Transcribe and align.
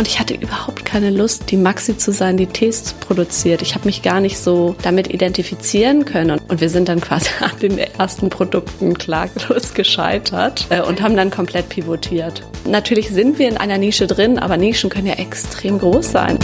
und 0.00 0.08
ich 0.08 0.18
hatte 0.18 0.32
überhaupt 0.32 0.86
keine 0.86 1.10
Lust, 1.10 1.50
die 1.50 1.58
Maxi 1.58 1.94
zu 1.98 2.10
sein, 2.10 2.38
die 2.38 2.46
Tees 2.46 2.94
produziert. 2.94 3.60
Ich 3.60 3.74
habe 3.74 3.84
mich 3.84 4.00
gar 4.00 4.22
nicht 4.22 4.38
so 4.38 4.74
damit 4.80 5.12
identifizieren 5.12 6.06
können 6.06 6.40
und 6.48 6.62
wir 6.62 6.70
sind 6.70 6.88
dann 6.88 7.02
quasi 7.02 7.28
an 7.40 7.58
den 7.60 7.76
ersten 7.76 8.30
Produkten 8.30 8.94
klaglos 8.96 9.74
gescheitert 9.74 10.68
äh, 10.70 10.80
und 10.80 11.02
haben 11.02 11.18
dann 11.18 11.30
komplett 11.30 11.68
pivotiert. 11.68 12.42
Natürlich 12.64 13.10
sind 13.10 13.38
wir 13.38 13.46
in 13.46 13.58
einer 13.58 13.76
Nische 13.76 14.06
drin, 14.06 14.38
aber 14.38 14.56
Nischen 14.56 14.88
können 14.88 15.06
ja 15.06 15.16
extrem 15.16 15.78
groß 15.78 16.12
sein. 16.12 16.38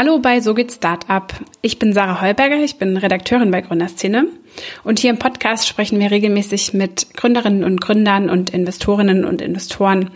Hallo 0.00 0.18
bei 0.18 0.40
So 0.40 0.54
geht 0.54 0.72
Startup. 0.72 1.30
Ich 1.60 1.78
bin 1.78 1.92
Sarah 1.92 2.22
Heuberger, 2.22 2.56
ich 2.64 2.76
bin 2.76 2.96
Redakteurin 2.96 3.50
bei 3.50 3.60
Gründerszene. 3.60 4.28
Und 4.82 4.98
hier 4.98 5.10
im 5.10 5.18
Podcast 5.18 5.68
sprechen 5.68 6.00
wir 6.00 6.10
regelmäßig 6.10 6.72
mit 6.72 7.12
Gründerinnen 7.18 7.64
und 7.64 7.82
Gründern 7.82 8.30
und 8.30 8.48
Investorinnen 8.48 9.26
und 9.26 9.42
Investoren 9.42 10.08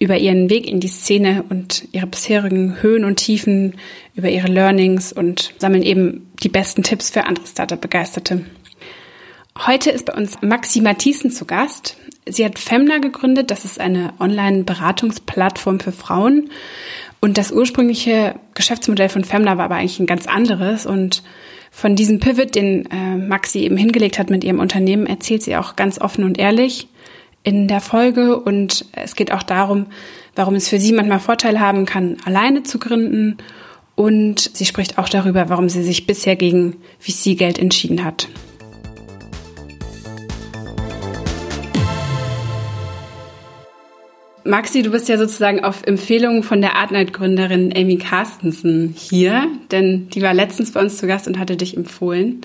über 0.00 0.16
ihren 0.16 0.50
Weg 0.50 0.66
in 0.66 0.80
die 0.80 0.88
Szene 0.88 1.44
und 1.50 1.86
ihre 1.92 2.08
bisherigen 2.08 2.82
Höhen 2.82 3.04
und 3.04 3.14
Tiefen, 3.14 3.76
über 4.16 4.28
ihre 4.28 4.48
Learnings 4.48 5.12
und 5.12 5.54
sammeln 5.58 5.84
eben 5.84 6.32
die 6.42 6.48
besten 6.48 6.82
Tipps 6.82 7.10
für 7.10 7.24
andere 7.24 7.46
Startup-Begeisterte. 7.46 8.44
Heute 9.66 9.90
ist 9.90 10.06
bei 10.06 10.14
uns 10.14 10.42
Maxi 10.42 10.80
Mathiessen 10.80 11.30
zu 11.30 11.44
Gast. 11.44 11.96
Sie 12.26 12.44
hat 12.44 12.58
Femna 12.58 12.98
gegründet. 12.98 13.52
Das 13.52 13.64
ist 13.64 13.78
eine 13.78 14.14
Online-Beratungsplattform 14.18 15.78
für 15.78 15.92
Frauen. 15.92 16.50
Und 17.20 17.38
das 17.38 17.50
ursprüngliche 17.50 18.36
Geschäftsmodell 18.54 19.08
von 19.08 19.24
Femna 19.24 19.56
war 19.56 19.66
aber 19.66 19.76
eigentlich 19.76 19.98
ein 19.98 20.06
ganz 20.06 20.26
anderes. 20.26 20.86
Und 20.86 21.22
von 21.70 21.96
diesem 21.96 22.20
Pivot, 22.20 22.54
den 22.54 22.86
äh, 22.90 23.16
Maxi 23.16 23.60
eben 23.60 23.76
hingelegt 23.76 24.18
hat 24.18 24.30
mit 24.30 24.44
ihrem 24.44 24.60
Unternehmen, 24.60 25.06
erzählt 25.06 25.42
sie 25.42 25.56
auch 25.56 25.76
ganz 25.76 26.00
offen 26.00 26.24
und 26.24 26.38
ehrlich 26.38 26.88
in 27.42 27.66
der 27.68 27.80
Folge. 27.80 28.38
Und 28.38 28.86
es 28.92 29.16
geht 29.16 29.32
auch 29.32 29.42
darum, 29.42 29.86
warum 30.36 30.54
es 30.54 30.68
für 30.68 30.78
sie 30.78 30.92
manchmal 30.92 31.20
Vorteile 31.20 31.60
haben 31.60 31.86
kann, 31.86 32.16
alleine 32.24 32.62
zu 32.62 32.78
gründen. 32.78 33.38
Und 33.96 34.38
sie 34.54 34.64
spricht 34.64 34.98
auch 34.98 35.08
darüber, 35.08 35.48
warum 35.48 35.68
sie 35.68 35.82
sich 35.82 36.06
bisher 36.06 36.36
gegen 36.36 36.76
VC-Geld 37.00 37.58
entschieden 37.58 38.04
hat. 38.04 38.28
Maxi, 44.48 44.82
du 44.82 44.90
bist 44.90 45.08
ja 45.08 45.18
sozusagen 45.18 45.62
auf 45.62 45.86
Empfehlung 45.86 46.42
von 46.42 46.60
der 46.60 46.76
Artnight-Gründerin 46.76 47.72
Amy 47.76 47.98
Carstensen 47.98 48.94
hier, 48.96 49.46
denn 49.70 50.08
die 50.08 50.22
war 50.22 50.32
letztens 50.32 50.72
bei 50.72 50.80
uns 50.80 50.96
zu 50.96 51.06
Gast 51.06 51.28
und 51.28 51.38
hatte 51.38 51.56
dich 51.56 51.76
empfohlen. 51.76 52.40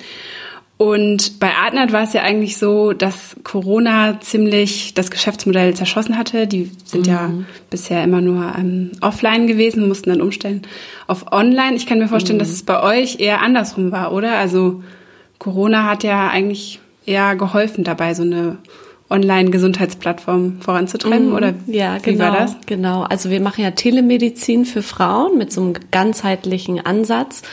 Und 0.78 1.40
bei 1.40 1.54
Artnight 1.54 1.94
war 1.94 2.04
es 2.04 2.12
ja 2.12 2.24
eigentlich 2.24 2.58
so, 2.58 2.92
dass 2.92 3.38
Corona 3.44 4.20
ziemlich 4.20 4.94
das 4.94 5.12
Geschäftsmodell 5.12 5.76
zerschossen 5.76 6.18
hatte. 6.18 6.46
Die 6.46 6.72
sind 6.84 7.08
mhm. 7.08 7.14
ja 7.14 7.32
bisher 7.70 8.04
immer 8.04 8.20
nur 8.20 8.54
ähm, 8.58 8.92
offline 9.00 9.48
gewesen, 9.48 9.88
mussten 9.88 10.10
dann 10.10 10.22
umstellen 10.22 10.64
auf 11.08 11.32
online. 11.32 11.78
Ich 11.78 11.86
kann 11.86 12.00
mir 12.00 12.10
vorstellen, 12.10 12.38
mhm. 12.38 12.42
dass 12.42 12.50
es 12.50 12.64
bei 12.64 12.84
euch 12.84 13.22
eher 13.22 13.42
andersrum 13.42 13.94
war, 13.94 14.12
oder? 14.12 14.38
Also 14.38 14.84
Corona 15.40 15.86
hat 15.86 16.04
ja 16.04 16.28
eigentlich 16.28 16.80
eher 17.06 17.36
geholfen 17.38 17.86
dabei, 17.86 18.14
so 18.14 18.24
eine 18.24 18.58
Online-Gesundheitsplattform 19.10 20.62
voranzutreiben 20.62 21.30
mhm. 21.30 21.36
oder 21.36 21.54
ja, 21.68 21.98
wie 22.04 22.12
genau, 22.12 22.26
war 22.26 22.32
das? 22.32 22.56
Genau, 22.66 23.04
also 23.04 23.30
wir 23.30 23.42
machen 23.42 23.64
ja 23.64 23.72
Telemedizin 23.72 24.66
für 24.66 24.82
Frauen 24.82 25.38
mit 25.38 25.52
so 25.52 25.62
einem 25.62 25.74
ganzheitlichen 25.92 26.86
Ansatz 26.86 27.44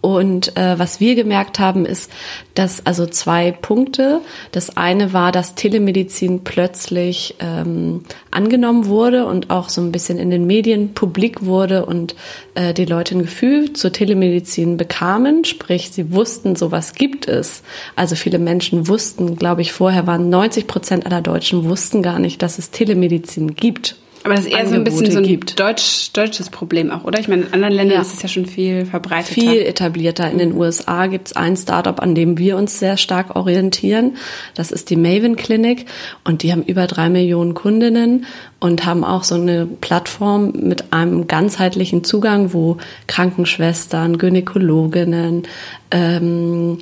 und 0.00 0.56
äh, 0.56 0.78
was 0.78 1.00
wir 1.00 1.14
gemerkt 1.14 1.58
haben, 1.58 1.84
ist, 1.84 2.12
dass 2.54 2.84
also 2.86 3.06
zwei 3.06 3.50
Punkte. 3.50 4.20
Das 4.52 4.76
eine 4.76 5.12
war, 5.12 5.32
dass 5.32 5.54
Telemedizin 5.54 6.44
plötzlich 6.44 7.34
ähm, 7.40 8.04
angenommen 8.30 8.86
wurde 8.86 9.26
und 9.26 9.50
auch 9.50 9.68
so 9.68 9.80
ein 9.80 9.90
bisschen 9.90 10.18
in 10.18 10.30
den 10.30 10.46
Medien 10.46 10.94
publik 10.94 11.44
wurde 11.44 11.86
und 11.86 12.14
äh, 12.54 12.72
die 12.72 12.84
Leute 12.84 13.16
ein 13.16 13.22
Gefühl 13.22 13.72
zur 13.72 13.92
Telemedizin 13.92 14.76
bekamen. 14.76 15.44
Sprich, 15.44 15.90
sie 15.90 16.12
wussten, 16.12 16.54
sowas 16.54 16.94
gibt 16.94 17.26
es. 17.26 17.62
Also 17.96 18.14
viele 18.14 18.38
Menschen 18.38 18.88
wussten, 18.88 19.36
glaube 19.36 19.62
ich, 19.62 19.72
vorher 19.72 20.06
waren 20.06 20.28
90 20.28 20.66
Prozent 20.66 21.06
aller 21.06 21.20
Deutschen 21.20 21.64
wussten 21.64 22.02
gar 22.02 22.18
nicht, 22.18 22.42
dass 22.42 22.58
es 22.58 22.70
Telemedizin 22.70 23.56
gibt. 23.56 23.96
Aber 24.26 24.34
das 24.34 24.44
ist 24.44 24.50
eher 24.50 24.58
Angebote 24.58 24.74
so 24.74 24.80
ein 24.80 24.84
bisschen 24.84 25.12
so 25.12 25.18
ein 25.18 25.24
gibt. 25.24 25.60
Deutsch, 25.60 26.10
deutsches 26.12 26.50
Problem 26.50 26.90
auch, 26.90 27.04
oder? 27.04 27.20
Ich 27.20 27.28
meine, 27.28 27.42
in 27.42 27.52
anderen 27.52 27.74
Ländern 27.74 27.94
ja. 27.98 28.02
ist 28.02 28.12
es 28.12 28.22
ja 28.22 28.28
schon 28.28 28.46
viel 28.46 28.84
verbreiteter. 28.84 29.32
Viel 29.32 29.62
etablierter. 29.62 30.28
In 30.28 30.38
den 30.38 30.52
USA 30.52 31.06
gibt 31.06 31.28
es 31.28 31.36
ein 31.36 31.56
Startup, 31.56 32.02
an 32.02 32.16
dem 32.16 32.36
wir 32.36 32.56
uns 32.56 32.80
sehr 32.80 32.96
stark 32.96 33.36
orientieren. 33.36 34.16
Das 34.54 34.72
ist 34.72 34.90
die 34.90 34.96
Maven 34.96 35.36
Clinic 35.36 35.86
und 36.24 36.42
die 36.42 36.50
haben 36.50 36.64
über 36.64 36.88
drei 36.88 37.08
Millionen 37.08 37.54
Kundinnen 37.54 38.26
und 38.58 38.84
haben 38.84 39.04
auch 39.04 39.22
so 39.22 39.36
eine 39.36 39.64
Plattform 39.64 40.50
mit 40.50 40.92
einem 40.92 41.28
ganzheitlichen 41.28 42.02
Zugang, 42.02 42.52
wo 42.52 42.78
Krankenschwestern, 43.06 44.18
Gynäkologinnen, 44.18 45.44
ähm, 45.92 46.78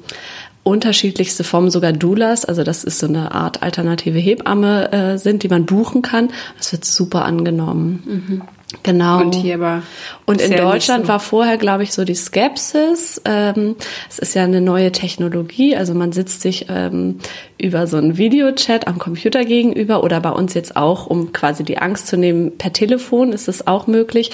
unterschiedlichste 0.64 1.44
Formen, 1.44 1.70
sogar 1.70 1.92
Doulas, 1.92 2.44
also 2.44 2.64
das 2.64 2.82
ist 2.82 2.98
so 2.98 3.06
eine 3.06 3.32
Art 3.32 3.62
alternative 3.62 4.18
Hebamme 4.18 4.92
äh, 4.92 5.18
sind, 5.18 5.42
die 5.42 5.48
man 5.48 5.66
buchen 5.66 6.02
kann. 6.02 6.30
Das 6.58 6.72
wird 6.72 6.84
super 6.84 7.24
angenommen. 7.24 8.02
Mhm. 8.06 8.42
Genau. 8.82 9.20
Und 9.20 9.34
hier 9.34 9.54
aber. 9.54 9.82
Und 10.26 10.40
in 10.40 10.56
Deutschland 10.56 11.04
so. 11.04 11.08
war 11.08 11.20
vorher, 11.20 11.58
glaube 11.58 11.82
ich, 11.82 11.92
so 11.92 12.04
die 12.04 12.14
Skepsis. 12.14 13.20
Ähm, 13.24 13.76
es 14.08 14.18
ist 14.18 14.34
ja 14.34 14.44
eine 14.44 14.60
neue 14.60 14.92
Technologie, 14.92 15.76
also 15.76 15.94
man 15.94 16.12
sitzt 16.12 16.40
sich 16.40 16.66
ähm, 16.68 17.18
über 17.58 17.86
so 17.86 17.96
einen 17.96 18.18
Videochat 18.18 18.86
am 18.86 18.98
Computer 18.98 19.44
gegenüber 19.44 20.02
oder 20.02 20.20
bei 20.20 20.30
uns 20.30 20.54
jetzt 20.54 20.76
auch, 20.76 21.06
um 21.06 21.32
quasi 21.32 21.64
die 21.64 21.78
Angst 21.78 22.06
zu 22.08 22.16
nehmen, 22.16 22.58
per 22.58 22.72
Telefon 22.72 23.32
ist 23.32 23.48
es 23.48 23.66
auch 23.66 23.86
möglich. 23.86 24.30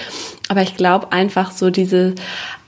Aber 0.49 0.63
ich 0.63 0.77
glaube 0.77 1.13
einfach 1.13 1.53
so 1.53 1.71
diese 1.71 2.15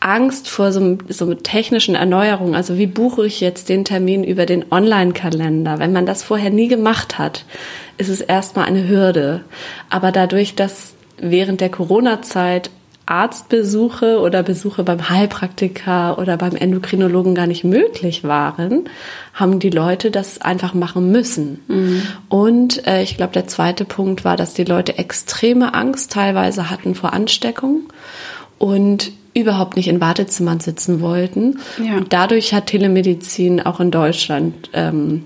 Angst 0.00 0.48
vor 0.48 0.72
so, 0.72 0.98
so 1.08 1.34
technischen 1.34 1.94
Erneuerungen. 1.94 2.54
Also 2.54 2.76
wie 2.78 2.86
buche 2.86 3.26
ich 3.26 3.40
jetzt 3.40 3.68
den 3.68 3.84
Termin 3.84 4.24
über 4.24 4.46
den 4.46 4.70
Online-Kalender? 4.70 5.78
Wenn 5.78 5.92
man 5.92 6.06
das 6.06 6.22
vorher 6.22 6.50
nie 6.50 6.68
gemacht 6.68 7.18
hat, 7.18 7.44
ist 7.98 8.08
es 8.08 8.20
erstmal 8.20 8.66
eine 8.66 8.88
Hürde. 8.88 9.42
Aber 9.90 10.12
dadurch, 10.12 10.54
dass 10.54 10.94
während 11.22 11.60
der 11.62 11.70
Corona-Zeit 11.70 12.70
Arztbesuche 13.04 14.20
oder 14.20 14.42
Besuche 14.42 14.84
beim 14.84 15.10
Heilpraktiker 15.10 16.18
oder 16.18 16.36
beim 16.36 16.54
Endokrinologen 16.54 17.34
gar 17.34 17.46
nicht 17.46 17.64
möglich 17.64 18.22
waren, 18.22 18.88
haben 19.34 19.58
die 19.58 19.70
Leute 19.70 20.10
das 20.10 20.40
einfach 20.40 20.72
machen 20.72 21.10
müssen. 21.10 21.60
Mhm. 21.66 22.02
Und 22.28 22.86
äh, 22.86 23.02
ich 23.02 23.16
glaube, 23.16 23.32
der 23.32 23.48
zweite 23.48 23.84
Punkt 23.84 24.24
war, 24.24 24.36
dass 24.36 24.54
die 24.54 24.64
Leute 24.64 24.98
extreme 24.98 25.74
Angst 25.74 26.12
teilweise 26.12 26.70
hatten 26.70 26.94
vor 26.94 27.12
Ansteckung 27.12 27.88
und 28.58 29.10
überhaupt 29.34 29.76
nicht 29.76 29.88
in 29.88 30.00
Wartezimmern 30.00 30.60
sitzen 30.60 31.00
wollten. 31.00 31.58
Ja. 31.84 31.96
Und 31.96 32.12
dadurch 32.12 32.54
hat 32.54 32.66
Telemedizin 32.66 33.60
auch 33.60 33.80
in 33.80 33.90
Deutschland 33.90 34.70
ähm, 34.74 35.24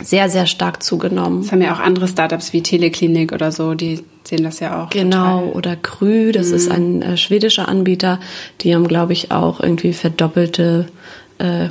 sehr, 0.00 0.28
sehr 0.28 0.46
stark 0.46 0.82
zugenommen. 0.82 1.42
Das 1.42 1.52
haben 1.52 1.62
ja 1.62 1.74
auch 1.74 1.80
andere 1.80 2.08
Startups 2.08 2.52
wie 2.52 2.62
Teleklinik 2.62 3.32
oder 3.32 3.52
so, 3.52 3.74
die 3.74 4.00
sehen 4.24 4.44
das 4.44 4.60
ja 4.60 4.82
auch. 4.82 4.90
Genau, 4.90 5.40
total. 5.40 5.56
oder 5.56 5.76
Krü, 5.76 6.32
das 6.32 6.48
mhm. 6.48 6.54
ist 6.54 6.70
ein 6.70 7.02
äh, 7.02 7.16
schwedischer 7.16 7.68
Anbieter, 7.68 8.20
die 8.60 8.74
haben, 8.74 8.86
glaube 8.86 9.12
ich, 9.12 9.30
auch 9.32 9.60
irgendwie 9.60 9.92
verdoppelte 9.92 10.86
äh, 11.38 11.68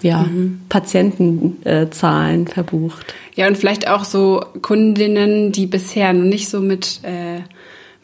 ja, 0.00 0.22
mhm. 0.22 0.60
Patientenzahlen 0.68 2.46
äh, 2.46 2.50
verbucht. 2.50 3.14
Ja, 3.34 3.46
und 3.46 3.56
vielleicht 3.56 3.88
auch 3.88 4.04
so 4.04 4.44
Kundinnen, 4.62 5.52
die 5.52 5.66
bisher 5.66 6.12
noch 6.12 6.24
nicht 6.24 6.48
so 6.48 6.60
mit 6.60 7.00
äh, 7.02 7.40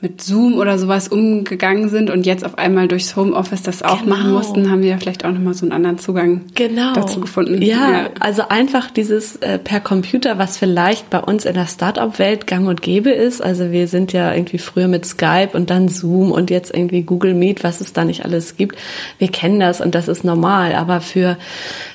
mit 0.05 0.21
Zoom 0.21 0.59
oder 0.59 0.79
sowas 0.79 1.09
umgegangen 1.09 1.89
sind 1.89 2.11
und 2.11 2.27
jetzt 2.27 2.45
auf 2.45 2.59
einmal 2.59 2.89
durchs 2.89 3.17
Homeoffice 3.17 3.63
das 3.63 3.83
auch 3.83 4.03
genau. 4.03 4.17
machen 4.17 4.33
mussten, 4.33 4.71
haben 4.71 4.83
wir 4.83 4.99
vielleicht 4.99 5.25
auch 5.25 5.33
nochmal 5.33 5.55
so 5.55 5.65
einen 5.65 5.73
anderen 5.73 5.99
Zugang 5.99 6.43
genau. 6.55 6.93
dazu 6.93 7.21
gefunden. 7.21 7.61
Ja, 7.63 7.91
ja, 7.91 8.11
also 8.21 8.43
einfach 8.49 8.91
dieses 8.91 9.37
äh, 9.37 9.59
per 9.59 9.81
Computer, 9.81 10.39
was 10.39 10.59
vielleicht 10.59 11.09
bei 11.09 11.21
uns 11.21 11.47
in 11.47 11.55
der 11.55 11.67
Startup-Welt 11.67 12.47
gang 12.47 12.69
und 12.69 12.83
gäbe 12.83 13.11
ist. 13.11 13.43
Also 13.43 13.73
wir 13.73 13.89
sind 13.89 14.13
ja 14.13 14.35
irgendwie 14.35 14.59
früher 14.59 14.89
mit 14.89 15.07
Skype 15.07 15.51
und 15.55 15.71
dann 15.71 15.89
Zoom 15.89 16.31
und 16.33 16.51
jetzt 16.51 16.75
irgendwie 16.75 17.03
Google 17.03 17.33
Meet, 17.33 17.65
was 17.65 17.81
es 17.81 17.95
da 17.95 18.05
nicht 18.05 18.27
alles 18.27 18.59
gibt. 18.59 18.77
Wir 19.19 19.29
kennen 19.29 19.59
das 19.59 19.81
und 19.81 19.95
das 19.95 20.09
ist 20.09 20.23
normal. 20.23 20.75
Aber 20.75 21.01
für 21.01 21.39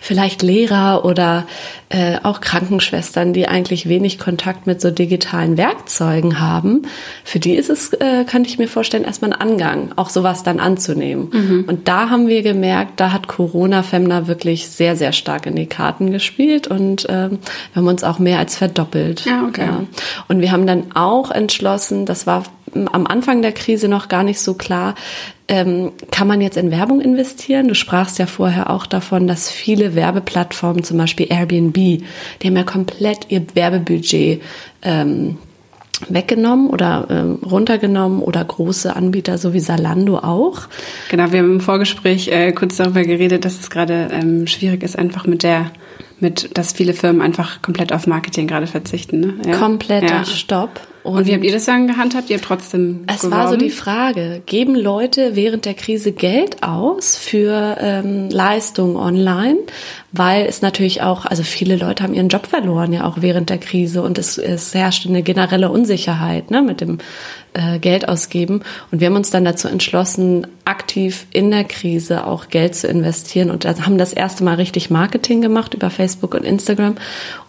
vielleicht 0.01 0.41
Lehrer 0.41 1.05
oder 1.05 1.45
äh, 1.89 2.17
auch 2.23 2.39
Krankenschwestern, 2.39 3.33
die 3.33 3.47
eigentlich 3.47 3.89
wenig 3.89 4.19
Kontakt 4.19 4.67
mit 4.67 4.79
so 4.79 4.91
digitalen 4.91 5.57
Werkzeugen 5.57 6.39
haben, 6.39 6.83
für 7.23 7.39
die 7.39 7.55
ist 7.55 7.69
es 7.69 7.93
äh, 7.99 8.23
kann 8.25 8.45
ich 8.45 8.57
mir 8.57 8.67
vorstellen, 8.67 9.03
erstmal 9.03 9.33
ein 9.33 9.41
Angang, 9.41 9.91
auch 9.95 10.09
sowas 10.09 10.43
dann 10.43 10.59
anzunehmen. 10.59 11.29
Mhm. 11.31 11.65
Und 11.67 11.87
da 11.87 12.09
haben 12.09 12.27
wir 12.27 12.41
gemerkt, 12.41 12.99
da 12.99 13.11
hat 13.11 13.27
Corona 13.27 13.83
Femna 13.83 14.27
wirklich 14.27 14.69
sehr, 14.69 14.95
sehr 14.95 15.11
stark 15.11 15.45
in 15.45 15.55
die 15.55 15.67
Karten 15.67 16.11
gespielt 16.11 16.67
und 16.67 17.05
ähm, 17.09 17.39
wir 17.73 17.81
haben 17.81 17.87
uns 17.87 18.03
auch 18.03 18.19
mehr 18.19 18.39
als 18.39 18.57
verdoppelt. 18.57 19.25
Ja, 19.25 19.45
okay. 19.47 19.65
Ja. 19.65 19.83
Und 20.27 20.41
wir 20.41 20.51
haben 20.51 20.67
dann 20.67 20.91
auch 20.95 21.31
entschlossen, 21.31 22.05
das 22.05 22.27
war 22.27 22.43
am 22.73 23.07
Anfang 23.07 23.41
der 23.41 23.51
Krise 23.51 23.87
noch 23.87 24.09
gar 24.09 24.23
nicht 24.23 24.39
so 24.39 24.53
klar, 24.53 24.95
ähm, 25.47 25.93
kann 26.11 26.27
man 26.27 26.41
jetzt 26.41 26.57
in 26.57 26.69
Werbung 26.69 27.01
investieren? 27.01 27.67
Du 27.67 27.73
sprachst 27.73 28.19
ja 28.19 28.27
vorher 28.27 28.69
auch 28.69 28.85
davon, 28.85 29.27
dass 29.27 29.49
viele 29.49 29.95
Werbeplattformen, 29.95 30.83
zum 30.83 30.97
Beispiel 30.97 31.27
Airbnb, 31.29 31.75
die 31.75 32.03
haben 32.43 32.55
ja 32.55 32.63
komplett 32.63 33.25
ihr 33.29 33.43
Werbebudget 33.55 34.41
ähm, 34.83 35.39
weggenommen 36.07 36.69
oder 36.69 37.07
ähm, 37.09 37.35
runtergenommen 37.35 38.21
oder 38.21 38.43
große 38.43 38.95
Anbieter 38.95 39.37
so 39.37 39.53
wie 39.53 39.59
Salando 39.59 40.17
auch. 40.19 40.61
Genau, 41.09 41.31
wir 41.31 41.39
haben 41.39 41.53
im 41.53 41.61
Vorgespräch 41.61 42.29
äh, 42.29 42.51
kurz 42.53 42.77
darüber 42.77 43.03
geredet, 43.03 43.45
dass 43.45 43.59
es 43.59 43.69
gerade 43.69 44.09
ähm, 44.11 44.47
schwierig 44.47 44.83
ist, 44.83 44.97
einfach 44.97 45.25
mit 45.25 45.43
der 45.43 45.71
mit, 46.21 46.57
dass 46.57 46.73
viele 46.73 46.93
Firmen 46.93 47.21
einfach 47.21 47.61
komplett 47.61 47.93
auf 47.93 48.05
Marketing 48.05 48.47
gerade 48.47 48.67
verzichten. 48.67 49.19
Ne? 49.19 49.33
Ja. 49.45 49.57
Kompletter 49.57 50.07
ja. 50.07 50.25
Stopp. 50.25 50.81
Und, 51.03 51.15
und, 51.15 51.27
wie 51.27 51.33
habt 51.33 51.43
ihr 51.43 51.51
das 51.51 51.65
dann 51.65 51.87
gehandhabt? 51.87 52.29
Ihr 52.29 52.37
habt 52.37 52.45
trotzdem. 52.45 53.05
Es 53.07 53.21
geworben? 53.21 53.41
war 53.41 53.49
so 53.49 53.55
die 53.55 53.69
Frage: 53.69 54.41
Geben 54.45 54.75
Leute 54.75 55.35
während 55.35 55.65
der 55.65 55.73
Krise 55.73 56.11
Geld 56.11 56.61
aus 56.61 57.15
für 57.15 57.77
ähm, 57.79 58.29
Leistungen 58.29 58.95
online? 58.95 59.57
Weil 60.11 60.45
es 60.47 60.61
natürlich 60.61 61.01
auch, 61.01 61.25
also 61.25 61.43
viele 61.43 61.75
Leute 61.75 62.03
haben 62.03 62.13
ihren 62.13 62.29
Job 62.29 62.47
verloren 62.47 62.91
ja 62.91 63.05
auch 63.05 63.17
während 63.21 63.49
der 63.49 63.59
Krise 63.59 64.01
und 64.01 64.17
es, 64.17 64.37
es 64.39 64.73
herrscht 64.73 65.05
eine 65.05 65.21
generelle 65.21 65.69
Unsicherheit 65.69 66.49
ne, 66.49 66.63
mit 66.63 66.81
dem 66.81 66.97
äh, 67.59 67.79
Geld 67.79 68.07
ausgeben. 68.07 68.61
Und 68.89 69.01
wir 69.01 69.07
haben 69.07 69.15
uns 69.15 69.31
dann 69.31 69.43
dazu 69.43 69.67
entschlossen, 69.67 70.47
aktiv 70.63 71.27
in 71.31 71.51
der 71.51 71.65
Krise 71.65 72.25
auch 72.25 72.47
Geld 72.49 72.75
zu 72.75 72.87
investieren 72.87 73.51
und 73.51 73.65
haben 73.65 73.97
das 73.97 74.13
erste 74.13 74.43
Mal 74.43 74.55
richtig 74.55 74.89
Marketing 74.89 75.41
gemacht 75.41 75.73
über 75.73 75.89
Facebook 75.89 76.33
und 76.35 76.45
Instagram. 76.45 76.95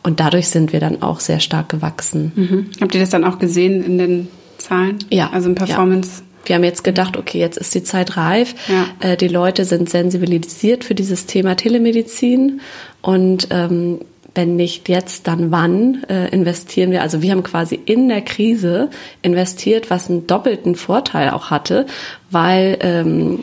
Und 0.02 0.18
dadurch 0.18 0.48
sind 0.48 0.72
wir 0.72 0.80
dann 0.80 1.02
auch 1.02 1.20
sehr 1.20 1.38
stark 1.38 1.68
gewachsen. 1.68 2.32
Mhm. 2.34 2.66
Habt 2.80 2.94
ihr 2.94 3.00
das 3.00 3.10
dann 3.10 3.24
auch 3.24 3.38
gesehen 3.38 3.84
in 3.84 3.98
den 3.98 4.28
Zahlen? 4.58 4.98
Ja. 5.10 5.30
Also 5.32 5.48
im 5.48 5.54
Performance? 5.54 6.20
Ja. 6.20 6.24
Wir 6.46 6.56
haben 6.56 6.64
jetzt 6.64 6.82
gedacht, 6.82 7.16
okay, 7.16 7.38
jetzt 7.38 7.58
ist 7.58 7.74
die 7.74 7.84
Zeit 7.84 8.16
reif. 8.16 8.54
Ja. 8.66 9.10
Äh, 9.10 9.16
die 9.16 9.28
Leute 9.28 9.64
sind 9.64 9.88
sensibilisiert 9.88 10.84
für 10.84 10.96
dieses 10.96 11.26
Thema 11.26 11.54
Telemedizin 11.54 12.60
und 13.02 13.48
ähm, 13.50 14.00
wenn 14.34 14.56
nicht 14.56 14.88
jetzt, 14.88 15.26
dann 15.26 15.50
wann 15.50 16.04
äh, 16.08 16.28
investieren 16.28 16.90
wir? 16.90 17.02
Also 17.02 17.22
wir 17.22 17.32
haben 17.32 17.42
quasi 17.42 17.74
in 17.74 18.08
der 18.08 18.22
Krise 18.22 18.90
investiert, 19.22 19.90
was 19.90 20.08
einen 20.08 20.26
doppelten 20.26 20.74
Vorteil 20.74 21.30
auch 21.30 21.50
hatte, 21.50 21.86
weil 22.30 22.78
ähm, 22.80 23.40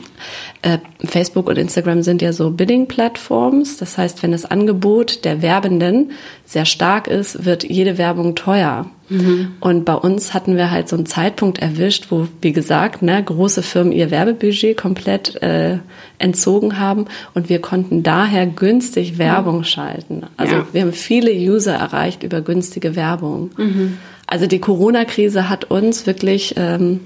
äh, 0.62 0.78
Facebook 1.04 1.48
und 1.48 1.58
Instagram 1.58 2.04
sind 2.04 2.22
ja 2.22 2.34
so 2.34 2.52
Bidding-Plattforms. 2.52 3.78
Das 3.78 3.98
heißt, 3.98 4.24
wenn 4.24 4.32
das 4.32 4.46
Angebot 4.46 5.26
der 5.26 5.42
Werbenden 5.42 6.12
sehr 6.46 6.66
stark 6.66 7.08
ist, 7.08 7.46
wird 7.46 7.64
jede 7.64 7.98
Werbung 7.98 8.36
teuer. 8.36 8.90
Mhm. 9.10 9.54
Und 9.60 9.86
bei 9.86 9.96
uns 9.96 10.34
hatten 10.34 10.58
wir 10.58 10.72
halt 10.72 10.90
so 10.90 10.96
einen 10.96 11.06
Zeitpunkt 11.06 11.60
erwischt, 11.60 12.08
wo, 12.10 12.28
wie 12.42 12.52
gesagt, 12.52 13.02
ne, 13.02 13.24
große 13.24 13.64
Firmen 13.64 13.94
ihr 13.94 14.12
Werbebudget 14.12 14.78
komplett 14.78 15.42
äh, 15.42 15.78
entzogen 16.20 16.80
haben 16.80 17.06
und 17.34 17.50
wir 17.50 17.62
konnten 17.62 18.04
daher 18.04 18.46
günstig 18.46 19.18
Werbung 19.18 19.60
mhm. 19.60 19.64
schalten. 19.64 20.24
Also 20.36 20.56
ja. 20.56 20.68
wir 20.72 20.82
haben 20.82 20.94
viele 20.94 21.32
User 21.32 21.76
erreicht 21.76 22.24
über 22.24 22.42
günstige 22.42 22.96
Werbung. 22.96 23.52
Mhm. 23.58 23.98
Also 24.26 24.46
die 24.46 24.60
Corona-Krise 24.60 25.48
hat 25.50 25.66
uns 25.66 26.06
wirklich 26.06 26.56
ähm, 26.58 27.02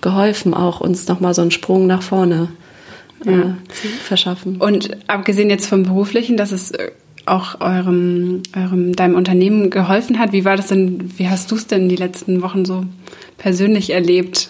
geholfen, 0.00 0.54
auch 0.54 0.80
uns 0.80 1.08
nochmal 1.08 1.34
so 1.34 1.42
einen 1.42 1.50
Sprung 1.50 1.86
nach 1.88 2.02
vorne 2.02 2.48
äh, 3.26 3.30
ja. 3.32 3.56
zu 3.68 3.88
verschaffen. 3.88 4.58
Und 4.58 4.90
abgesehen 5.08 5.50
jetzt 5.50 5.66
vom 5.66 5.82
beruflichen, 5.82 6.36
dass 6.36 6.52
es 6.52 6.70
äh, 6.70 6.92
auch 7.26 7.60
eurem, 7.60 8.42
eurem, 8.56 8.94
deinem 8.94 9.14
Unternehmen 9.14 9.70
geholfen 9.70 10.18
hat, 10.18 10.32
wie 10.32 10.44
war 10.44 10.56
das 10.56 10.68
denn, 10.68 11.18
wie 11.18 11.28
hast 11.28 11.50
du 11.50 11.56
es 11.56 11.66
denn 11.66 11.88
die 11.88 11.96
letzten 11.96 12.42
Wochen 12.42 12.64
so 12.64 12.84
persönlich 13.38 13.90
erlebt? 13.90 14.48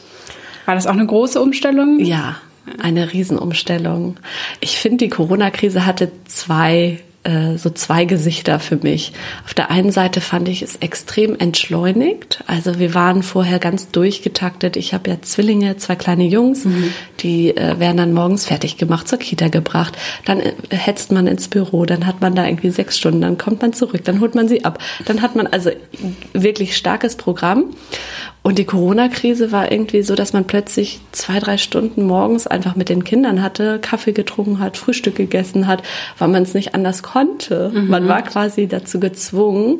War 0.67 0.75
das 0.75 0.87
auch 0.87 0.93
eine 0.93 1.07
große 1.07 1.41
Umstellung? 1.41 2.01
Ja, 2.01 2.37
eine 2.79 3.13
Riesenumstellung. 3.13 4.17
Ich 4.61 4.79
finde, 4.79 4.99
die 4.99 5.11
Corona-Krise 5.11 5.85
hatte 5.85 6.13
zwei 6.27 7.01
äh, 7.25 7.57
so 7.57 7.71
zwei 7.71 8.05
Gesichter 8.05 8.59
für 8.59 8.77
mich. 8.77 9.13
Auf 9.45 9.55
der 9.55 9.71
einen 9.71 9.93
Seite 9.93 10.21
fand 10.21 10.49
ich 10.49 10.63
es 10.63 10.77
extrem 10.77 11.37
entschleunigt. 11.39 12.43
Also 12.49 12.81
wir 12.81 12.95
waren 12.95 13.23
vorher 13.23 13.61
ganz 13.61 13.91
durchgetaktet. 13.91 14.77
Ich 14.77 14.93
habe 14.93 15.11
ja 15.11 15.23
Zwillinge, 15.23 15.77
zwei 15.77 15.95
kleine 15.95 16.25
Jungs, 16.25 16.65
mhm. 16.65 16.93
die 17.21 17.57
äh, 17.57 17.79
werden 17.79 17.97
dann 17.97 18.13
morgens 18.13 18.47
fertig 18.47 18.77
gemacht, 18.77 19.07
zur 19.07 19.19
Kita 19.19 19.49
gebracht. 19.49 19.97
Dann 20.25 20.41
äh, 20.41 20.53
hetzt 20.71 21.13
man 21.13 21.29
ins 21.29 21.47
Büro, 21.47 21.85
dann 21.87 22.07
hat 22.07 22.21
man 22.21 22.35
da 22.35 22.45
irgendwie 22.45 22.71
sechs 22.71 22.99
Stunden, 22.99 23.21
dann 23.21 23.39
kommt 23.39 23.63
man 23.63 23.73
zurück, 23.73 24.03
dann 24.05 24.21
holt 24.21 24.35
man 24.35 24.49
sie 24.49 24.65
ab. 24.65 24.79
Dann 25.05 25.23
hat 25.23 25.37
man 25.37 25.47
also 25.47 25.71
wirklich 26.33 26.77
starkes 26.77 27.15
Programm. 27.15 27.67
Und 28.43 28.59
die 28.59 28.65
Corona-Krise 28.65 29.53
war 29.53 29.71
irgendwie 29.71 30.03
so, 30.03 30.17
dass 30.17 30.33
man 30.33 30.49
plötzlich 30.49 30.99
zwei, 31.13 31.39
drei 31.39 31.59
Stunden 31.59 32.03
morgens 32.05 32.49
einfach 32.49 32.75
mit 32.75 32.89
den 32.89 33.05
Kindern 33.05 33.41
hatte, 33.41 33.79
Kaffee 33.79 34.11
getrunken 34.11 34.59
hat, 34.59 34.77
Frühstück 34.77 35.15
gegessen 35.15 35.69
hat, 35.69 35.85
weil 36.19 36.27
man 36.27 36.43
es 36.43 36.53
nicht 36.53 36.75
anders 36.75 37.05
konnte. 37.05 37.12
Mhm. 37.15 37.89
Man 37.89 38.09
war 38.09 38.23
quasi 38.23 38.67
dazu 38.67 39.01
gezwungen, 39.01 39.79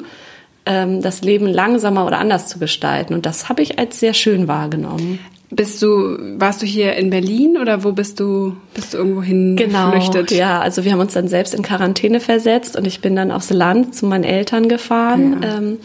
ähm, 0.67 1.03
das 1.03 1.23
Leben 1.23 1.47
langsamer 1.47 2.07
oder 2.07 2.19
anders 2.19 2.49
zu 2.49 2.59
gestalten. 2.59 3.15
Und 3.15 3.27
das 3.27 3.49
habe 3.49 3.63
ich 3.63 3.79
als 3.79 3.99
sehr 3.99 4.15
schön 4.15 4.49
wahrgenommen. 4.49 5.19
Bist 5.55 5.83
du, 5.83 6.17
warst 6.39 6.63
du 6.63 6.67
hier 6.67 6.95
in 6.95 7.11
Berlin 7.11 7.59
oder 7.61 7.85
wo 7.85 7.93
bist 7.93 8.21
du, 8.21 8.57
bist 8.73 8.95
du 8.95 8.99
irgendwo 8.99 9.23
hingeflüchtet? 9.23 10.29
Genau, 10.29 10.41
ja, 10.41 10.61
also 10.63 10.83
wir 10.83 10.93
haben 10.93 11.01
uns 11.01 11.13
dann 11.13 11.29
selbst 11.29 11.53
in 11.53 11.63
Quarantäne 11.63 12.21
versetzt 12.21 12.75
und 12.75 12.87
ich 12.87 13.03
bin 13.03 13.15
dann 13.17 13.31
aufs 13.31 13.51
Land 13.51 13.95
zu 13.95 14.07
meinen 14.07 14.25
Eltern 14.25 14.71
gefahren. 14.71 15.43
Ja. 15.43 15.59
Ähm, 15.59 15.79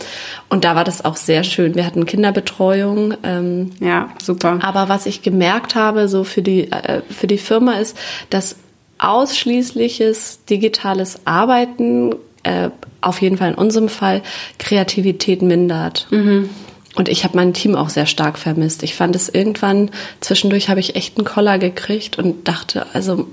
und 0.48 0.64
da 0.64 0.76
war 0.76 0.86
das 0.86 1.04
auch 1.04 1.18
sehr 1.18 1.44
schön. 1.44 1.76
Wir 1.76 1.86
hatten 1.86 2.06
Kinderbetreuung. 2.06 3.16
Ähm, 3.24 3.72
ja, 3.82 4.10
super. 4.24 4.60
Aber 4.62 4.88
was 4.88 5.06
ich 5.06 5.22
gemerkt 5.22 5.76
habe, 5.76 6.08
so 6.08 6.24
für 6.24 6.42
die, 6.42 6.72
äh, 6.72 7.02
für 7.10 7.28
die 7.28 7.38
Firma 7.38 7.74
ist, 7.74 7.98
dass 8.30 8.56
ausschließliches 9.00 10.46
digitales 10.50 11.20
Arbeiten 11.26 12.16
äh, 12.44 12.70
auf 13.02 13.22
jeden 13.22 13.38
Fall 13.38 13.50
in 13.50 13.56
unserem 13.56 13.90
Fall 13.90 14.22
Kreativität 14.58 15.42
mindert. 15.42 16.08
Mhm. 16.10 16.50
Und 16.96 17.10
ich 17.10 17.24
habe 17.24 17.36
mein 17.36 17.54
Team 17.54 17.76
auch 17.76 17.90
sehr 17.90 18.08
stark 18.08 18.40
vermisst. 18.40 18.82
Ich 18.82 18.96
fand 18.96 19.16
es 19.16 19.30
irgendwann, 19.30 19.92
zwischendurch 20.20 20.70
habe 20.70 20.80
ich 20.80 20.96
echt 20.96 21.18
einen 21.18 21.26
Koller 21.26 21.60
gekriegt 21.60 22.18
und 22.18 22.48
dachte, 22.48 22.88
also 22.94 23.28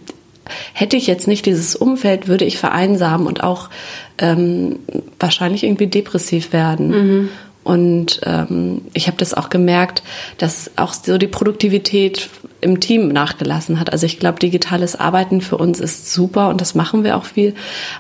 hätte 0.75 0.99
ich 0.99 1.06
jetzt 1.06 1.26
nicht 1.26 1.46
dieses 1.46 1.75
Umfeld, 1.75 2.28
würde 2.28 2.44
ich 2.44 2.58
vereinsamen 2.58 3.26
und 3.26 3.43
auch 3.43 3.70
ähm, 4.19 4.81
wahrscheinlich 5.19 5.64
irgendwie 5.64 5.87
depressiv 5.87 6.52
werden. 6.52 6.88
Mhm. 6.88 7.28
Und 7.62 8.20
ähm, 8.25 8.82
ich 8.93 9.06
habe 9.06 9.17
das 9.17 9.32
auch 9.32 9.49
gemerkt, 9.49 10.02
dass 10.37 10.72
auch 10.76 10.93
so 10.93 11.17
die 11.17 11.26
Produktivität 11.26 12.28
im 12.64 12.81
Team 12.81 13.08
nachgelassen 13.08 13.78
hat. 13.78 13.93
Also 13.93 14.06
ich 14.06 14.19
glaube, 14.19 14.38
digitales 14.40 14.96
Arbeiten 14.96 15.40
für 15.40 15.58
uns 15.58 15.81
ist 15.81 16.12
super 16.12 16.49
und 16.49 16.61
das 16.61 16.75
machen 16.75 17.05
wir 17.05 17.16
auch 17.16 17.25
viel. 17.25 17.55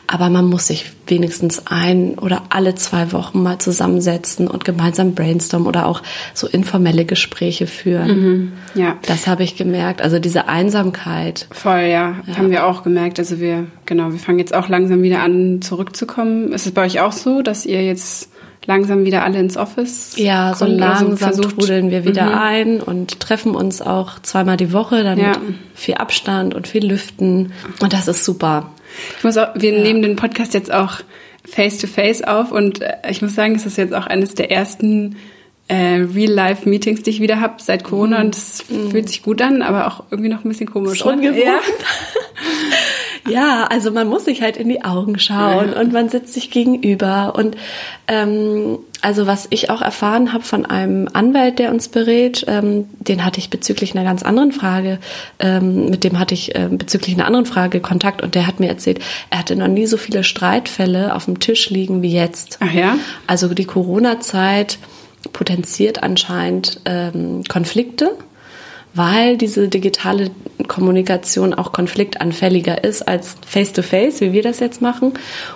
Aber 0.06 0.30
man 0.30 0.46
muss 0.46 0.68
sich 0.68 0.86
wenigstens 1.06 1.66
ein 1.66 2.18
oder 2.18 2.44
alle 2.48 2.74
zwei 2.74 3.12
Wochen 3.12 3.42
mal 3.42 3.58
zusammensetzen 3.58 4.48
und 4.48 4.64
gemeinsam 4.64 5.14
brainstormen 5.14 5.68
oder 5.68 5.86
auch 5.86 6.02
so 6.32 6.46
informelle 6.46 7.04
Gespräche 7.04 7.66
führen. 7.66 8.08
Mhm, 8.08 8.52
ja. 8.74 8.96
Das 9.02 9.26
habe 9.26 9.42
ich 9.42 9.56
gemerkt. 9.56 10.00
Also 10.00 10.18
diese 10.18 10.48
Einsamkeit. 10.48 11.46
Voll, 11.50 11.82
ja. 11.82 12.16
ja. 12.26 12.36
Haben 12.38 12.50
wir 12.50 12.66
auch 12.66 12.82
gemerkt. 12.82 13.18
Also 13.18 13.38
wir, 13.38 13.66
genau, 13.84 14.12
wir 14.12 14.18
fangen 14.18 14.38
jetzt 14.38 14.54
auch 14.54 14.68
langsam 14.68 15.02
wieder 15.02 15.22
an, 15.22 15.60
zurückzukommen. 15.60 16.52
Ist 16.52 16.66
es 16.66 16.72
bei 16.72 16.86
euch 16.86 17.00
auch 17.00 17.12
so, 17.12 17.42
dass 17.42 17.66
ihr 17.66 17.84
jetzt 17.84 18.30
langsam 18.66 19.04
wieder 19.04 19.24
alle 19.24 19.38
ins 19.38 19.56
Office? 19.56 20.12
Ja, 20.16 20.54
so 20.54 20.66
langsam 20.66 21.28
also 21.28 21.42
trudeln 21.42 21.90
wir 21.90 22.04
wieder 22.04 22.26
mhm. 22.26 22.34
ein 22.34 22.80
und 22.80 23.20
treffen 23.20 23.54
uns 23.54 23.82
auch 23.82 24.18
zweimal 24.20 24.56
die 24.56 24.72
Woche, 24.72 25.02
dann 25.04 25.18
ja. 25.18 25.28
mit 25.30 25.56
viel 25.74 25.94
Abstand 25.94 26.54
und 26.54 26.68
viel 26.68 26.86
Lüften. 26.86 27.52
Und 27.80 27.92
das 27.92 28.08
ist 28.08 28.24
super. 28.24 28.70
Ich 29.18 29.24
muss 29.24 29.36
auch, 29.36 29.48
wir 29.54 29.72
ja. 29.72 29.82
nehmen 29.82 30.02
den 30.02 30.16
Podcast 30.16 30.54
jetzt 30.54 30.72
auch 30.72 31.00
face 31.44 31.78
to 31.78 31.86
face 31.86 32.22
auf 32.22 32.52
und 32.52 32.80
äh, 32.80 32.96
ich 33.10 33.22
muss 33.22 33.34
sagen, 33.34 33.54
es 33.54 33.66
ist 33.66 33.76
jetzt 33.76 33.94
auch 33.94 34.06
eines 34.06 34.34
der 34.34 34.50
ersten 34.50 35.16
äh, 35.68 36.04
Real-Life-Meetings, 36.14 37.02
die 37.02 37.10
ich 37.10 37.20
wieder 37.20 37.40
habe 37.40 37.54
seit 37.58 37.84
Corona 37.84 38.20
und 38.20 38.34
das 38.34 38.64
mhm. 38.68 38.90
fühlt 38.90 39.08
sich 39.08 39.22
gut 39.22 39.40
an, 39.40 39.62
aber 39.62 39.86
auch 39.86 40.04
irgendwie 40.10 40.30
noch 40.30 40.44
ein 40.44 40.48
bisschen 40.48 40.70
komisch. 40.70 41.02
Ungewohnt. 41.02 41.42
Ja. 41.42 41.58
Ja, 43.28 43.64
also 43.64 43.90
man 43.90 44.08
muss 44.08 44.24
sich 44.26 44.42
halt 44.42 44.56
in 44.56 44.68
die 44.68 44.84
Augen 44.84 45.18
schauen 45.18 45.72
ja. 45.72 45.80
und 45.80 45.92
man 45.92 46.08
sitzt 46.08 46.34
sich 46.34 46.50
gegenüber. 46.50 47.34
Und 47.36 47.56
ähm, 48.06 48.78
also 49.00 49.26
was 49.26 49.46
ich 49.50 49.70
auch 49.70 49.82
erfahren 49.82 50.32
habe 50.32 50.44
von 50.44 50.66
einem 50.66 51.08
Anwalt, 51.12 51.58
der 51.58 51.70
uns 51.70 51.88
berät, 51.88 52.44
ähm, 52.48 52.86
den 52.98 53.24
hatte 53.24 53.38
ich 53.38 53.50
bezüglich 53.50 53.94
einer 53.94 54.04
ganz 54.04 54.22
anderen 54.22 54.52
Frage, 54.52 54.98
ähm, 55.38 55.90
mit 55.90 56.04
dem 56.04 56.18
hatte 56.18 56.34
ich 56.34 56.54
äh, 56.54 56.68
bezüglich 56.70 57.14
einer 57.14 57.26
anderen 57.26 57.46
Frage 57.46 57.80
Kontakt 57.80 58.22
und 58.22 58.34
der 58.34 58.46
hat 58.46 58.60
mir 58.60 58.68
erzählt, 58.68 59.00
er 59.30 59.38
hatte 59.38 59.56
noch 59.56 59.68
nie 59.68 59.86
so 59.86 59.96
viele 59.96 60.24
Streitfälle 60.24 61.14
auf 61.14 61.24
dem 61.24 61.40
Tisch 61.40 61.70
liegen 61.70 62.02
wie 62.02 62.12
jetzt. 62.12 62.58
Ach 62.60 62.72
ja? 62.72 62.96
Also 63.26 63.52
die 63.54 63.64
Corona-Zeit 63.64 64.78
potenziert 65.32 66.02
anscheinend 66.02 66.80
ähm, 66.84 67.42
Konflikte 67.48 68.12
weil 68.94 69.36
diese 69.36 69.68
digitale 69.68 70.30
Kommunikation 70.68 71.54
auch 71.54 71.72
konfliktanfälliger 71.72 72.84
ist 72.84 73.02
als 73.06 73.36
face-to-face, 73.46 74.16
-face, 74.16 74.20
wie 74.20 74.32
wir 74.32 74.42
das 74.42 74.60
jetzt 74.60 74.80
machen, 74.80 75.12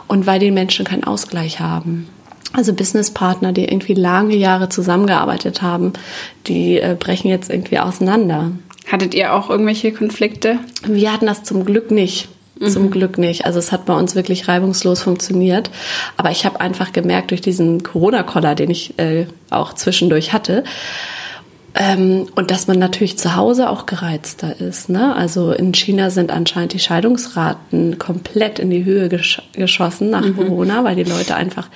und 0.06 0.26
weil 0.26 0.40
die 0.40 0.50
Menschen 0.50 0.84
keinen 0.84 1.04
Ausgleich 1.04 1.60
haben. 1.60 2.08
Also 2.52 2.72
Businesspartner, 2.72 3.52
die 3.52 3.64
irgendwie 3.64 3.94
lange 3.94 4.34
Jahre 4.34 4.68
zusammengearbeitet 4.68 5.62
haben, 5.62 5.92
die 6.46 6.78
äh, 6.78 6.96
brechen 6.98 7.28
jetzt 7.28 7.50
irgendwie 7.50 7.78
auseinander. 7.78 8.52
Hattet 8.90 9.14
ihr 9.14 9.34
auch 9.34 9.50
irgendwelche 9.50 9.92
Konflikte? 9.92 10.58
Wir 10.86 11.12
hatten 11.12 11.26
das 11.26 11.42
zum 11.42 11.64
Glück 11.64 11.90
nicht. 11.90 12.28
Zum 12.66 12.86
mhm. 12.86 12.90
Glück 12.90 13.18
nicht. 13.18 13.44
Also 13.46 13.58
es 13.58 13.70
hat 13.70 13.86
bei 13.86 13.94
uns 13.94 14.16
wirklich 14.16 14.48
reibungslos 14.48 15.02
funktioniert. 15.02 15.70
Aber 16.16 16.30
ich 16.30 16.44
habe 16.44 16.60
einfach 16.60 16.92
gemerkt 16.92 17.30
durch 17.30 17.40
diesen 17.40 17.82
Corona-Koller, 17.82 18.54
den 18.54 18.70
ich 18.70 18.98
äh, 18.98 19.26
auch 19.50 19.74
zwischendurch 19.74 20.32
hatte, 20.32 20.64
ähm, 21.80 22.26
und 22.34 22.50
dass 22.50 22.66
man 22.66 22.80
natürlich 22.80 23.18
zu 23.18 23.36
Hause 23.36 23.70
auch 23.70 23.86
gereizter 23.86 24.60
ist. 24.60 24.88
Ne? 24.88 25.14
Also 25.14 25.52
in 25.52 25.72
China 25.72 26.10
sind 26.10 26.32
anscheinend 26.32 26.72
die 26.72 26.80
Scheidungsraten 26.80 27.98
komplett 27.98 28.58
in 28.58 28.70
die 28.70 28.84
Höhe 28.84 29.08
gesch 29.08 29.40
geschossen 29.52 30.10
nach 30.10 30.24
mhm. 30.24 30.36
Corona, 30.36 30.82
weil 30.82 30.96
die 30.96 31.04
Leute 31.04 31.36
einfach 31.36 31.68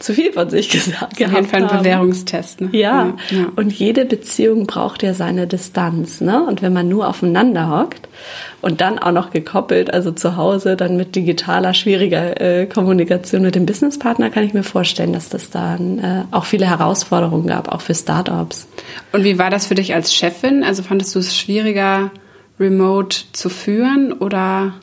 zu 0.00 0.12
viel 0.12 0.32
von 0.32 0.50
sich 0.50 0.70
gesagt 0.70 1.20
haben. 1.20 1.26
Auf 1.26 1.34
jeden 1.34 1.46
Fall 1.46 1.62
ein 1.64 1.78
Bewährungstest. 1.78 2.62
Ne? 2.62 2.70
Ja. 2.72 3.14
ja. 3.30 3.46
und 3.54 3.72
jede 3.72 4.04
Beziehung 4.04 4.66
braucht 4.66 5.04
ja 5.04 5.14
seine 5.14 5.46
Distanz. 5.46 6.20
Ne? 6.20 6.44
Und 6.44 6.60
wenn 6.60 6.72
man 6.72 6.88
nur 6.88 7.06
aufeinander 7.06 7.70
hockt 7.70 8.08
und 8.60 8.80
dann 8.80 8.98
auch 8.98 9.12
noch 9.12 9.30
gekoppelt, 9.30 9.92
also 9.92 10.10
zu 10.10 10.36
Hause, 10.36 10.74
dann 10.74 10.96
mit 10.96 11.14
digitaler, 11.14 11.74
schwieriger 11.74 12.40
äh, 12.40 12.66
Kommunikation 12.66 13.42
mit 13.42 13.54
dem 13.54 13.66
Businesspartner, 13.66 14.30
kann 14.30 14.42
ich 14.42 14.54
mir 14.54 14.64
vorstellen, 14.64 15.12
dass 15.12 15.28
das 15.28 15.50
dann 15.50 15.98
äh, 16.00 16.24
auch 16.32 16.44
viele 16.44 16.66
Herausforderungen 16.66 17.46
gab, 17.46 17.68
auch 17.68 17.82
für 17.82 17.94
Startups. 17.94 18.66
Und 19.12 19.22
wie 19.22 19.38
war 19.38 19.43
das 19.50 19.66
für 19.66 19.74
dich 19.74 19.94
als 19.94 20.14
Chefin? 20.14 20.64
Also 20.64 20.82
fandest 20.82 21.14
du 21.14 21.18
es 21.18 21.36
schwieriger, 21.36 22.10
remote 22.58 23.24
zu 23.32 23.48
führen 23.48 24.12
oder? 24.12 24.74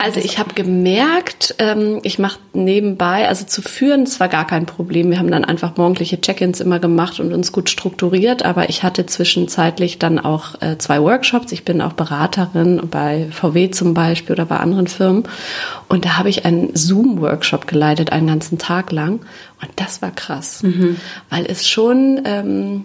Also 0.00 0.20
ich 0.20 0.38
habe 0.38 0.54
gemerkt, 0.54 1.56
ähm, 1.58 1.98
ich 2.04 2.20
mache 2.20 2.38
nebenbei, 2.52 3.26
also 3.26 3.44
zu 3.44 3.62
führen, 3.62 4.04
das 4.04 4.20
war 4.20 4.28
gar 4.28 4.46
kein 4.46 4.64
Problem. 4.64 5.10
Wir 5.10 5.18
haben 5.18 5.30
dann 5.30 5.44
einfach 5.44 5.76
morgendliche 5.76 6.20
Check-ins 6.20 6.60
immer 6.60 6.78
gemacht 6.78 7.18
und 7.18 7.32
uns 7.32 7.50
gut 7.50 7.68
strukturiert. 7.68 8.44
Aber 8.44 8.68
ich 8.68 8.84
hatte 8.84 9.06
zwischenzeitlich 9.06 9.98
dann 9.98 10.20
auch 10.20 10.62
äh, 10.62 10.78
zwei 10.78 11.02
Workshops. 11.02 11.50
Ich 11.50 11.64
bin 11.64 11.82
auch 11.82 11.94
Beraterin 11.94 12.80
bei 12.88 13.26
VW 13.32 13.72
zum 13.72 13.92
Beispiel 13.92 14.34
oder 14.34 14.46
bei 14.46 14.58
anderen 14.58 14.86
Firmen. 14.86 15.24
Und 15.88 16.04
da 16.04 16.16
habe 16.16 16.28
ich 16.28 16.44
einen 16.44 16.76
Zoom-Workshop 16.76 17.66
geleitet, 17.66 18.12
einen 18.12 18.28
ganzen 18.28 18.56
Tag 18.56 18.92
lang. 18.92 19.14
Und 19.60 19.70
das 19.74 20.00
war 20.00 20.12
krass, 20.12 20.62
mhm. 20.62 20.96
weil 21.28 21.44
es 21.44 21.68
schon... 21.68 22.20
Ähm, 22.24 22.84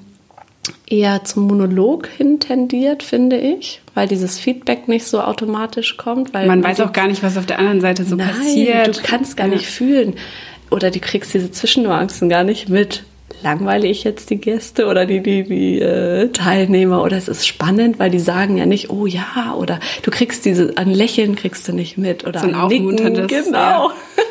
eher 0.88 1.24
zum 1.24 1.48
Monolog 1.48 2.08
hin 2.08 2.40
tendiert, 2.40 3.04
finde 3.04 3.38
ich, 3.38 3.82
weil 3.94 4.08
dieses 4.08 4.40
Feedback 4.40 4.88
nicht 4.88 5.06
so 5.06 5.22
automatisch 5.22 5.98
kommt. 5.98 6.34
Weil 6.34 6.48
man 6.48 6.64
weiß 6.64 6.82
auch 6.82 6.94
gar 6.94 7.08
nicht, 7.08 7.24
was 7.24 7.38
auf 7.38 7.46
der 7.46 7.60
anderen 7.60 7.82
Seite 7.82 8.06
so 8.06 8.16
nein, 8.16 8.30
passiert. 8.30 8.98
Du 8.98 9.02
kannst 9.04 9.38
gar 9.38 9.48
ja. 9.48 9.54
nicht 9.54 9.66
fühlen 9.66 10.16
oder 10.70 10.92
du 10.92 11.00
kriegst 11.00 11.34
diese 11.34 11.52
Zwischennuancen 11.52 12.30
gar 12.30 12.44
nicht 12.44 12.70
mit. 12.70 13.04
Langweile 13.42 13.88
ich 13.88 14.04
jetzt 14.04 14.30
die 14.30 14.38
Gäste 14.38 14.86
oder 14.86 15.06
die, 15.06 15.22
die, 15.22 15.44
die 15.44 15.82
äh, 15.82 16.30
Teilnehmer 16.30 17.04
oder 17.04 17.18
es 17.18 17.28
ist 17.28 17.46
spannend, 17.46 18.00
weil 18.00 18.10
die 18.10 18.20
sagen 18.20 18.58
ja 18.58 18.66
nicht, 18.66 18.90
oh 18.90 19.06
ja, 19.06 19.56
oder 19.58 19.80
du 20.04 20.12
kriegst 20.12 20.46
diese, 20.46 20.78
ein 20.78 20.90
Lächeln 20.90 21.36
kriegst 21.36 21.68
du 21.68 21.74
nicht 21.74 21.98
mit 21.98 22.26
oder 22.26 22.40
so 22.40 22.48
ein, 22.48 22.56
ein 22.56 22.68
Nicken, 22.68 23.28
genau. 23.28 23.90
Ja. 23.90 23.92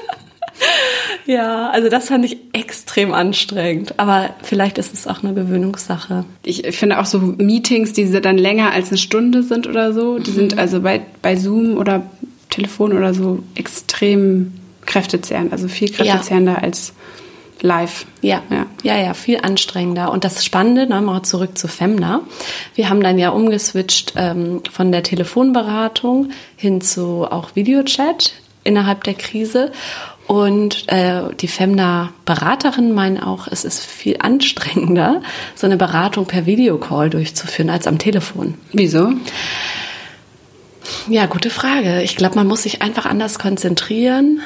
Ja, 1.26 1.70
also 1.70 1.88
das 1.88 2.08
fand 2.08 2.24
ich 2.24 2.36
extrem 2.52 3.12
anstrengend. 3.12 3.98
Aber 3.98 4.30
vielleicht 4.42 4.78
ist 4.78 4.92
es 4.92 5.06
auch 5.06 5.22
eine 5.22 5.34
Gewöhnungssache. 5.34 6.24
Ich 6.44 6.76
finde 6.76 7.00
auch 7.00 7.06
so 7.06 7.18
Meetings, 7.18 7.92
die 7.92 8.10
dann 8.20 8.38
länger 8.38 8.72
als 8.72 8.88
eine 8.88 8.98
Stunde 8.98 9.42
sind 9.42 9.66
oder 9.66 9.92
so, 9.92 10.18
die 10.18 10.30
mhm. 10.30 10.34
sind 10.34 10.58
also 10.58 10.80
bei, 10.80 11.02
bei 11.20 11.36
Zoom 11.36 11.76
oder 11.76 12.02
Telefon 12.50 12.92
oder 12.92 13.14
so 13.14 13.42
extrem 13.54 14.52
kräftezehrend. 14.86 15.52
Also 15.52 15.68
viel 15.68 15.90
kräftezehrender 15.90 16.52
ja. 16.52 16.58
als 16.58 16.92
live. 17.62 18.06
Ja. 18.20 18.42
ja, 18.50 18.66
ja, 18.82 18.98
ja, 18.98 19.14
viel 19.14 19.38
anstrengender. 19.40 20.10
Und 20.10 20.24
das 20.24 20.44
Spannende, 20.44 20.86
ne, 20.86 21.00
mal 21.00 21.22
zurück 21.22 21.56
zu 21.56 21.68
Femna. 21.68 22.20
Wir 22.74 22.90
haben 22.90 23.00
dann 23.00 23.18
ja 23.18 23.30
umgeswitcht 23.30 24.14
ähm, 24.16 24.62
von 24.70 24.92
der 24.92 25.02
Telefonberatung 25.02 26.30
hin 26.56 26.80
zu 26.80 27.24
auch 27.30 27.54
Videochat 27.54 28.32
innerhalb 28.64 29.04
der 29.04 29.14
Krise. 29.14 29.72
Und 30.32 30.90
äh, 30.90 31.24
die 31.42 31.46
Femna-Beraterinnen 31.46 32.94
meinen 32.94 33.20
auch, 33.20 33.48
es 33.48 33.66
ist 33.66 33.84
viel 33.84 34.16
anstrengender, 34.18 35.20
so 35.54 35.66
eine 35.66 35.76
Beratung 35.76 36.24
per 36.24 36.46
Videocall 36.46 37.10
durchzuführen 37.10 37.68
als 37.68 37.86
am 37.86 37.98
Telefon. 37.98 38.54
Wieso? 38.72 39.12
Ja, 41.06 41.26
gute 41.26 41.50
Frage. 41.50 42.00
Ich 42.00 42.16
glaube, 42.16 42.36
man 42.36 42.46
muss 42.46 42.62
sich 42.62 42.80
einfach 42.80 43.04
anders 43.04 43.38
konzentrieren. 43.38 44.40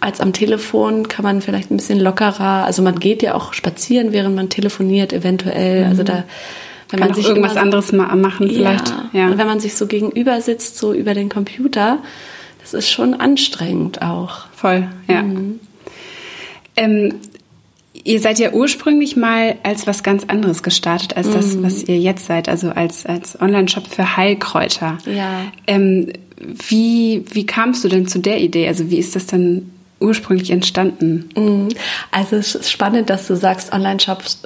Als 0.00 0.20
am 0.20 0.32
Telefon 0.32 1.06
kann 1.06 1.22
man 1.22 1.40
vielleicht 1.40 1.70
ein 1.70 1.76
bisschen 1.76 2.00
lockerer, 2.00 2.64
also 2.64 2.82
man 2.82 2.98
geht 2.98 3.22
ja 3.22 3.36
auch 3.36 3.52
spazieren, 3.52 4.10
während 4.10 4.34
man 4.34 4.48
telefoniert, 4.48 5.12
eventuell. 5.12 5.84
Mhm. 5.84 5.90
Also 5.90 6.02
da 6.02 6.24
wenn 6.90 6.98
kann 6.98 7.08
man 7.10 7.14
sich 7.14 7.28
irgendwas 7.28 7.54
so, 7.54 7.60
anderes 7.60 7.92
mal 7.92 8.16
machen 8.16 8.48
vielleicht. 8.48 8.88
Ja, 8.88 9.10
ja. 9.12 9.26
Und 9.28 9.38
wenn 9.38 9.46
man 9.46 9.60
sich 9.60 9.76
so 9.76 9.86
gegenüber 9.86 10.40
sitzt, 10.40 10.76
so 10.76 10.92
über 10.92 11.14
den 11.14 11.28
Computer, 11.28 12.00
das 12.66 12.74
ist 12.74 12.90
schon 12.90 13.14
anstrengend 13.14 14.02
auch. 14.02 14.46
Voll, 14.52 14.88
ja. 15.06 15.22
Mhm. 15.22 15.60
Ähm, 16.74 17.14
ihr 18.02 18.20
seid 18.20 18.40
ja 18.40 18.52
ursprünglich 18.52 19.14
mal 19.14 19.54
als 19.62 19.86
was 19.86 20.02
ganz 20.02 20.24
anderes 20.24 20.64
gestartet, 20.64 21.16
als 21.16 21.30
das, 21.30 21.54
mhm. 21.54 21.62
was 21.62 21.84
ihr 21.84 21.98
jetzt 21.98 22.26
seid, 22.26 22.48
also 22.48 22.70
als, 22.70 23.06
als 23.06 23.40
Online-Shop 23.40 23.86
für 23.86 24.16
Heilkräuter. 24.16 24.98
Ja. 25.06 25.42
Ähm, 25.68 26.12
wie, 26.40 27.24
wie 27.30 27.46
kamst 27.46 27.84
du 27.84 27.88
denn 27.88 28.08
zu 28.08 28.18
der 28.18 28.40
Idee? 28.40 28.66
Also 28.66 28.90
wie 28.90 28.98
ist 28.98 29.14
das 29.14 29.26
dann 29.26 29.70
ursprünglich 30.00 30.50
entstanden? 30.50 31.28
Mhm. 31.36 31.68
Also 32.10 32.34
es 32.34 32.56
ist 32.56 32.70
spannend, 32.70 33.10
dass 33.10 33.28
du 33.28 33.36
sagst 33.36 33.72
Online-Shops 33.72 34.42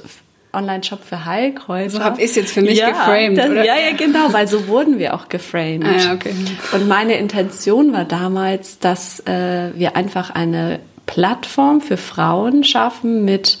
Online-Shop 0.53 1.03
für 1.03 1.25
Heilkräuter. 1.25 1.89
So 1.89 2.03
habe 2.03 2.21
ich 2.21 2.31
es 2.31 2.35
jetzt 2.35 2.53
für 2.53 2.61
mich 2.61 2.77
ja, 2.77 2.89
geframed, 2.89 3.37
das, 3.37 3.49
oder? 3.49 3.65
Ja, 3.65 3.75
ja, 3.77 3.95
genau, 3.95 4.31
weil 4.33 4.47
so 4.47 4.67
wurden 4.67 4.99
wir 4.99 5.13
auch 5.13 5.29
geframed. 5.29 5.85
Ah, 5.85 6.05
ja, 6.05 6.13
okay. 6.13 6.33
Und 6.73 6.87
meine 6.87 7.17
Intention 7.17 7.93
war 7.93 8.05
damals, 8.05 8.79
dass 8.79 9.19
äh, 9.21 9.71
wir 9.75 9.95
einfach 9.95 10.29
eine 10.29 10.79
Plattform 11.05 11.81
für 11.81 11.97
Frauen 11.97 12.63
schaffen 12.63 13.25
mit 13.25 13.59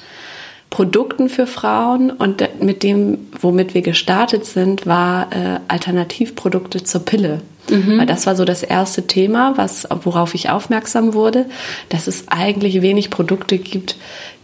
Produkten 0.71 1.27
für 1.29 1.47
Frauen 1.47 2.09
und 2.11 2.47
mit 2.63 2.81
dem, 2.81 3.19
womit 3.39 3.75
wir 3.75 3.81
gestartet 3.81 4.45
sind, 4.45 4.87
war 4.87 5.27
äh, 5.31 5.59
Alternativprodukte 5.67 6.81
zur 6.83 7.05
Pille. 7.05 7.41
Mhm. 7.69 7.99
Weil 7.99 8.05
das 8.05 8.25
war 8.25 8.37
so 8.37 8.45
das 8.45 8.63
erste 8.63 9.05
Thema, 9.05 9.57
was, 9.57 9.87
worauf 10.03 10.33
ich 10.33 10.49
aufmerksam 10.49 11.13
wurde, 11.13 11.45
dass 11.89 12.07
es 12.07 12.29
eigentlich 12.29 12.81
wenig 12.81 13.09
Produkte 13.09 13.57
gibt, 13.57 13.97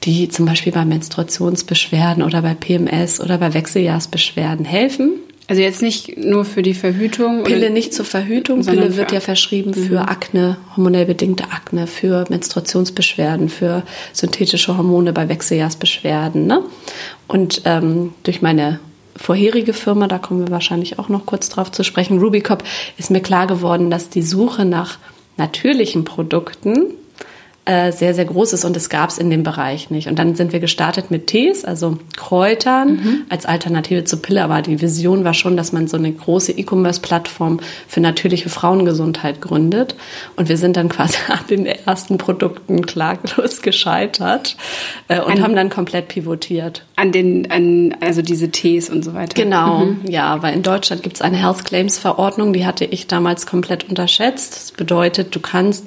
die 0.04 0.28
zum 0.28 0.46
Beispiel 0.46 0.74
bei 0.74 0.84
Menstruationsbeschwerden 0.86 2.22
oder 2.22 2.42
bei 2.42 2.54
PMS 2.54 3.22
oder 3.22 3.38
bei 3.38 3.54
Wechseljahrsbeschwerden 3.54 4.66
helfen. 4.66 5.14
Also 5.50 5.62
jetzt 5.62 5.82
nicht 5.82 6.18
nur 6.18 6.44
für 6.44 6.62
die 6.62 6.74
Verhütung? 6.74 7.44
Pille 7.46 7.70
nicht 7.70 7.94
zur 7.94 8.04
Verhütung. 8.04 8.66
Pille 8.66 8.98
wird 8.98 9.14
ja 9.14 9.22
verschrieben 9.22 9.72
mhm. 9.72 9.88
für 9.88 10.02
Akne, 10.02 10.58
hormonell 10.76 11.06
bedingte 11.06 11.46
Akne, 11.52 11.88
für 11.88 12.26
Menstruationsbeschwerden, 12.30 13.48
für 13.48 13.84
synthetische 14.12 14.78
Hormone 14.78 15.14
bei 15.14 15.30
Wechseljahrsbeschwerden. 15.30 16.48
Ne? 16.48 16.64
Und 17.30 17.62
ähm, 17.64 18.14
durch 18.24 18.42
meine 18.42 18.82
vorherige 19.16 19.72
Firma, 19.72 20.08
da 20.08 20.18
kommen 20.18 20.42
wir 20.42 20.52
wahrscheinlich 20.52 21.00
auch 21.00 21.08
noch 21.08 21.26
kurz 21.26 21.48
drauf 21.48 21.72
zu 21.72 21.84
sprechen, 21.84 22.20
Rubicop, 22.20 22.64
ist 22.98 23.10
mir 23.10 23.22
klar 23.22 23.48
geworden, 23.48 23.90
dass 23.90 24.10
die 24.10 24.22
Suche 24.22 24.66
nach 24.66 25.00
natürlichen 25.38 26.04
Produkten 26.04 26.88
äh, 27.68 27.92
sehr, 27.92 28.14
sehr 28.14 28.24
groß 28.24 28.54
ist 28.54 28.64
und 28.64 28.78
es 28.78 28.88
gab 28.88 29.10
es 29.10 29.18
in 29.18 29.30
dem 29.30 29.44
Bereich 29.44 29.90
nicht. 29.90 30.08
Und 30.08 30.18
dann 30.18 30.36
sind 30.36 30.54
wir 30.54 30.62
gestartet 30.62 31.12
mit 31.12 31.28
Tees, 31.28 31.66
also 31.66 31.98
Kräutern 32.16 32.94
mhm. 32.94 33.26
als 33.28 33.46
Alternative 33.46 34.06
zur 34.06 34.22
Pille. 34.22 34.42
Aber 34.42 34.62
die 34.62 34.82
Vision 34.82 35.26
war 35.26 35.34
schon, 35.34 35.58
dass 35.58 35.74
man 35.74 35.90
so 35.90 35.98
eine 35.98 36.10
große 36.10 36.54
E-Commerce-Plattform 36.54 37.60
für 37.86 38.00
natürliche 38.00 38.48
Frauengesundheit 38.48 39.42
gründet. 39.42 39.96
Und 40.38 40.48
wir 40.48 40.56
sind 40.56 40.78
dann 40.78 40.88
quasi 40.88 41.18
an 41.28 41.46
den 41.50 41.66
ersten 41.66 42.18
Produkten 42.18 42.86
klaglos 42.86 43.62
gescheitert 43.62 44.56
äh, 45.10 45.20
und 45.20 45.34
an, 45.34 45.44
haben 45.44 45.56
dann 45.58 45.70
komplett 45.70 46.08
pivotiert. 46.08 46.86
An 46.96 47.12
den, 47.12 47.52
an, 47.52 47.98
also 48.00 48.22
diese 48.22 48.50
Tees 48.50 48.90
und 48.90 49.04
so 49.04 49.14
weiter. 49.14 49.34
Genau, 49.44 49.80
mhm. 49.80 50.00
ja, 50.08 50.42
weil 50.42 50.54
in 50.54 50.64
Deutschland 50.64 51.04
gibt 51.04 51.18
es 51.18 51.22
eine 51.22 51.36
Health 51.36 51.66
Claims 51.66 51.98
Verordnung, 51.98 52.54
die 52.54 52.66
hatte 52.66 52.86
ich 52.86 53.08
damals 53.08 53.46
komplett 53.46 53.90
unterschätzt. 53.90 54.56
Das 54.56 54.72
bedeutet, 54.72 55.36
du 55.36 55.42
kannst 55.42 55.86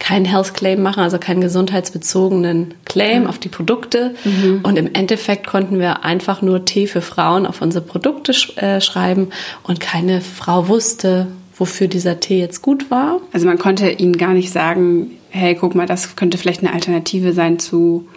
kein 0.00 0.24
Health 0.24 0.54
Claim 0.54 0.82
machen, 0.82 1.04
also 1.04 1.19
keinen 1.20 1.40
gesundheitsbezogenen 1.40 2.74
Claim 2.84 3.26
auf 3.26 3.38
die 3.38 3.48
Produkte. 3.48 4.14
Mhm. 4.24 4.60
Und 4.62 4.76
im 4.76 4.92
Endeffekt 4.94 5.46
konnten 5.46 5.78
wir 5.78 6.04
einfach 6.04 6.42
nur 6.42 6.64
Tee 6.64 6.86
für 6.86 7.02
Frauen 7.02 7.46
auf 7.46 7.62
unsere 7.62 7.84
Produkte 7.84 8.32
sch 8.34 8.56
äh, 8.56 8.80
schreiben 8.80 9.28
und 9.62 9.80
keine 9.80 10.20
Frau 10.20 10.68
wusste, 10.68 11.28
wofür 11.56 11.88
dieser 11.88 12.20
Tee 12.20 12.40
jetzt 12.40 12.62
gut 12.62 12.90
war. 12.90 13.20
Also 13.32 13.46
man 13.46 13.58
konnte 13.58 13.90
ihnen 13.90 14.16
gar 14.16 14.32
nicht 14.32 14.50
sagen, 14.50 15.12
hey, 15.28 15.54
guck 15.54 15.74
mal, 15.74 15.86
das 15.86 16.16
könnte 16.16 16.38
vielleicht 16.38 16.62
eine 16.62 16.72
Alternative 16.72 17.32
sein 17.32 17.58
zu 17.58 18.08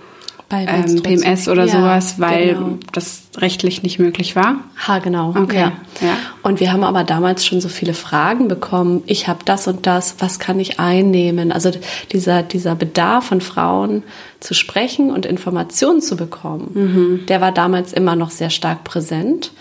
ähm, 0.52 1.02
PMS 1.02 1.48
oder 1.48 1.66
ja, 1.66 1.72
sowas, 1.72 2.20
weil 2.20 2.56
genau. 2.56 2.78
das 2.92 3.24
rechtlich 3.38 3.84
nicht 3.84 4.00
möglich 4.00 4.36
war? 4.36 4.58
Ha, 4.88 5.00
genau. 5.00 5.30
Okay. 5.30 5.58
Ja. 5.58 5.72
ja. 6.02 6.18
Und 6.44 6.60
wir 6.60 6.72
haben 6.72 6.84
aber 6.84 7.04
damals 7.04 7.46
schon 7.46 7.62
so 7.62 7.70
viele 7.70 7.94
Fragen 7.94 8.48
bekommen. 8.48 9.04
Ich 9.06 9.28
habe 9.28 9.40
das 9.46 9.68
und 9.68 9.88
das, 9.88 10.16
was 10.20 10.40
kann 10.40 10.60
ich 10.60 10.80
einnehmen? 10.80 11.52
Also 11.52 11.72
dieser, 12.12 12.44
dieser 12.44 12.76
Bedarf 12.76 13.26
von 13.26 13.42
Frauen 13.42 14.04
zu 14.40 14.54
sprechen 14.54 15.12
und 15.12 15.26
Informationen 15.26 16.02
zu 16.02 16.16
bekommen, 16.16 16.72
mhm. 16.74 17.26
der 17.28 17.42
war 17.42 17.52
damals 17.52 17.94
immer 17.94 18.16
noch 18.16 18.30
sehr 18.30 18.50
stark 18.50 18.84
präsent. 18.84 19.52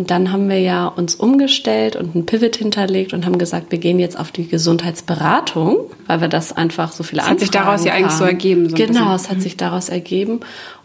Und 0.00 0.10
dann 0.10 0.32
haben 0.32 0.48
wir 0.48 0.58
ja 0.58 0.86
uns 0.86 1.14
umgestellt 1.14 1.94
und 1.94 2.14
einen 2.14 2.24
Pivot 2.24 2.56
hinterlegt 2.56 3.12
und 3.12 3.26
haben 3.26 3.36
gesagt, 3.36 3.70
wir 3.70 3.76
gehen 3.76 3.98
jetzt 3.98 4.18
auf 4.18 4.32
die 4.32 4.48
Gesundheitsberatung, 4.48 5.76
weil 6.06 6.22
wir 6.22 6.28
das 6.28 6.56
einfach 6.56 6.92
so 6.92 7.02
viele 7.02 7.20
das 7.20 7.28
hat 7.28 7.40
sich 7.40 7.50
daraus 7.50 7.84
ja 7.84 7.92
eigentlich 7.92 8.12
so 8.12 8.24
ergeben. 8.24 8.70
So 8.70 8.76
genau, 8.76 9.14
es 9.14 9.28
hat 9.28 9.42
sich 9.42 9.58
daraus 9.58 9.90
ergeben. 9.90 10.40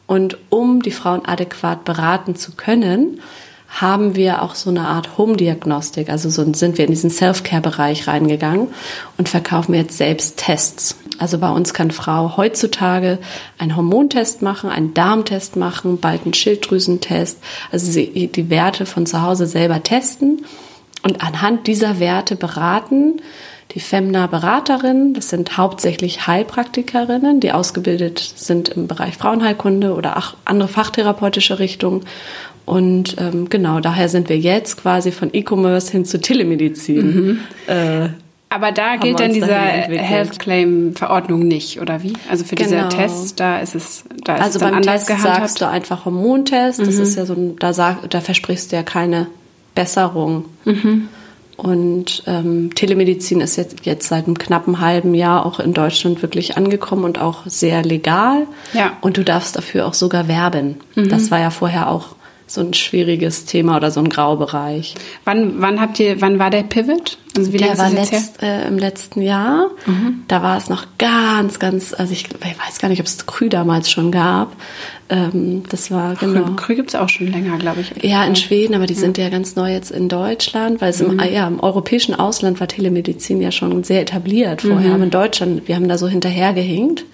Und 0.05 0.38
um 0.50 0.81
die 0.81 0.91
Frauen 0.91 1.24
adäquat 1.24 1.86
beraten 1.86 2.36
zu 2.36 2.57
können, 2.57 3.22
haben 3.69 4.17
wir 4.17 4.41
auch 4.41 4.53
so 4.53 4.69
eine 4.69 4.81
Art 4.81 5.17
Home-Diagnostik. 5.17 6.10
Also 6.10 6.29
so 6.29 6.43
sind 6.53 6.77
wir 6.77 6.84
in 6.84 6.91
diesen 6.91 7.10
Self-Care-Bereich 7.10 8.10
reingegangen 8.10 8.67
und 9.17 9.29
verkaufen 9.29 9.75
jetzt 9.75 9.98
selbst 9.98 10.36
Tests. 10.36 10.98
Also 11.19 11.38
bei 11.38 11.50
uns 11.50 11.74
kann 11.74 11.91
Frau 11.91 12.38
heutzutage 12.38 13.19
einen 13.57 13.75
Hormontest 13.75 14.41
machen, 14.41 14.69
einen 14.69 14.93
Darmtest 14.93 15.55
machen, 15.55 16.00
bald 16.00 16.24
einen 16.24 16.34
Schilddrüsentest. 16.34 17.39
Also 17.72 17.91
sie 17.91 18.27
die 18.27 18.50
Werte 18.50 18.86
von 18.86 19.05
zu 19.05 19.22
Hause 19.22 19.48
selber 19.48 19.81
testen 19.84 20.45
und 21.03 21.22
anhand 21.22 21.67
dieser 21.67 22.00
Werte 22.00 22.36
beraten. 22.36 23.22
Die 23.72 23.79
Femna-Beraterinnen, 23.79 25.15
das 25.15 25.29
sind 25.29 25.57
hauptsächlich 25.57 26.27
Heilpraktikerinnen, 26.27 27.39
die 27.39 27.51
ausgebildet 27.51 28.19
sind 28.19 28.69
im 28.69 28.88
Bereich 28.88 29.17
Frauenheilkunde 29.17 29.95
oder 29.95 30.22
andere 30.45 30.69
fachtherapeutische 30.69 31.57
Richtungen 31.57 32.05
und 32.65 33.15
ähm, 33.19 33.48
genau, 33.50 33.79
daher 33.79 34.10
sind 34.10 34.27
wir 34.27 34.38
jetzt 34.38 34.81
quasi 34.81 35.12
von 35.12 35.29
E-Commerce 35.31 35.91
hin 35.91 36.03
zu 36.03 36.19
Telemedizin. 36.19 37.15
Mhm. 37.15 37.39
Äh, 37.67 38.10
aber 38.49 38.71
da 38.71 38.95
gilt 38.95 39.19
dann 39.19 39.33
diese 39.33 39.53
Health 39.53 40.39
Claim 40.39 40.95
Verordnung 40.95 41.47
nicht, 41.47 41.81
oder 41.81 42.03
wie? 42.03 42.13
Also 42.29 42.45
für 42.45 42.55
diese 42.55 42.75
genau. 42.75 42.89
Tests, 42.89 43.35
da 43.35 43.59
ist 43.59 43.75
es, 43.75 44.05
da 44.23 44.35
ist 44.35 44.41
also 44.41 44.55
es 44.57 44.59
dann 44.59 44.69
beim 44.69 44.77
anders 44.77 45.05
Test 45.05 45.07
gehandhabt. 45.07 45.37
sagst 45.37 45.61
du 45.61 45.67
einfach 45.67 46.05
Hormontest. 46.05 46.79
Mhm. 46.79 46.85
Das 46.85 46.95
ist 46.95 47.17
ja 47.17 47.25
so, 47.25 47.35
da 47.59 47.73
sag, 47.73 48.09
da 48.09 48.21
versprichst 48.21 48.71
du 48.71 48.75
ja 48.75 48.83
keine 48.83 49.27
Besserung. 49.73 50.45
Mhm. 50.63 51.09
Und 51.57 52.23
ähm, 52.27 52.71
Telemedizin 52.75 53.39
ist 53.41 53.55
jetzt, 53.55 53.85
jetzt 53.85 54.07
seit 54.07 54.25
einem 54.25 54.37
knappen 54.37 54.79
halben 54.81 55.15
Jahr 55.15 55.45
auch 55.45 55.59
in 55.59 55.73
Deutschland 55.73 56.21
wirklich 56.21 56.57
angekommen 56.57 57.05
und 57.05 57.19
auch 57.19 57.45
sehr 57.45 57.81
legal. 57.83 58.45
Ja. 58.73 58.93
Und 59.01 59.17
du 59.17 59.23
darfst 59.23 59.55
dafür 59.55 59.85
auch 59.85 59.93
sogar 59.93 60.27
werben. 60.27 60.75
Mhm. 60.95 61.09
Das 61.09 61.31
war 61.31 61.39
ja 61.39 61.49
vorher 61.49 61.89
auch 61.89 62.15
so 62.47 62.61
ein 62.61 62.73
schwieriges 62.73 63.45
Thema 63.45 63.77
oder 63.77 63.91
so 63.91 63.99
ein 63.99 64.09
Graubereich. 64.09 64.95
Wann, 65.23 65.61
wann 65.61 65.81
habt 65.81 65.99
ihr, 65.99 66.21
wann 66.21 66.37
war 66.39 66.49
der 66.49 66.63
Pivot? 66.63 67.17
Also 67.35 67.51
wie 67.51 67.57
der 67.57 67.77
war 67.77 67.89
letzt, 67.89 68.41
äh, 68.41 68.67
im 68.67 68.77
letzten 68.77 69.21
Jahr. 69.21 69.71
Mhm. 69.85 70.23
Da 70.27 70.41
war 70.41 70.57
es 70.57 70.69
noch 70.69 70.85
ganz, 70.97 71.59
ganz, 71.59 71.93
also 71.93 72.13
ich, 72.13 72.27
ich 72.27 72.67
weiß 72.67 72.79
gar 72.79 72.87
nicht, 72.87 73.01
ob 73.01 73.07
es 73.07 73.25
Krü 73.25 73.49
damals 73.49 73.89
schon 73.89 74.11
gab. 74.11 74.55
Ähm, 75.09 75.63
das 75.69 75.91
war 75.91 76.15
genau. 76.15 76.43
Krü, 76.45 76.55
Krü 76.55 76.75
gibt 76.75 76.89
es 76.89 76.95
auch 76.95 77.09
schon 77.09 77.31
länger, 77.31 77.57
glaube 77.57 77.81
ich. 77.81 78.03
Ja, 78.03 78.23
in 78.25 78.35
Schweden, 78.35 78.73
aber 78.75 78.85
die 78.85 78.93
ja. 78.93 78.99
sind 78.99 79.17
ja 79.17 79.29
ganz 79.29 79.55
neu 79.55 79.71
jetzt 79.71 79.91
in 79.91 80.07
Deutschland, 80.07 80.81
weil 80.81 80.91
es 80.91 81.01
mhm. 81.01 81.19
im, 81.19 81.33
ja, 81.33 81.47
im 81.47 81.59
europäischen 81.59 82.15
Ausland 82.15 82.59
war 82.59 82.67
Telemedizin 82.67 83.41
ja 83.41 83.51
schon 83.51 83.83
sehr 83.83 84.01
etabliert 84.01 84.61
vorher. 84.61 84.89
Mhm. 84.89 84.95
Aber 84.95 85.03
in 85.03 85.11
Deutschland, 85.11 85.67
wir 85.67 85.75
haben 85.75 85.87
da 85.87 85.97
so 85.97 86.07
hinterhergehinkt. 86.07 87.05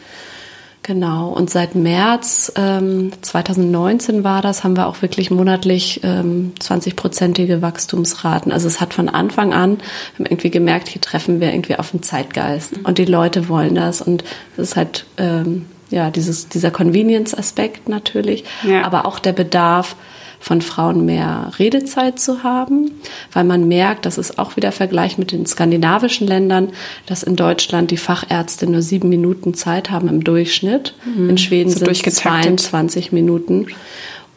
Genau, 0.83 1.29
und 1.29 1.51
seit 1.51 1.75
März 1.75 2.51
ähm, 2.55 3.11
2019 3.21 4.23
war 4.23 4.41
das, 4.41 4.63
haben 4.63 4.75
wir 4.75 4.87
auch 4.87 5.03
wirklich 5.03 5.29
monatlich 5.29 6.01
ähm, 6.03 6.53
20-prozentige 6.59 7.61
Wachstumsraten. 7.61 8.51
Also 8.51 8.67
es 8.67 8.81
hat 8.81 8.95
von 8.95 9.07
Anfang 9.07 9.53
an, 9.53 9.77
haben 10.15 10.25
irgendwie 10.25 10.49
gemerkt, 10.49 10.87
hier 10.87 11.01
treffen 11.01 11.39
wir 11.39 11.53
irgendwie 11.53 11.75
auf 11.75 11.91
den 11.91 12.01
Zeitgeist. 12.01 12.79
Und 12.83 12.97
die 12.97 13.05
Leute 13.05 13.47
wollen 13.47 13.75
das. 13.75 14.01
Und 14.01 14.23
das 14.57 14.69
ist 14.69 14.75
halt 14.75 15.05
ähm, 15.17 15.67
ja 15.91 16.09
dieses, 16.09 16.49
dieser 16.49 16.71
Convenience-Aspekt 16.71 17.87
natürlich, 17.87 18.43
ja. 18.63 18.81
aber 18.81 19.05
auch 19.05 19.19
der 19.19 19.33
Bedarf, 19.33 19.95
von 20.41 20.61
Frauen 20.61 21.05
mehr 21.05 21.51
Redezeit 21.59 22.19
zu 22.19 22.43
haben, 22.43 22.91
weil 23.31 23.43
man 23.43 23.67
merkt, 23.67 24.05
das 24.05 24.17
ist 24.17 24.39
auch 24.39 24.57
wieder 24.57 24.71
Vergleich 24.71 25.17
mit 25.17 25.31
den 25.31 25.45
skandinavischen 25.45 26.27
Ländern, 26.27 26.69
dass 27.05 27.23
in 27.23 27.35
Deutschland 27.35 27.91
die 27.91 27.97
Fachärzte 27.97 28.69
nur 28.69 28.81
sieben 28.81 29.07
Minuten 29.07 29.53
Zeit 29.53 29.91
haben 29.91 30.09
im 30.09 30.23
Durchschnitt. 30.23 30.95
Mhm. 31.05 31.29
In 31.29 31.37
Schweden 31.37 31.69
so 31.69 31.85
sind 31.85 32.07
es 32.07 32.15
22 32.15 33.11
Minuten 33.11 33.67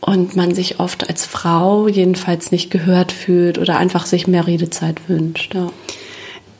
und 0.00 0.36
man 0.36 0.54
sich 0.54 0.78
oft 0.78 1.08
als 1.08 1.24
Frau 1.24 1.88
jedenfalls 1.88 2.52
nicht 2.52 2.70
gehört 2.70 3.10
fühlt 3.10 3.58
oder 3.58 3.78
einfach 3.78 4.04
sich 4.04 4.26
mehr 4.26 4.46
Redezeit 4.46 5.08
wünscht. 5.08 5.54
Ja. 5.54 5.68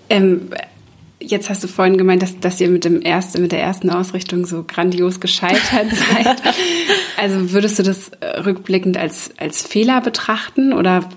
Ähm, 0.08 0.48
Jetzt 1.26 1.48
hast 1.48 1.64
du 1.64 1.68
vorhin 1.68 1.96
gemeint, 1.96 2.22
dass, 2.22 2.38
dass 2.38 2.60
ihr 2.60 2.68
mit, 2.68 2.84
dem 2.84 3.00
ersten, 3.00 3.40
mit 3.40 3.52
der 3.52 3.62
ersten 3.62 3.90
Ausrichtung 3.90 4.46
so 4.46 4.64
grandios 4.64 5.20
gescheitert 5.20 5.62
seid. 5.90 6.42
also 7.16 7.52
würdest 7.52 7.78
du 7.78 7.82
das 7.82 8.10
äh, 8.20 8.40
rückblickend 8.40 8.96
als, 8.96 9.30
als 9.38 9.62
Fehler 9.62 10.00
betrachten 10.00 10.72
oder 10.72 11.08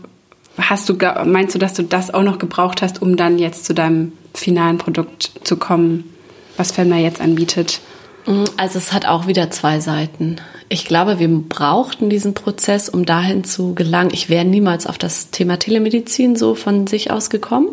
hast 0.57 0.89
du, 0.89 0.95
meinst 1.25 1.55
du, 1.55 1.59
dass 1.59 1.73
du 1.73 1.83
das 1.83 2.13
auch 2.13 2.23
noch 2.23 2.39
gebraucht 2.39 2.81
hast, 2.81 3.01
um 3.01 3.15
dann 3.15 3.37
jetzt 3.37 3.65
zu 3.65 3.73
deinem 3.73 4.13
finalen 4.33 4.77
Produkt 4.77 5.31
zu 5.43 5.57
kommen, 5.57 6.13
was 6.55 6.71
Femna 6.71 6.97
jetzt 6.97 7.21
anbietet? 7.21 7.81
Mm, 8.25 8.45
also 8.55 8.77
es 8.77 8.93
hat 8.93 9.05
auch 9.05 9.27
wieder 9.27 9.51
zwei 9.51 9.79
Seiten. 9.79 10.37
Ich 10.69 10.85
glaube, 10.85 11.19
wir 11.19 11.27
brauchten 11.27 12.09
diesen 12.09 12.33
Prozess, 12.33 12.89
um 12.89 13.05
dahin 13.05 13.43
zu 13.43 13.73
gelangen. 13.73 14.11
Ich 14.13 14.29
wäre 14.29 14.45
niemals 14.45 14.85
auf 14.85 14.97
das 14.97 15.31
Thema 15.31 15.57
Telemedizin 15.57 16.35
so 16.35 16.55
von 16.55 16.87
sich 16.87 17.11
aus 17.11 17.29
gekommen. 17.29 17.69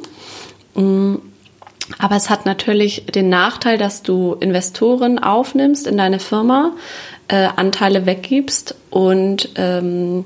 Aber 1.98 2.16
es 2.16 2.30
hat 2.30 2.46
natürlich 2.46 3.06
den 3.06 3.28
Nachteil, 3.28 3.78
dass 3.78 4.02
du 4.02 4.34
Investoren 4.34 5.18
aufnimmst 5.18 5.86
in 5.86 5.96
deine 5.96 6.18
Firma, 6.18 6.72
äh, 7.28 7.48
Anteile 7.56 8.06
weggibst 8.06 8.74
und 8.90 9.50
ähm, 9.56 10.24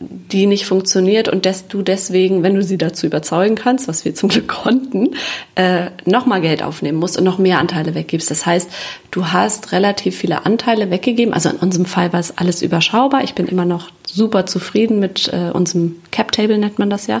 die 0.00 0.46
nicht 0.46 0.66
funktioniert 0.66 1.28
und 1.28 1.44
dass 1.46 1.68
du 1.68 1.82
deswegen, 1.82 2.42
wenn 2.42 2.54
du 2.54 2.62
sie 2.62 2.78
dazu 2.78 3.06
überzeugen 3.06 3.54
kannst, 3.54 3.88
was 3.88 4.04
wir 4.04 4.14
zum 4.14 4.28
Glück 4.28 4.48
konnten, 4.48 5.10
äh, 5.54 5.90
nochmal 6.04 6.40
Geld 6.40 6.62
aufnehmen 6.62 6.98
musst 6.98 7.18
und 7.18 7.24
noch 7.24 7.38
mehr 7.38 7.58
Anteile 7.58 7.94
weggibst. 7.94 8.30
Das 8.30 8.46
heißt, 8.46 8.70
du 9.10 9.26
hast 9.26 9.72
relativ 9.72 10.16
viele 10.16 10.46
Anteile 10.46 10.90
weggegeben. 10.90 11.34
Also 11.34 11.48
in 11.50 11.56
unserem 11.56 11.86
Fall 11.86 12.12
war 12.12 12.20
es 12.20 12.36
alles 12.36 12.62
überschaubar. 12.62 13.24
Ich 13.24 13.34
bin 13.34 13.46
immer 13.46 13.64
noch 13.64 13.90
super 14.06 14.46
zufrieden 14.46 15.00
mit 15.00 15.30
äh, 15.32 15.50
unserem 15.50 15.96
Cap 16.10 16.32
Table, 16.32 16.58
nennt 16.58 16.78
man 16.78 16.90
das 16.90 17.06
ja. 17.06 17.20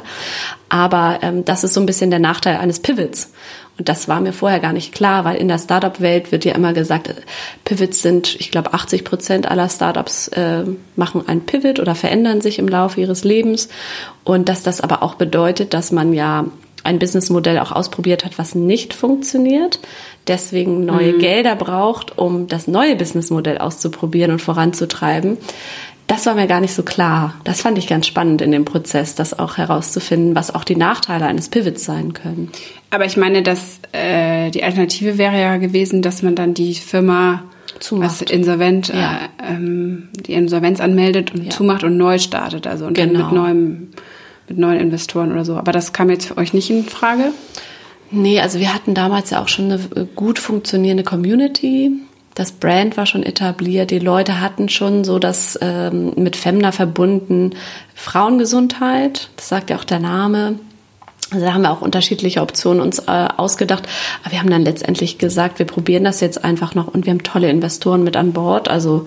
Aber 0.68 1.18
ähm, 1.22 1.44
das 1.44 1.64
ist 1.64 1.74
so 1.74 1.80
ein 1.80 1.86
bisschen 1.86 2.10
der 2.10 2.20
Nachteil 2.20 2.58
eines 2.58 2.80
Pivots. 2.80 3.32
Und 3.78 3.88
das 3.88 4.08
war 4.08 4.20
mir 4.20 4.32
vorher 4.32 4.58
gar 4.58 4.72
nicht 4.72 4.92
klar, 4.92 5.24
weil 5.24 5.36
in 5.36 5.48
der 5.48 5.58
Startup-Welt 5.58 6.32
wird 6.32 6.44
ja 6.44 6.54
immer 6.54 6.72
gesagt, 6.72 7.14
Pivots 7.64 8.02
sind, 8.02 8.34
ich 8.40 8.50
glaube, 8.50 8.74
80 8.74 9.04
Prozent 9.04 9.48
aller 9.48 9.68
Startups 9.68 10.28
äh, 10.28 10.64
machen 10.96 11.22
ein 11.26 11.42
Pivot 11.42 11.78
oder 11.78 11.94
verändern 11.94 12.40
sich 12.40 12.58
im 12.58 12.66
Laufe 12.66 13.00
ihres 13.00 13.22
Lebens. 13.22 13.68
Und 14.24 14.48
dass 14.48 14.64
das 14.64 14.80
aber 14.80 15.02
auch 15.02 15.14
bedeutet, 15.14 15.74
dass 15.74 15.92
man 15.92 16.12
ja 16.12 16.46
ein 16.82 16.98
Businessmodell 16.98 17.58
auch 17.60 17.72
ausprobiert 17.72 18.24
hat, 18.24 18.38
was 18.38 18.54
nicht 18.54 18.94
funktioniert, 18.94 19.78
deswegen 20.26 20.84
neue 20.84 21.12
mhm. 21.12 21.18
Gelder 21.18 21.54
braucht, 21.54 22.18
um 22.18 22.46
das 22.46 22.66
neue 22.66 22.96
Businessmodell 22.96 23.58
auszuprobieren 23.58 24.32
und 24.32 24.42
voranzutreiben 24.42 25.38
das 26.08 26.24
war 26.24 26.34
mir 26.34 26.46
gar 26.46 26.60
nicht 26.60 26.74
so 26.74 26.82
klar. 26.82 27.34
Das 27.44 27.60
fand 27.60 27.78
ich 27.78 27.86
ganz 27.86 28.06
spannend 28.06 28.40
in 28.40 28.50
dem 28.50 28.64
Prozess, 28.64 29.14
das 29.14 29.38
auch 29.38 29.58
herauszufinden, 29.58 30.34
was 30.34 30.52
auch 30.52 30.64
die 30.64 30.74
Nachteile 30.74 31.26
eines 31.26 31.50
Pivots 31.50 31.84
sein 31.84 32.14
können. 32.14 32.50
Aber 32.90 33.04
ich 33.04 33.16
meine, 33.16 33.42
dass 33.42 33.80
äh, 33.92 34.50
die 34.50 34.64
Alternative 34.64 35.18
wäre 35.18 35.38
ja 35.40 35.56
gewesen, 35.58 36.02
dass 36.02 36.22
man 36.22 36.34
dann 36.34 36.54
die 36.54 36.74
Firma 36.74 37.44
zumacht. 37.80 38.22
Was 38.22 38.22
insolvent, 38.22 38.88
ja. 38.88 39.20
äh, 39.38 39.52
ähm, 39.52 40.08
die 40.26 40.34
Insolvenz 40.34 40.80
anmeldet 40.80 41.34
und 41.34 41.44
ja. 41.44 41.50
zumacht 41.50 41.84
und 41.84 41.96
neu 41.96 42.18
startet, 42.18 42.66
also 42.66 42.86
und 42.86 42.94
genau. 42.94 43.18
dann 43.18 43.22
mit 43.22 43.32
neuem, 43.32 43.88
mit 44.48 44.58
neuen 44.58 44.80
Investoren 44.80 45.32
oder 45.32 45.44
so. 45.44 45.56
Aber 45.56 45.72
das 45.72 45.92
kam 45.92 46.10
jetzt 46.10 46.26
für 46.26 46.38
euch 46.38 46.54
nicht 46.54 46.70
in 46.70 46.84
Frage? 46.84 47.32
Nee, 48.10 48.40
also 48.40 48.58
wir 48.58 48.72
hatten 48.72 48.94
damals 48.94 49.30
ja 49.30 49.42
auch 49.42 49.48
schon 49.48 49.70
eine 49.70 50.06
gut 50.14 50.38
funktionierende 50.38 51.04
Community 51.04 51.92
das 52.38 52.52
Brand 52.52 52.96
war 52.96 53.04
schon 53.04 53.24
etabliert, 53.24 53.90
die 53.90 53.98
Leute 53.98 54.40
hatten 54.40 54.68
schon 54.68 55.02
so 55.02 55.18
das 55.18 55.58
ähm, 55.60 56.12
mit 56.14 56.36
Femna 56.36 56.70
verbunden 56.70 57.56
Frauengesundheit, 57.96 59.30
das 59.34 59.48
sagt 59.48 59.70
ja 59.70 59.76
auch 59.76 59.84
der 59.84 59.98
Name. 59.98 60.60
Also 61.30 61.44
da 61.44 61.52
haben 61.52 61.62
wir 61.62 61.70
auch 61.70 61.82
unterschiedliche 61.82 62.40
Optionen 62.40 62.80
uns 62.80 63.00
äh, 63.00 63.28
ausgedacht. 63.36 63.86
Aber 64.22 64.32
wir 64.32 64.40
haben 64.40 64.50
dann 64.50 64.64
letztendlich 64.64 65.18
gesagt, 65.18 65.58
wir 65.58 65.66
probieren 65.66 66.04
das 66.04 66.20
jetzt 66.20 66.42
einfach 66.42 66.74
noch 66.74 66.88
und 66.88 67.06
wir 67.06 67.12
haben 67.12 67.22
tolle 67.22 67.50
Investoren 67.50 68.02
mit 68.02 68.16
an 68.16 68.32
Bord. 68.32 68.68
Also 68.68 69.06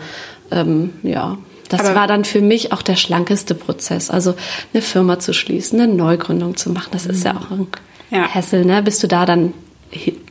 ähm, 0.51 0.91
ja, 1.03 1.37
das 1.69 1.81
Aber 1.81 1.95
war 1.95 2.07
dann 2.07 2.25
für 2.25 2.41
mich 2.41 2.73
auch 2.73 2.81
der 2.81 2.95
schlankeste 2.95 3.55
Prozess. 3.55 4.09
Also 4.09 4.35
eine 4.73 4.81
Firma 4.81 5.19
zu 5.19 5.33
schließen, 5.33 5.79
eine 5.79 5.93
Neugründung 5.93 6.57
zu 6.57 6.69
machen, 6.69 6.89
das 6.91 7.05
ist 7.05 7.23
ja 7.23 7.37
auch 7.37 7.49
ein 7.49 7.67
ja. 8.11 8.27
Hassel, 8.27 8.65
ne? 8.65 8.83
Bis 8.83 8.99
du 8.99 9.07
da 9.07 9.25
dann 9.25 9.53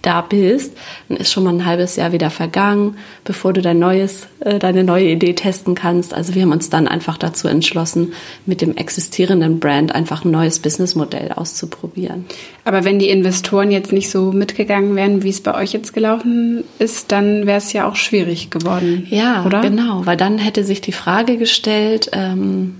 da 0.03 0.21
bist, 0.21 0.77
dann 1.09 1.19
ist 1.19 1.33
schon 1.33 1.45
mal 1.45 1.53
ein 1.53 1.67
halbes 1.67 1.97
Jahr 1.97 2.13
wieder 2.13 2.31
vergangen, 2.31 2.97
bevor 3.25 3.53
du 3.53 3.61
dein 3.63 3.79
neues, 3.79 4.27
äh, 4.41 4.59
deine 4.59 4.85
neue 4.85 5.09
Idee 5.09 5.35
testen 5.35 5.75
kannst. 5.75 6.15
Also 6.15 6.35
wir 6.35 6.43
haben 6.43 6.53
uns 6.53 6.71
dann 6.71 6.89
einfach 6.89 7.19
dazu 7.19 7.49
entschlossen, 7.49 8.15
mit 8.47 8.61
dem 8.61 8.77
existierenden 8.77 9.61
Brand 9.61 9.95
einfach 9.95 10.25
ein 10.25 10.31
neues 10.31 10.59
Businessmodell 10.59 11.33
auszuprobieren. 11.33 12.25
Aber 12.65 12.85
wenn 12.85 12.99
die 12.99 13.09
Investoren 13.09 13.71
jetzt 13.71 13.93
nicht 13.93 14.11
so 14.11 14.33
mitgegangen 14.33 14.97
wären, 14.97 15.23
wie 15.23 15.31
es 15.31 15.43
bei 15.43 15.55
euch 15.55 15.73
jetzt 15.73 15.93
gelaufen 15.93 16.65
ist, 16.79 17.13
dann 17.13 17.47
wäre 17.47 17.59
es 17.59 17.73
ja 17.73 17.89
auch 17.89 17.97
schwierig 17.97 18.51
geworden. 18.51 19.07
Ja, 19.11 19.45
oder? 19.45 19.61
genau, 19.61 20.07
weil 20.07 20.17
dann 20.17 20.39
hätte 20.39 20.65
sich 20.65 20.81
die 20.81 20.93
Frage 20.93 21.37
gestellt, 21.37 22.11
ähm, 22.13 22.77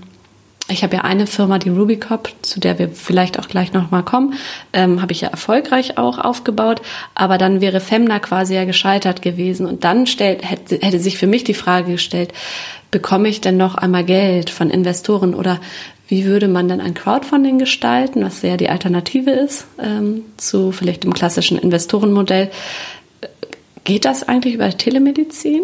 ich 0.71 0.83
habe 0.83 0.95
ja 0.95 1.01
eine 1.03 1.27
Firma, 1.27 1.59
die 1.59 1.69
Rubicop, 1.69 2.31
zu 2.41 2.59
der 2.59 2.79
wir 2.79 2.89
vielleicht 2.89 3.39
auch 3.39 3.47
gleich 3.47 3.73
nochmal 3.73 4.03
kommen, 4.03 4.33
ähm, 4.73 5.01
habe 5.01 5.11
ich 5.11 5.21
ja 5.21 5.29
erfolgreich 5.29 5.97
auch 5.97 6.17
aufgebaut. 6.17 6.81
Aber 7.15 7.37
dann 7.37 7.61
wäre 7.61 7.79
Femna 7.79 8.19
quasi 8.19 8.55
ja 8.55 8.65
gescheitert 8.65 9.21
gewesen. 9.21 9.65
Und 9.65 9.83
dann 9.83 10.07
stellt, 10.07 10.49
hätte, 10.49 10.79
hätte 10.81 10.99
sich 10.99 11.17
für 11.17 11.27
mich 11.27 11.43
die 11.43 11.53
Frage 11.53 11.93
gestellt, 11.93 12.33
bekomme 12.91 13.29
ich 13.29 13.41
denn 13.41 13.57
noch 13.57 13.75
einmal 13.75 14.03
Geld 14.03 14.49
von 14.49 14.69
Investoren 14.69 15.33
oder 15.33 15.59
wie 16.07 16.25
würde 16.25 16.49
man 16.49 16.67
dann 16.67 16.81
ein 16.81 16.93
Crowdfunding 16.93 17.57
gestalten, 17.57 18.25
was 18.25 18.41
ja 18.41 18.57
die 18.57 18.67
Alternative 18.67 19.31
ist 19.31 19.65
ähm, 19.81 20.25
zu 20.35 20.73
vielleicht 20.73 21.05
dem 21.05 21.13
klassischen 21.13 21.57
Investorenmodell? 21.57 22.51
Geht 23.85 24.03
das 24.03 24.27
eigentlich 24.27 24.55
über 24.55 24.69
Telemedizin? 24.69 25.63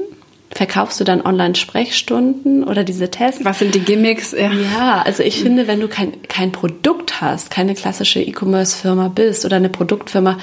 Verkaufst 0.52 1.00
du 1.00 1.04
dann 1.04 1.22
Online-Sprechstunden 1.22 2.64
oder 2.64 2.84
diese 2.84 3.12
Tests? 3.12 3.44
Was 3.44 3.60
sind 3.60 3.76
die 3.76 3.80
Gimmicks? 3.80 4.32
Ja, 4.32 4.52
ja 4.52 5.02
also 5.02 5.24
ich 5.24 5.42
finde, 5.42 5.68
wenn 5.68 5.80
du 5.80 5.88
kein, 5.88 6.22
kein 6.24 6.52
Produkt 6.52 7.22
hast, 7.22 7.52
keine 7.52 7.76
klassische 7.76 8.22
E-Commerce-Firma 8.22 9.10
bist 9.10 9.46
oder 9.46 9.58
eine 9.58 9.70
Produktfirma, 9.70 10.38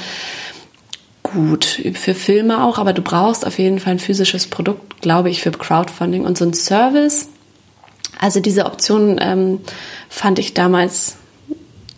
gut, 1.22 1.64
für 1.94 2.14
Filme 2.14 2.62
auch, 2.62 2.78
aber 2.78 2.92
du 2.92 3.02
brauchst 3.02 3.46
auf 3.46 3.58
jeden 3.58 3.80
Fall 3.80 3.94
ein 3.94 3.98
physisches 3.98 4.46
Produkt, 4.46 5.00
glaube 5.00 5.30
ich, 5.30 5.42
für 5.42 5.50
Crowdfunding 5.50 6.24
und 6.24 6.38
so 6.38 6.44
ein 6.44 6.54
Service. 6.54 7.28
Also 8.20 8.40
diese 8.40 8.66
Option 8.66 9.18
ähm, 9.20 9.60
fand 10.08 10.38
ich 10.38 10.54
damals 10.54 11.16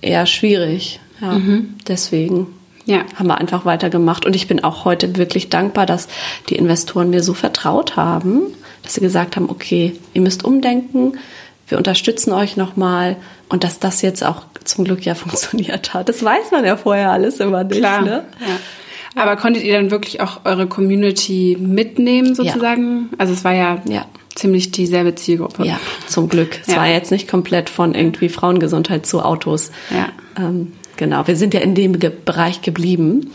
eher 0.01 0.27
schwierig. 0.27 1.01
Ja, 1.21 1.33
mhm. 1.33 1.75
deswegen 1.87 2.49
ja. 2.87 3.05
haben 3.15 3.27
wir 3.27 3.39
einfach 3.39 3.65
weitergemacht. 3.65 4.25
Und 4.25 4.35
ich 4.35 4.49
bin 4.49 4.65
auch 4.65 4.85
heute 4.85 5.17
wirklich 5.17 5.51
dankbar, 5.51 5.87
dass 5.87 6.09
die 6.49 6.57
Investoren 6.57 7.11
mir 7.11 7.23
so 7.23 7.35
vertraut 7.35 7.97
haben, 7.97 8.43
dass 8.83 8.95
sie 8.95 9.01
gesagt 9.01 9.37
haben, 9.37 9.51
okay, 9.51 9.97
ihr 10.15 10.23
müsst 10.23 10.45
umdenken, 10.45 11.19
wir 11.69 11.79
unterstützen 11.79 12.33
euch 12.33 12.57
nochmal 12.57 13.17
und 13.49 13.65
dass 13.65 13.79
das 13.79 14.01
jetzt 14.03 14.25
auch 14.25 14.43
zum 14.65 14.85
Glück 14.85 15.05
ja 15.05 15.15
funktioniert 15.17 15.95
hat. 15.95 16.09
Das 16.09 16.25
weiß 16.25 16.51
man 16.53 16.65
ja 16.65 16.77
vorher 16.77 17.11
alles 17.11 17.41
immer 17.41 17.65
nicht. 17.65 17.79
Klar. 17.79 18.03
Ne? 18.03 18.25
Ja. 18.41 19.23
Aber 19.23 19.37
konntet 19.37 19.63
ihr 19.65 19.75
dann 19.75 19.91
wirklich 19.91 20.21
auch 20.21 20.41
eure 20.45 20.67
Community 20.67 21.57
mitnehmen 21.59 22.35
sozusagen? 22.35 23.09
Ja. 23.13 23.19
Also 23.19 23.33
es 23.33 23.45
war 23.45 23.55
ja, 23.55 23.81
ja 23.87 24.05
ziemlich 24.35 24.71
dieselbe 24.71 25.15
Zielgruppe. 25.15 25.65
Ja, 25.65 25.81
zum 26.07 26.29
Glück. 26.29 26.61
Es 26.61 26.75
ja. 26.75 26.77
war 26.77 26.87
jetzt 26.87 27.11
nicht 27.11 27.27
komplett 27.27 27.71
von 27.71 27.95
irgendwie 27.95 28.29
Frauengesundheit 28.29 29.07
zu 29.07 29.23
Autos. 29.23 29.71
Ja. 29.91 30.09
Ähm, 30.39 30.73
Genau, 30.97 31.27
wir 31.27 31.37
sind 31.37 31.55
ja 31.55 31.61
in 31.61 31.75
dem 31.75 31.93
Bereich 32.25 32.63
geblieben. 32.63 33.31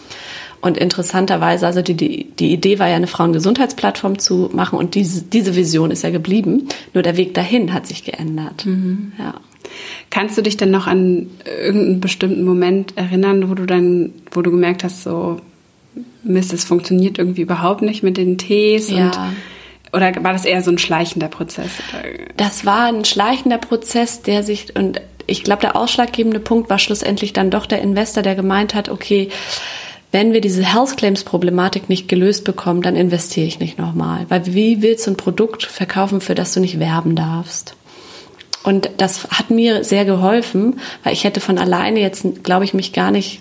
Und 0.62 0.78
interessanterweise, 0.78 1.66
also 1.66 1.82
die, 1.82 1.96
die, 1.96 2.28
die 2.38 2.54
Idee 2.54 2.78
war 2.78 2.88
ja, 2.88 2.96
eine 2.96 3.08
Frauengesundheitsplattform 3.08 4.20
zu 4.20 4.52
machen 4.54 4.78
und 4.78 4.94
diese, 4.94 5.24
diese 5.24 5.56
Vision 5.56 5.90
ist 5.90 6.04
ja 6.04 6.12
geblieben. 6.12 6.68
Nur 6.94 7.02
der 7.02 7.18
Weg 7.18 7.34
dahin 7.34 7.74
hat 7.74 7.88
sich 7.88 8.04
geändert. 8.04 8.68
Mhm. 8.68 9.14
Ja. 9.18 9.34
Kannst 10.12 10.38
du 10.38 10.44
dich 10.44 10.58
denn 10.58 10.70
noch 10.70 10.86
an 10.86 11.32
irgendeinen 11.46 12.00
bestimmten 12.00 12.44
Moment 12.44 12.96
erinnern, 12.96 13.50
wo 13.50 13.56
du 13.56 13.66
dann, 13.66 14.14
wo 14.32 14.44
du 14.44 14.52
gemerkt 14.52 14.84
hast, 14.84 15.02
so 15.02 15.40
Mist, 16.24 16.54
es 16.54 16.64
funktioniert 16.64 17.18
irgendwie 17.18 17.42
überhaupt 17.42 17.82
nicht 17.82 18.04
mit 18.04 18.18
den 18.18 18.38
Tees 18.38 18.92
ja. 18.92 19.06
und 19.06 19.18
oder 19.94 20.14
war 20.24 20.32
das 20.32 20.46
eher 20.46 20.62
so 20.62 20.72
ein 20.72 20.78
schleichender 20.78 21.28
Prozess? 21.28 21.70
Das 22.38 22.66
war 22.66 22.86
ein 22.86 23.04
schleichender 23.04 23.58
Prozess, 23.58 24.22
der 24.22 24.44
sich 24.44 24.76
und 24.76 25.02
ich 25.32 25.44
glaube, 25.44 25.62
der 25.62 25.76
ausschlaggebende 25.76 26.40
Punkt 26.40 26.70
war 26.70 26.80
schlussendlich 26.80 27.34
dann 27.34 27.50
doch 27.50 27.66
der 27.66 27.82
Investor, 27.82 28.22
der 28.22 28.36
gemeint 28.36 28.76
hat, 28.76 28.90
okay, 28.90 29.30
wenn 30.12 30.34
wir 30.34 30.42
diese 30.42 30.64
Health 30.64 30.98
Claims 30.98 31.24
Problematik 31.24 31.88
nicht 31.88 32.10
gelöst 32.10 32.44
bekommen, 32.44 32.82
dann 32.82 32.98
investiere 32.98 33.48
ich 33.48 33.60
nicht 33.60 33.80
nochmal. 33.80 34.26
Weil 34.28 34.46
wie 34.46 34.82
willst 34.82 35.08
du 35.08 35.12
ein 35.12 35.18
Produkt 35.18 35.64
verkaufen, 35.64 36.20
für 36.20 36.36
das 36.36 36.54
du 36.54 36.60
nicht 36.60 36.80
werben 36.80 37.16
darfst? 37.16 37.76
Und 38.64 38.92
das 38.98 39.28
hat 39.30 39.50
mir 39.50 39.84
sehr 39.84 40.06
geholfen, 40.06 40.80
weil 41.04 41.14
ich 41.14 41.24
hätte 41.24 41.40
von 41.40 41.58
alleine 41.58 42.00
jetzt, 42.00 42.44
glaube 42.44 42.64
ich, 42.64 42.76
mich 42.76 42.94
gar 42.94 43.10
nicht 43.10 43.40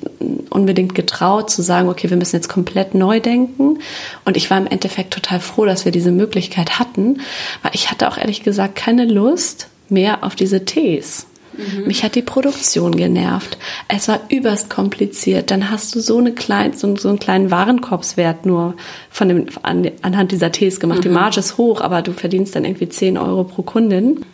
unbedingt 0.49 0.95
getraut 0.95 1.51
zu 1.51 1.61
sagen, 1.61 1.89
okay, 1.89 2.09
wir 2.09 2.17
müssen 2.17 2.37
jetzt 2.37 2.49
komplett 2.49 2.95
neu 2.95 3.21
denken. 3.21 3.81
Und 4.25 4.37
ich 4.37 4.49
war 4.49 4.57
im 4.57 4.67
Endeffekt 4.67 5.13
total 5.13 5.41
froh, 5.41 5.67
dass 5.67 5.85
wir 5.85 5.93
diese 5.93 6.13
Möglichkeit 6.13 6.79
hatten, 6.79 7.21
weil 7.63 7.73
ich 7.75 7.91
hatte 7.91 8.09
auch 8.09 8.17
ehrlich 8.17 8.43
gesagt 8.45 8.77
keine 8.77 9.05
Lust 9.05 9.69
mehr 9.91 10.25
auf 10.25 10.37
diese 10.37 10.65
Tees. 10.65 11.27
Mhm. 11.53 11.87
Mich 11.87 12.05
hat 12.05 12.15
die 12.15 12.23
Produktion 12.23 12.97
genervt. 12.97 13.59
Es 13.89 14.09
war 14.09 14.21
überst 14.29 14.71
kompliziert. 14.71 15.51
Dann 15.51 15.71
hast 15.71 15.95
du 15.95 16.01
so, 16.01 16.19
eine 16.19 16.33
klein, 16.33 16.75
so, 16.75 16.97
so 16.97 17.09
einen 17.09 17.19
kleinen 17.19 17.51
Warenkorbswert 17.51 18.47
nur 18.47 18.75
von 19.11 19.29
dem, 19.29 19.47
an, 19.63 19.91
anhand 20.03 20.33
dieser 20.33 20.53
Tees 20.53 20.81
gemacht. 20.81 20.99
Mhm. 20.99 21.03
Die 21.03 21.09
Marge 21.11 21.41
ist 21.41 21.59
hoch, 21.59 21.81
aber 21.81 22.03
du 22.03 22.13
verdienst 22.13 22.55
dann 22.55 22.65
irgendwie 22.65 22.89
10 22.89 23.19
Euro 23.19 23.45
pro 23.45 23.63
Kundin. 23.63 24.25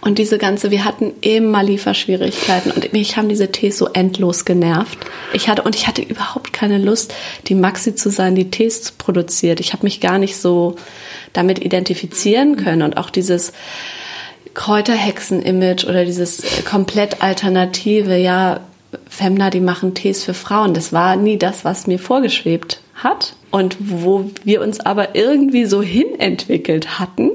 Und 0.00 0.18
diese 0.18 0.38
ganze, 0.38 0.70
wir 0.70 0.84
hatten 0.84 1.12
immer 1.20 1.62
Lieferschwierigkeiten 1.62 2.70
und 2.70 2.92
mich 2.92 3.16
haben 3.16 3.28
diese 3.28 3.50
Tees 3.50 3.78
so 3.78 3.88
endlos 3.88 4.44
genervt. 4.44 4.98
Ich 5.32 5.48
hatte 5.48 5.62
und 5.62 5.74
ich 5.74 5.86
hatte 5.86 6.02
überhaupt 6.02 6.52
keine 6.52 6.78
Lust, 6.78 7.14
die 7.46 7.54
Maxi 7.54 7.94
zu 7.94 8.10
sein, 8.10 8.34
die 8.34 8.50
Tees 8.50 8.92
produziert. 8.92 9.60
Ich 9.60 9.72
habe 9.72 9.84
mich 9.84 10.00
gar 10.00 10.18
nicht 10.18 10.36
so 10.36 10.76
damit 11.32 11.64
identifizieren 11.64 12.56
können 12.56 12.82
und 12.82 12.96
auch 12.96 13.10
dieses 13.10 13.52
Kräuterhexen-Image 14.56 15.84
oder 15.84 16.06
dieses 16.06 16.42
komplett 16.64 17.22
alternative, 17.22 18.16
ja, 18.16 18.60
Femna, 19.08 19.50
die 19.50 19.60
machen 19.60 19.94
Tees 19.94 20.24
für 20.24 20.32
Frauen. 20.32 20.72
Das 20.72 20.94
war 20.94 21.16
nie 21.16 21.36
das, 21.36 21.64
was 21.64 21.86
mir 21.86 21.98
vorgeschwebt 21.98 22.80
hat 22.94 23.36
und 23.50 23.76
wo 23.78 24.30
wir 24.44 24.62
uns 24.62 24.80
aber 24.80 25.14
irgendwie 25.14 25.66
so 25.66 25.82
hinentwickelt 25.82 26.98
hatten. 26.98 27.32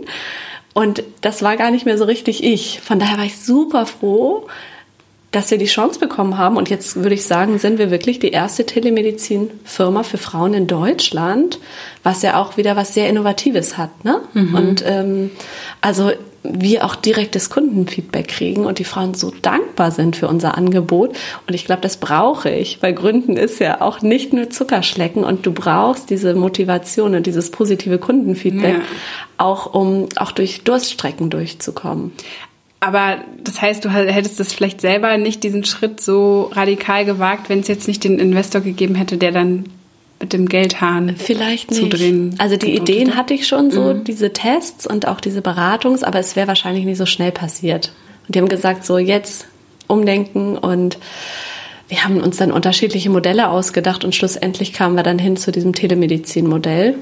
Und 0.73 1.03
das 1.21 1.43
war 1.43 1.57
gar 1.57 1.69
nicht 1.69 1.85
mehr 1.85 1.99
so 1.99 2.05
richtig 2.05 2.43
ich. 2.43 2.81
Von 2.81 2.97
daher 2.97 3.19
war 3.19 3.25
ich 3.25 3.37
super 3.37 3.85
froh, 3.85 4.47
dass 5.29 5.51
wir 5.51 5.59
die 5.59 5.65
Chance 5.65 5.99
bekommen 5.99 6.39
haben. 6.39 6.57
Und 6.57 6.71
jetzt 6.71 6.95
würde 6.95 7.13
ich 7.13 7.25
sagen, 7.25 7.59
sind 7.59 7.77
wir 7.77 7.91
wirklich 7.91 8.17
die 8.17 8.31
erste 8.31 8.65
Telemedizin-Firma 8.65 10.01
für 10.01 10.17
Frauen 10.17 10.55
in 10.55 10.65
Deutschland, 10.65 11.59
was 12.01 12.23
ja 12.23 12.41
auch 12.41 12.57
wieder 12.57 12.75
was 12.75 12.95
sehr 12.95 13.09
Innovatives 13.09 13.77
hat. 13.77 14.03
Ne? 14.03 14.21
Mhm. 14.33 14.55
Und 14.55 14.83
ähm, 14.87 15.31
also 15.81 16.11
wir 16.43 16.85
auch 16.85 16.95
direktes 16.95 17.49
Kundenfeedback 17.49 18.27
kriegen 18.27 18.65
und 18.65 18.79
die 18.79 18.83
Frauen 18.83 19.13
so 19.13 19.31
dankbar 19.41 19.91
sind 19.91 20.15
für 20.15 20.27
unser 20.27 20.57
Angebot. 20.57 21.15
Und 21.47 21.53
ich 21.53 21.65
glaube, 21.65 21.81
das 21.81 21.97
brauche 21.97 22.49
ich, 22.49 22.81
weil 22.81 22.93
Gründen 22.93 23.37
ist 23.37 23.59
ja 23.59 23.81
auch 23.81 24.01
nicht 24.01 24.33
nur 24.33 24.49
Zuckerschlecken 24.49 25.23
und 25.23 25.45
du 25.45 25.51
brauchst 25.51 26.09
diese 26.09 26.33
Motivation 26.33 27.15
und 27.15 27.27
dieses 27.27 27.51
positive 27.51 27.99
Kundenfeedback 27.99 28.77
ja. 28.77 28.81
auch, 29.37 29.73
um 29.73 30.07
auch 30.15 30.31
durch 30.31 30.63
Durststrecken 30.63 31.29
durchzukommen. 31.29 32.11
Aber 32.79 33.17
das 33.43 33.61
heißt, 33.61 33.85
du 33.85 33.89
hättest 33.91 34.39
das 34.39 34.53
vielleicht 34.53 34.81
selber 34.81 35.15
nicht 35.17 35.43
diesen 35.43 35.63
Schritt 35.63 36.01
so 36.01 36.49
radikal 36.53 37.05
gewagt, 37.05 37.47
wenn 37.47 37.59
es 37.59 37.67
jetzt 37.67 37.87
nicht 37.87 38.03
den 38.03 38.17
Investor 38.17 38.61
gegeben 38.61 38.95
hätte, 38.95 39.17
der 39.17 39.31
dann 39.31 39.65
mit 40.21 40.33
dem 40.33 40.47
Geldhahn 40.47 41.15
vielleicht 41.17 41.71
nicht. 41.71 41.89
Drehen, 41.93 42.35
also 42.37 42.55
die 42.57 42.75
Ideen 42.75 43.15
hatte 43.15 43.33
ich 43.33 43.47
schon 43.47 43.71
so, 43.71 43.93
mhm. 43.93 44.03
diese 44.03 44.31
Tests 44.31 44.87
und 44.87 45.07
auch 45.07 45.19
diese 45.19 45.41
Beratungs, 45.41 46.03
aber 46.03 46.19
es 46.19 46.35
wäre 46.35 46.47
wahrscheinlich 46.47 46.85
nicht 46.85 46.97
so 46.97 47.05
schnell 47.05 47.31
passiert. 47.31 47.91
Und 48.27 48.35
die 48.35 48.39
haben 48.39 48.49
gesagt, 48.49 48.85
so 48.85 48.97
jetzt 48.97 49.47
umdenken 49.87 50.57
und 50.57 50.97
wir 51.89 52.05
haben 52.05 52.21
uns 52.21 52.37
dann 52.37 52.53
unterschiedliche 52.53 53.09
Modelle 53.09 53.49
ausgedacht 53.49 54.05
und 54.05 54.15
schlussendlich 54.15 54.71
kamen 54.71 54.95
wir 54.95 55.03
dann 55.03 55.19
hin 55.19 55.35
zu 55.35 55.51
diesem 55.51 55.73
Telemedizin-Modell. 55.73 56.95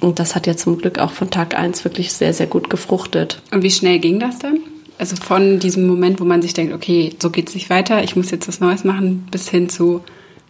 Und 0.00 0.18
das 0.18 0.34
hat 0.34 0.46
ja 0.46 0.54
zum 0.54 0.76
Glück 0.76 0.98
auch 0.98 1.12
von 1.12 1.30
Tag 1.30 1.58
eins 1.58 1.82
wirklich 1.84 2.12
sehr, 2.12 2.34
sehr 2.34 2.46
gut 2.46 2.68
gefruchtet. 2.68 3.40
Und 3.52 3.62
wie 3.62 3.70
schnell 3.70 4.00
ging 4.00 4.20
das 4.20 4.38
dann? 4.38 4.58
Also 4.98 5.16
von 5.16 5.60
diesem 5.60 5.86
Moment, 5.86 6.20
wo 6.20 6.24
man 6.24 6.42
sich 6.42 6.52
denkt, 6.52 6.74
okay, 6.74 7.14
so 7.20 7.30
geht 7.30 7.48
es 7.48 7.54
nicht 7.54 7.70
weiter, 7.70 8.04
ich 8.04 8.16
muss 8.16 8.30
jetzt 8.30 8.46
was 8.46 8.60
Neues 8.60 8.84
machen, 8.84 9.26
bis 9.30 9.48
hin 9.48 9.70
zu, 9.70 10.02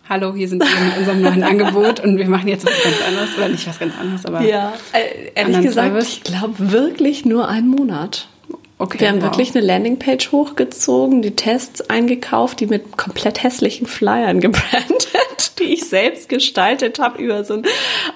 hallo, 0.09 0.35
hier 0.35 0.49
sind 0.49 0.62
wir 0.62 0.85
mit 0.85 0.99
unserem 0.99 1.23
neuen 1.23 1.43
Angebot 1.45 2.01
und 2.01 2.19
wir 2.19 2.29
machen 2.29 2.49
jetzt 2.49 2.67
was 2.67 2.83
ganz 2.83 2.97
anderes 3.07 3.37
oder 3.37 3.49
nicht 3.49 3.67
was 3.67 3.79
ganz 3.79 3.95
anderes, 3.99 4.27
aber 4.27 4.43
ja, 4.43 4.73
äh, 4.93 5.31
ehrlich 5.35 5.62
gesagt, 5.62 5.88
Service. 5.88 6.09
ich 6.09 6.23
glaube 6.25 6.73
wirklich 6.73 7.25
nur 7.25 7.49
einen 7.49 7.69
Monat. 7.69 8.29
Okay, 8.77 9.01
wir 9.01 9.09
haben 9.09 9.17
wow. 9.17 9.25
wirklich 9.25 9.55
eine 9.55 9.64
Landingpage 9.64 10.33
hochgezogen, 10.33 11.23
die 11.23 11.37
Tests 11.37 11.81
eingekauft, 11.88 12.59
die 12.59 12.67
mit 12.67 12.97
komplett 12.97 13.43
hässlichen 13.43 13.87
Flyern 13.87 14.40
gebrandet, 14.40 15.59
die 15.61 15.75
ich 15.75 15.88
selbst 15.88 16.29
gestaltet 16.29 16.99
habe 16.99 17.23
über 17.23 17.45
so 17.45 17.55
ein 17.55 17.62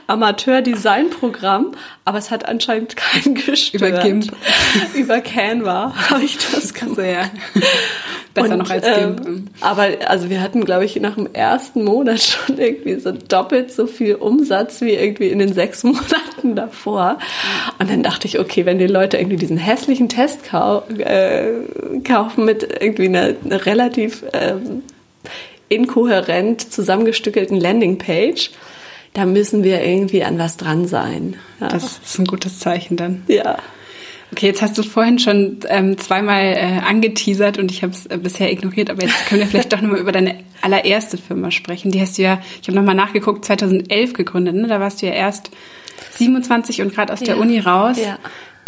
Amateur-Design-Programm. 0.09 1.77
Aber 2.05 2.19
es 2.19 2.33
hat 2.33 2.45
anscheinend 2.47 2.97
keinen 2.97 3.37
gestört. 3.37 3.83
Über 3.83 4.03
GIMP. 4.03 4.33
über 4.95 5.21
Canva 5.21 5.95
habe 6.11 6.25
ich 6.25 6.37
das 6.39 6.75
gemacht. 6.75 6.97
Sehr. 6.97 7.31
Besser 8.35 8.53
und, 8.53 8.59
noch 8.59 8.71
als 8.71 8.85
Kind. 8.85 9.27
Ähm, 9.27 9.47
aber 9.61 9.89
also 10.07 10.31
wir 10.31 10.41
hatten, 10.41 10.65
glaube 10.65 10.85
ich, 10.85 10.97
nach 10.97 11.15
dem 11.15 11.33
ersten 11.33 11.85
Monat 11.85 12.21
schon 12.23 12.59
irgendwie 12.59 12.99
so 13.01 13.13
doppelt 13.13 13.73
so 13.73 13.87
viel 13.87 14.15
Umsatz 14.15 14.81
wie 14.81 14.93
irgendwie 14.93 15.29
in 15.29 15.39
den 15.39 15.53
sechs 15.53 15.83
Monaten 15.85 16.55
davor. 16.55 17.19
Und 17.79 17.91
dann 17.91 18.03
dachte 18.03 18.27
ich, 18.27 18.39
okay, 18.39 18.67
wenn 18.67 18.79
die 18.79 18.87
Leute 18.87 19.17
irgendwie 19.17 19.37
diesen 19.37 19.59
hässlichen 19.59 20.09
Test 20.09 20.45
kau 20.45 20.83
äh, 20.99 21.53
kaufen 22.05 22.45
mit 22.45 22.63
irgendwie 22.81 23.07
einer, 23.07 23.35
einer 23.45 23.67
relativ 23.67 24.25
ähm, 24.33 24.83
inkohärent 25.69 26.73
zusammengestückelten 26.73 27.59
Landingpage, 27.59 28.51
da 29.15 29.27
müssen 29.27 29.65
wir 29.65 29.83
irgendwie 29.83 30.25
an 30.25 30.39
was 30.39 30.57
dran 30.57 30.87
sein. 30.87 31.37
Ja. 31.61 31.69
Das 31.69 32.01
ist 32.05 32.19
ein 32.19 32.27
gutes 32.27 32.59
Zeichen 32.59 32.97
dann. 32.97 33.25
Ja. 33.27 33.59
Okay, 34.33 34.47
jetzt 34.47 34.61
hast 34.61 34.77
du 34.77 34.83
vorhin 34.83 35.19
schon 35.19 35.61
ähm, 35.69 35.97
zweimal 35.97 36.43
äh, 36.43 36.81
angeteasert 36.87 37.59
und 37.59 37.71
ich 37.71 37.83
habe 37.83 37.93
es 37.93 38.07
äh, 38.07 38.19
bisher 38.19 38.53
ignoriert, 38.53 38.91
aber 38.91 39.03
jetzt 39.03 39.27
können 39.27 39.41
wir 39.41 39.49
vielleicht 39.49 39.73
doch 39.73 39.81
nochmal 39.81 40.01
über 40.01 40.13
deine 40.13 40.37
allererste 40.61 41.17
Firma 41.17 41.51
sprechen. 41.51 41.91
Die 41.91 42.01
hast 42.01 42.19
du 42.19 42.23
ja, 42.23 42.41
ich 42.61 42.69
habe 42.69 42.77
nochmal 42.77 42.95
nachgeguckt, 42.95 43.45
2011 43.45 44.13
gegründet. 44.13 44.55
Ne? 44.55 44.69
Da 44.69 44.81
warst 44.81 45.01
du 45.01 45.07
ja 45.07 45.13
erst 45.13 45.51
27 46.13 46.83
und 46.83 46.95
gerade 46.95 47.13
aus 47.13 47.21
der 47.21 47.39
Uni 47.39 47.59
raus. 47.59 47.97
Ja 47.99 48.19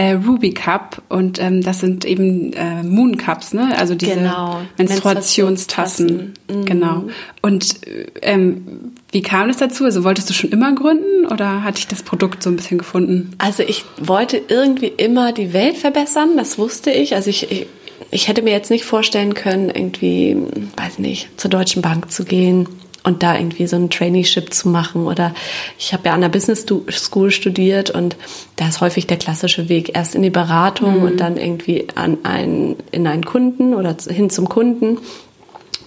äh, 0.01 0.13
Ruby 0.13 0.55
Cup 0.55 1.03
und 1.11 1.39
ähm, 1.43 1.61
das 1.63 1.81
sind 1.81 2.07
eben 2.07 2.55
äh, 2.55 2.83
Moon 2.83 3.19
Cups, 3.19 3.53
ne? 3.53 3.77
Also 3.77 3.95
diese 3.95 4.15
genau. 4.15 4.63
Menstruationstassen. 4.79 6.33
Mhm. 6.51 6.65
Genau. 6.65 7.05
Und 7.43 7.81
ähm, 8.23 8.93
wie 9.13 9.21
kam 9.21 9.51
es 9.51 9.59
dazu? 9.59 9.85
Also 9.85 10.03
wolltest 10.03 10.31
du 10.31 10.33
schon 10.33 10.53
immer 10.53 10.75
gründen 10.75 11.27
oder 11.27 11.65
hatte 11.65 11.81
ich 11.81 11.87
das 11.87 12.03
Produkt 12.03 12.43
so 12.43 12.49
ein 12.49 12.57
bisschen 12.57 12.79
gefunden? 12.79 13.33
Also 13.37 13.63
ich 13.63 13.85
wollte 13.99 14.41
irgendwie 14.49 14.87
immer 14.87 15.33
die 15.33 15.53
Welt 15.53 15.77
verbessern, 15.77 16.31
das 16.39 16.57
wusste 16.57 16.91
ich. 16.91 17.15
Also 17.15 17.29
ich, 17.29 17.53
ich, 17.53 17.67
ich 18.11 18.29
hätte 18.29 18.41
mir 18.41 18.53
jetzt 18.53 18.71
nicht 18.71 18.87
vorstellen 18.87 19.35
können, 19.35 19.69
irgendwie, 19.69 20.35
weiß 20.79 20.99
nicht, 20.99 21.29
zur 21.39 21.51
Deutschen 21.51 21.83
Bank 21.83 22.11
zu 22.11 22.25
gehen 22.25 22.67
und 23.03 23.23
da 23.23 23.37
irgendwie 23.37 23.67
so 23.67 23.77
ein 23.77 23.91
Traineeship 23.91 24.53
zu 24.53 24.69
machen. 24.69 25.07
Oder 25.07 25.35
ich 25.79 25.93
habe 25.93 26.09
ja 26.09 26.15
an 26.15 26.21
der 26.21 26.29
Business 26.29 26.67
School 26.91 27.31
studiert 27.31 27.91
und 27.91 28.17
da 28.57 28.69
ist 28.69 28.81
häufig 28.81 29.07
der 29.07 29.17
klassische 29.17 29.69
Weg 29.69 29.97
erst 29.97 30.15
in 30.15 30.23
die 30.23 30.31
Beratung 30.31 30.99
mhm. 30.99 31.03
und 31.05 31.21
dann 31.21 31.37
irgendwie 31.37 31.87
an 31.95 32.19
einen, 32.25 32.77
in 32.91 33.07
einen 33.07 33.25
Kunden 33.25 33.75
oder 33.75 33.97
hin 34.09 34.31
zum 34.31 34.49
Kunden. 34.49 34.99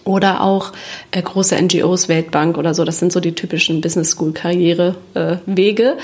Oder 0.05 0.41
auch 0.41 0.73
äh, 1.11 1.21
große 1.21 1.55
NGOs, 1.55 2.09
Weltbank 2.09 2.57
oder 2.57 2.73
so. 2.73 2.83
Das 2.83 2.99
sind 2.99 3.13
so 3.13 3.21
die 3.21 3.35
typischen 3.35 3.79
Business 3.79 4.11
School 4.11 4.33
Karrierewege. 4.33 5.83
Äh, 5.83 5.95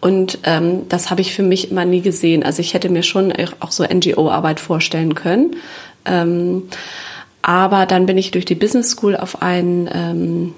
und 0.00 0.38
ähm, 0.42 0.88
das 0.88 1.10
habe 1.10 1.20
ich 1.20 1.32
für 1.32 1.44
mich 1.44 1.70
immer 1.70 1.84
nie 1.84 2.00
gesehen. 2.00 2.42
Also 2.42 2.60
ich 2.60 2.74
hätte 2.74 2.88
mir 2.88 3.04
schon 3.04 3.32
auch 3.60 3.70
so 3.70 3.84
NGO-Arbeit 3.84 4.58
vorstellen 4.58 5.14
können. 5.14 5.54
Ähm, 6.04 6.64
aber 7.46 7.86
dann 7.86 8.06
bin 8.06 8.18
ich 8.18 8.32
durch 8.32 8.44
die 8.44 8.56
Business 8.56 8.90
School 8.90 9.14
auf 9.14 9.40
ein, 9.40 9.88
ähm, 9.94 10.54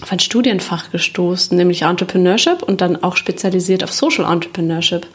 auf 0.00 0.12
ein 0.12 0.20
Studienfach 0.20 0.92
gestoßen, 0.92 1.56
nämlich 1.56 1.82
Entrepreneurship 1.82 2.62
und 2.62 2.80
dann 2.80 3.02
auch 3.02 3.16
spezialisiert 3.16 3.82
auf 3.82 3.92
Social 3.92 4.32
Entrepreneurship. 4.32 5.08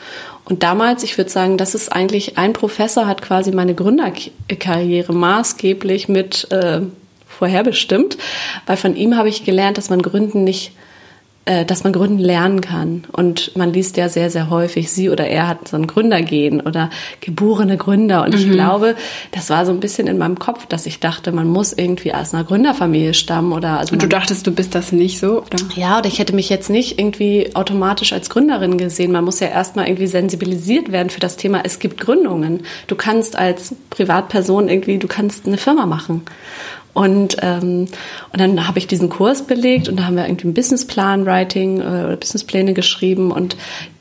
Und 0.43 0.63
damals, 0.63 1.03
ich 1.03 1.17
würde 1.17 1.29
sagen, 1.29 1.57
das 1.57 1.75
ist 1.75 1.93
eigentlich, 1.93 2.37
ein 2.37 2.51
Professor 2.51 3.07
hat 3.07 3.21
quasi 3.21 3.53
meine 3.53 3.73
Gründerkarriere 3.73 5.13
maßgeblich 5.13 6.09
mit 6.09 6.51
äh, 6.51 6.81
vorherbestimmt, 7.25 8.17
weil 8.65 8.75
von 8.75 8.93
ihm 8.97 9.15
habe 9.15 9.29
ich 9.29 9.45
gelernt, 9.45 9.77
dass 9.77 9.89
man 9.89 10.01
Gründen 10.01 10.43
nicht 10.43 10.73
dass 11.67 11.83
man 11.83 11.93
gründen 11.93 12.19
lernen 12.19 12.61
kann. 12.61 13.05
Und 13.11 13.55
man 13.55 13.71
liest 13.71 13.95
ja 13.95 14.09
sehr, 14.09 14.29
sehr 14.29 14.49
häufig, 14.49 14.91
sie 14.91 15.09
oder 15.09 15.27
er 15.27 15.47
hat 15.47 15.67
so 15.67 15.77
ein 15.77 15.87
Gründergehen 15.87 16.59
oder 16.59 16.89
geborene 17.21 17.77
Gründer. 17.77 18.23
Und 18.25 18.35
ich 18.35 18.45
mhm. 18.47 18.51
glaube, 18.51 18.95
das 19.31 19.49
war 19.49 19.65
so 19.65 19.71
ein 19.71 19.79
bisschen 19.79 20.07
in 20.07 20.17
meinem 20.17 20.39
Kopf, 20.39 20.65
dass 20.65 20.85
ich 20.85 20.99
dachte, 20.99 21.31
man 21.31 21.47
muss 21.47 21.73
irgendwie 21.73 22.13
aus 22.13 22.33
einer 22.33 22.43
Gründerfamilie 22.43 23.13
stammen 23.13 23.53
oder 23.53 23.79
also. 23.79 23.93
Und 23.93 24.01
du 24.01 24.07
dachtest, 24.07 24.45
du 24.45 24.51
bist 24.51 24.75
das 24.75 24.91
nicht 24.91 25.19
so? 25.19 25.43
Oder? 25.43 25.57
Ja, 25.75 25.99
oder 25.99 26.07
ich 26.07 26.19
hätte 26.19 26.35
mich 26.35 26.49
jetzt 26.49 26.69
nicht 26.69 26.99
irgendwie 26.99 27.51
automatisch 27.55 28.13
als 28.13 28.29
Gründerin 28.29 28.77
gesehen. 28.77 29.11
Man 29.11 29.23
muss 29.23 29.39
ja 29.39 29.47
erstmal 29.47 29.87
irgendwie 29.87 30.07
sensibilisiert 30.07 30.91
werden 30.91 31.09
für 31.09 31.19
das 31.19 31.37
Thema, 31.37 31.61
es 31.63 31.79
gibt 31.79 31.99
Gründungen. 31.99 32.63
Du 32.87 32.95
kannst 32.95 33.37
als 33.37 33.75
Privatperson 33.89 34.67
irgendwie, 34.67 34.97
du 34.97 35.07
kannst 35.07 35.47
eine 35.47 35.57
Firma 35.57 35.85
machen. 35.85 36.23
Und, 36.97 37.37
ähm, 37.43 37.85
und 38.33 38.41
dann 38.41 38.67
habe 38.67 38.79
ich 38.79 38.87
diesen 38.87 39.09
Kurs 39.09 39.43
belegt 39.43 39.87
und 39.87 39.99
da 39.99 40.05
haben 40.05 40.15
wir 40.15 40.25
irgendwie 40.25 40.47
ein 40.47 40.55
Businessplan 40.55 41.27
Writing 41.27 41.79
äh, 41.79 41.83
oder 41.83 42.15
Businesspläne 42.15 42.73
geschrieben 42.73 43.31
und 43.31 43.55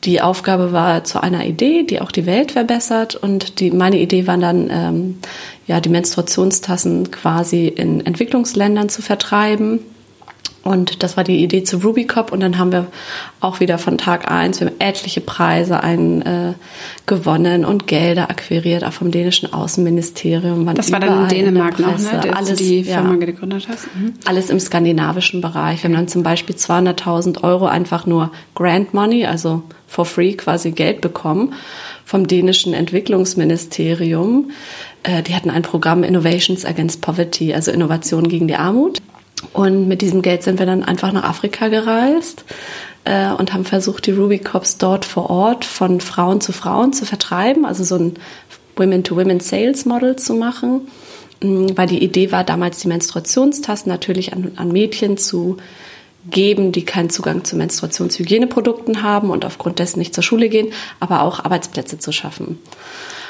die 0.04 0.22
Aufgabe 0.22 0.72
war 0.72 1.04
zu 1.04 1.22
einer 1.22 1.44
Idee, 1.44 1.82
die 1.82 2.00
auch 2.00 2.10
die 2.10 2.24
Welt 2.24 2.52
verbessert 2.52 3.14
und 3.14 3.60
die 3.60 3.70
meine 3.70 3.98
Idee 3.98 4.26
war 4.26 4.38
dann 4.38 4.70
ähm, 4.70 5.18
ja 5.66 5.82
die 5.82 5.90
Menstruationstassen 5.90 7.10
quasi 7.10 7.66
in 7.68 8.00
Entwicklungsländern 8.06 8.88
zu 8.88 9.02
vertreiben 9.02 9.80
und 10.66 11.02
das 11.02 11.16
war 11.16 11.24
die 11.24 11.42
Idee 11.42 11.62
zu 11.62 11.78
RubyCop. 11.78 12.32
Und 12.32 12.40
dann 12.40 12.58
haben 12.58 12.72
wir 12.72 12.86
auch 13.40 13.60
wieder 13.60 13.78
von 13.78 13.98
Tag 13.98 14.30
eins 14.30 14.60
wir 14.60 14.68
haben 14.68 14.76
etliche 14.78 15.20
Preise 15.20 15.82
ein, 15.82 16.22
äh, 16.22 16.54
gewonnen 17.06 17.64
und 17.64 17.86
Gelder 17.86 18.30
akquiriert, 18.30 18.84
auch 18.84 18.92
vom 18.92 19.10
dänischen 19.10 19.52
Außenministerium. 19.52 20.66
Das 20.74 20.92
war 20.92 21.00
dann 21.00 21.22
in 21.22 21.28
Dänemark 21.28 21.78
noch, 21.78 21.98
ne? 21.98 22.36
Alles, 22.36 22.58
die 22.58 22.84
Firma 22.84 23.12
ja, 23.12 23.16
gegründet 23.16 23.66
hast. 23.68 23.86
Mhm. 23.94 24.14
Alles 24.24 24.50
im 24.50 24.60
skandinavischen 24.60 25.40
Bereich. 25.40 25.82
Wir 25.82 25.88
haben 25.88 25.96
dann 25.96 26.08
zum 26.08 26.22
Beispiel 26.22 26.56
200.000 26.56 27.44
Euro 27.44 27.66
einfach 27.66 28.06
nur 28.06 28.32
Grant 28.54 28.92
Money, 28.94 29.26
also 29.26 29.62
for 29.86 30.04
free 30.04 30.34
quasi 30.34 30.72
Geld 30.72 31.00
bekommen 31.00 31.54
vom 32.04 32.26
dänischen 32.26 32.72
Entwicklungsministerium. 32.72 34.50
Äh, 35.02 35.22
die 35.22 35.34
hatten 35.34 35.50
ein 35.50 35.62
Programm 35.62 36.02
Innovations 36.02 36.64
Against 36.64 37.00
Poverty, 37.00 37.52
also 37.52 37.70
Innovation 37.70 38.28
gegen 38.28 38.48
die 38.48 38.56
Armut. 38.56 39.02
Und 39.52 39.88
mit 39.88 40.00
diesem 40.00 40.22
Geld 40.22 40.42
sind 40.42 40.58
wir 40.58 40.66
dann 40.66 40.82
einfach 40.82 41.12
nach 41.12 41.24
Afrika 41.24 41.68
gereist 41.68 42.44
äh, 43.04 43.30
und 43.30 43.52
haben 43.52 43.64
versucht, 43.64 44.06
die 44.06 44.12
Ruby 44.12 44.38
Cops 44.38 44.78
dort 44.78 45.04
vor 45.04 45.30
Ort 45.30 45.64
von 45.64 46.00
Frauen 46.00 46.40
zu 46.40 46.52
Frauen 46.52 46.92
zu 46.92 47.04
vertreiben, 47.04 47.64
also 47.64 47.84
so 47.84 47.96
ein 47.96 48.14
Women-to-Women-Sales-Model 48.76 50.16
zu 50.16 50.34
machen. 50.34 50.88
Mhm, 51.42 51.76
weil 51.76 51.86
die 51.86 52.02
Idee 52.02 52.32
war 52.32 52.44
damals, 52.44 52.78
die 52.78 52.88
Menstruationstassen 52.88 53.90
natürlich 53.90 54.32
an, 54.32 54.52
an 54.56 54.72
Mädchen 54.72 55.16
zu 55.16 55.58
geben, 56.30 56.72
die 56.72 56.84
keinen 56.84 57.10
Zugang 57.10 57.44
zu 57.44 57.56
Menstruationshygieneprodukten 57.56 59.02
haben 59.02 59.30
und 59.30 59.44
aufgrund 59.44 59.78
dessen 59.78 59.98
nicht 59.98 60.14
zur 60.14 60.22
Schule 60.22 60.48
gehen, 60.48 60.72
aber 61.00 61.22
auch 61.22 61.44
Arbeitsplätze 61.44 61.98
zu 61.98 62.12
schaffen. 62.12 62.58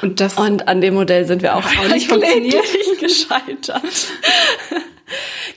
Und, 0.02 0.20
das 0.20 0.35
und 0.35 0.68
an 0.68 0.80
dem 0.80 0.94
Modell 0.94 1.26
sind 1.26 1.42
wir 1.42 1.56
auch, 1.56 1.64
auch 1.80 1.88
nicht 1.88 2.09
kläglich 2.09 2.54
gescheitert. 3.00 3.82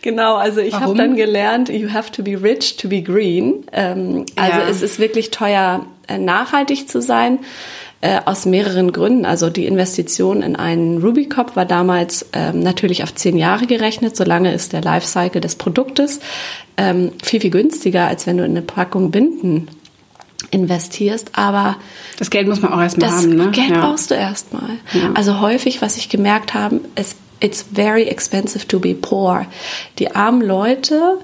Genau, 0.04 0.36
also 0.36 0.62
ich 0.62 0.75
habe 0.75 0.95
dann 0.95 1.15
gelernt, 1.15 1.69
you 1.69 1.91
have 1.91 2.12
to 2.12 2.21
be 2.21 2.39
rich 2.39 2.78
to 2.78 2.88
be 2.88 3.02
green. 3.02 3.65
Ähm, 3.71 4.28
also 4.36 4.60
ja. 4.60 4.69
es 4.69 4.84
ist 4.84 4.99
wirklich 4.99 5.32
teuer, 5.32 5.88
äh, 6.08 6.19
nachhaltig 6.19 6.88
zu 6.88 7.02
sein. 7.02 7.39
Äh, 8.02 8.22
aus 8.24 8.46
mehreren 8.46 8.94
Gründen. 8.94 9.26
Also 9.26 9.50
die 9.50 9.66
Investition 9.66 10.42
in 10.42 10.56
einen 10.56 11.02
Ruby-Cop 11.02 11.58
war 11.58 11.66
damals 11.66 12.26
ähm, 12.32 12.62
natürlich 12.62 13.04
auf 13.04 13.14
zehn 13.14 13.38
Jahre 13.38 13.68
gerechnet. 13.68 14.16
Solange 14.16 14.54
ist 14.54 14.72
der 14.72 14.82
Lifecycle 14.82 15.42
des 15.42 15.56
Produktes 15.56 16.22
ähm, 16.78 17.12
viel, 17.22 17.42
viel 17.42 17.50
günstiger, 17.50 18.08
als 18.08 18.26
wenn 18.26 18.38
du 18.38 18.46
in 18.46 18.52
eine 18.52 18.62
Packung 18.62 19.12
Binden 19.12 19.68
investierst, 20.52 21.32
aber 21.34 21.76
das 22.18 22.30
Geld 22.30 22.48
muss 22.48 22.62
man 22.62 22.72
auch 22.72 22.82
erstmal 22.82 23.12
haben. 23.12 23.36
Ne? 23.36 23.52
Geld 23.52 23.72
ja. 23.72 23.82
brauchst 23.82 24.10
du 24.10 24.16
erstmal. 24.16 24.70
Ja. 24.94 25.12
Also 25.14 25.42
häufig, 25.42 25.82
was 25.82 25.98
ich 25.98 26.08
gemerkt 26.08 26.54
habe, 26.54 26.80
es 26.96 27.18
it's 27.39 27.62
very 27.62 28.04
expensive 28.04 28.67
to 28.67 28.80
be 28.80 28.93
poor. 28.93 29.45
Die 29.97 30.15
armen 30.15 30.41
Leute 30.41 31.19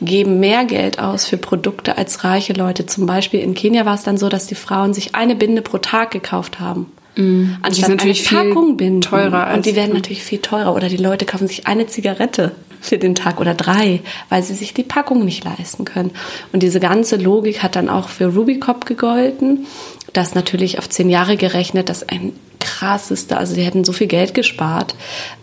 geben 0.00 0.40
mehr 0.40 0.64
Geld 0.64 0.98
aus 0.98 1.26
für 1.26 1.36
Produkte 1.36 1.98
als 1.98 2.24
reiche 2.24 2.52
Leute. 2.52 2.86
Zum 2.86 3.06
Beispiel 3.06 3.40
in 3.40 3.54
Kenia 3.54 3.84
war 3.84 3.94
es 3.94 4.02
dann 4.02 4.18
so, 4.18 4.28
dass 4.28 4.46
die 4.46 4.54
Frauen 4.54 4.94
sich 4.94 5.14
eine 5.14 5.34
Binde 5.34 5.62
pro 5.62 5.78
Tag 5.78 6.10
gekauft 6.10 6.60
haben. 6.60 6.86
Mm. 7.16 7.54
Anstatt 7.62 7.90
natürlich 7.90 8.30
eine 8.30 8.48
Packung 8.48 8.76
Binden. 8.76 9.00
Teurer. 9.00 9.52
Und 9.54 9.66
die 9.66 9.76
werden 9.76 9.94
natürlich 9.94 10.22
viel 10.22 10.38
teurer. 10.38 10.74
Oder 10.74 10.88
die 10.88 10.96
Leute 10.96 11.26
kaufen 11.26 11.48
sich 11.48 11.66
eine 11.66 11.86
Zigarette 11.86 12.52
für 12.80 12.98
den 12.98 13.14
Tag 13.14 13.40
oder 13.40 13.54
drei, 13.54 14.00
weil 14.30 14.42
sie 14.42 14.54
sich 14.54 14.72
die 14.72 14.82
Packung 14.82 15.24
nicht 15.24 15.44
leisten 15.44 15.84
können. 15.84 16.12
Und 16.52 16.62
diese 16.62 16.80
ganze 16.80 17.16
Logik 17.16 17.62
hat 17.62 17.76
dann 17.76 17.88
auch 17.88 18.08
für 18.08 18.34
Rubicop 18.34 18.86
gegolten. 18.86 19.66
Das 20.12 20.34
natürlich 20.34 20.78
auf 20.78 20.88
zehn 20.88 21.08
Jahre 21.08 21.36
gerechnet, 21.36 21.88
das 21.88 22.08
ein 22.08 22.32
krasseste, 22.58 23.36
also 23.36 23.54
die 23.54 23.62
hätten 23.62 23.84
so 23.84 23.92
viel 23.92 24.06
Geld 24.06 24.34
gespart, 24.34 24.94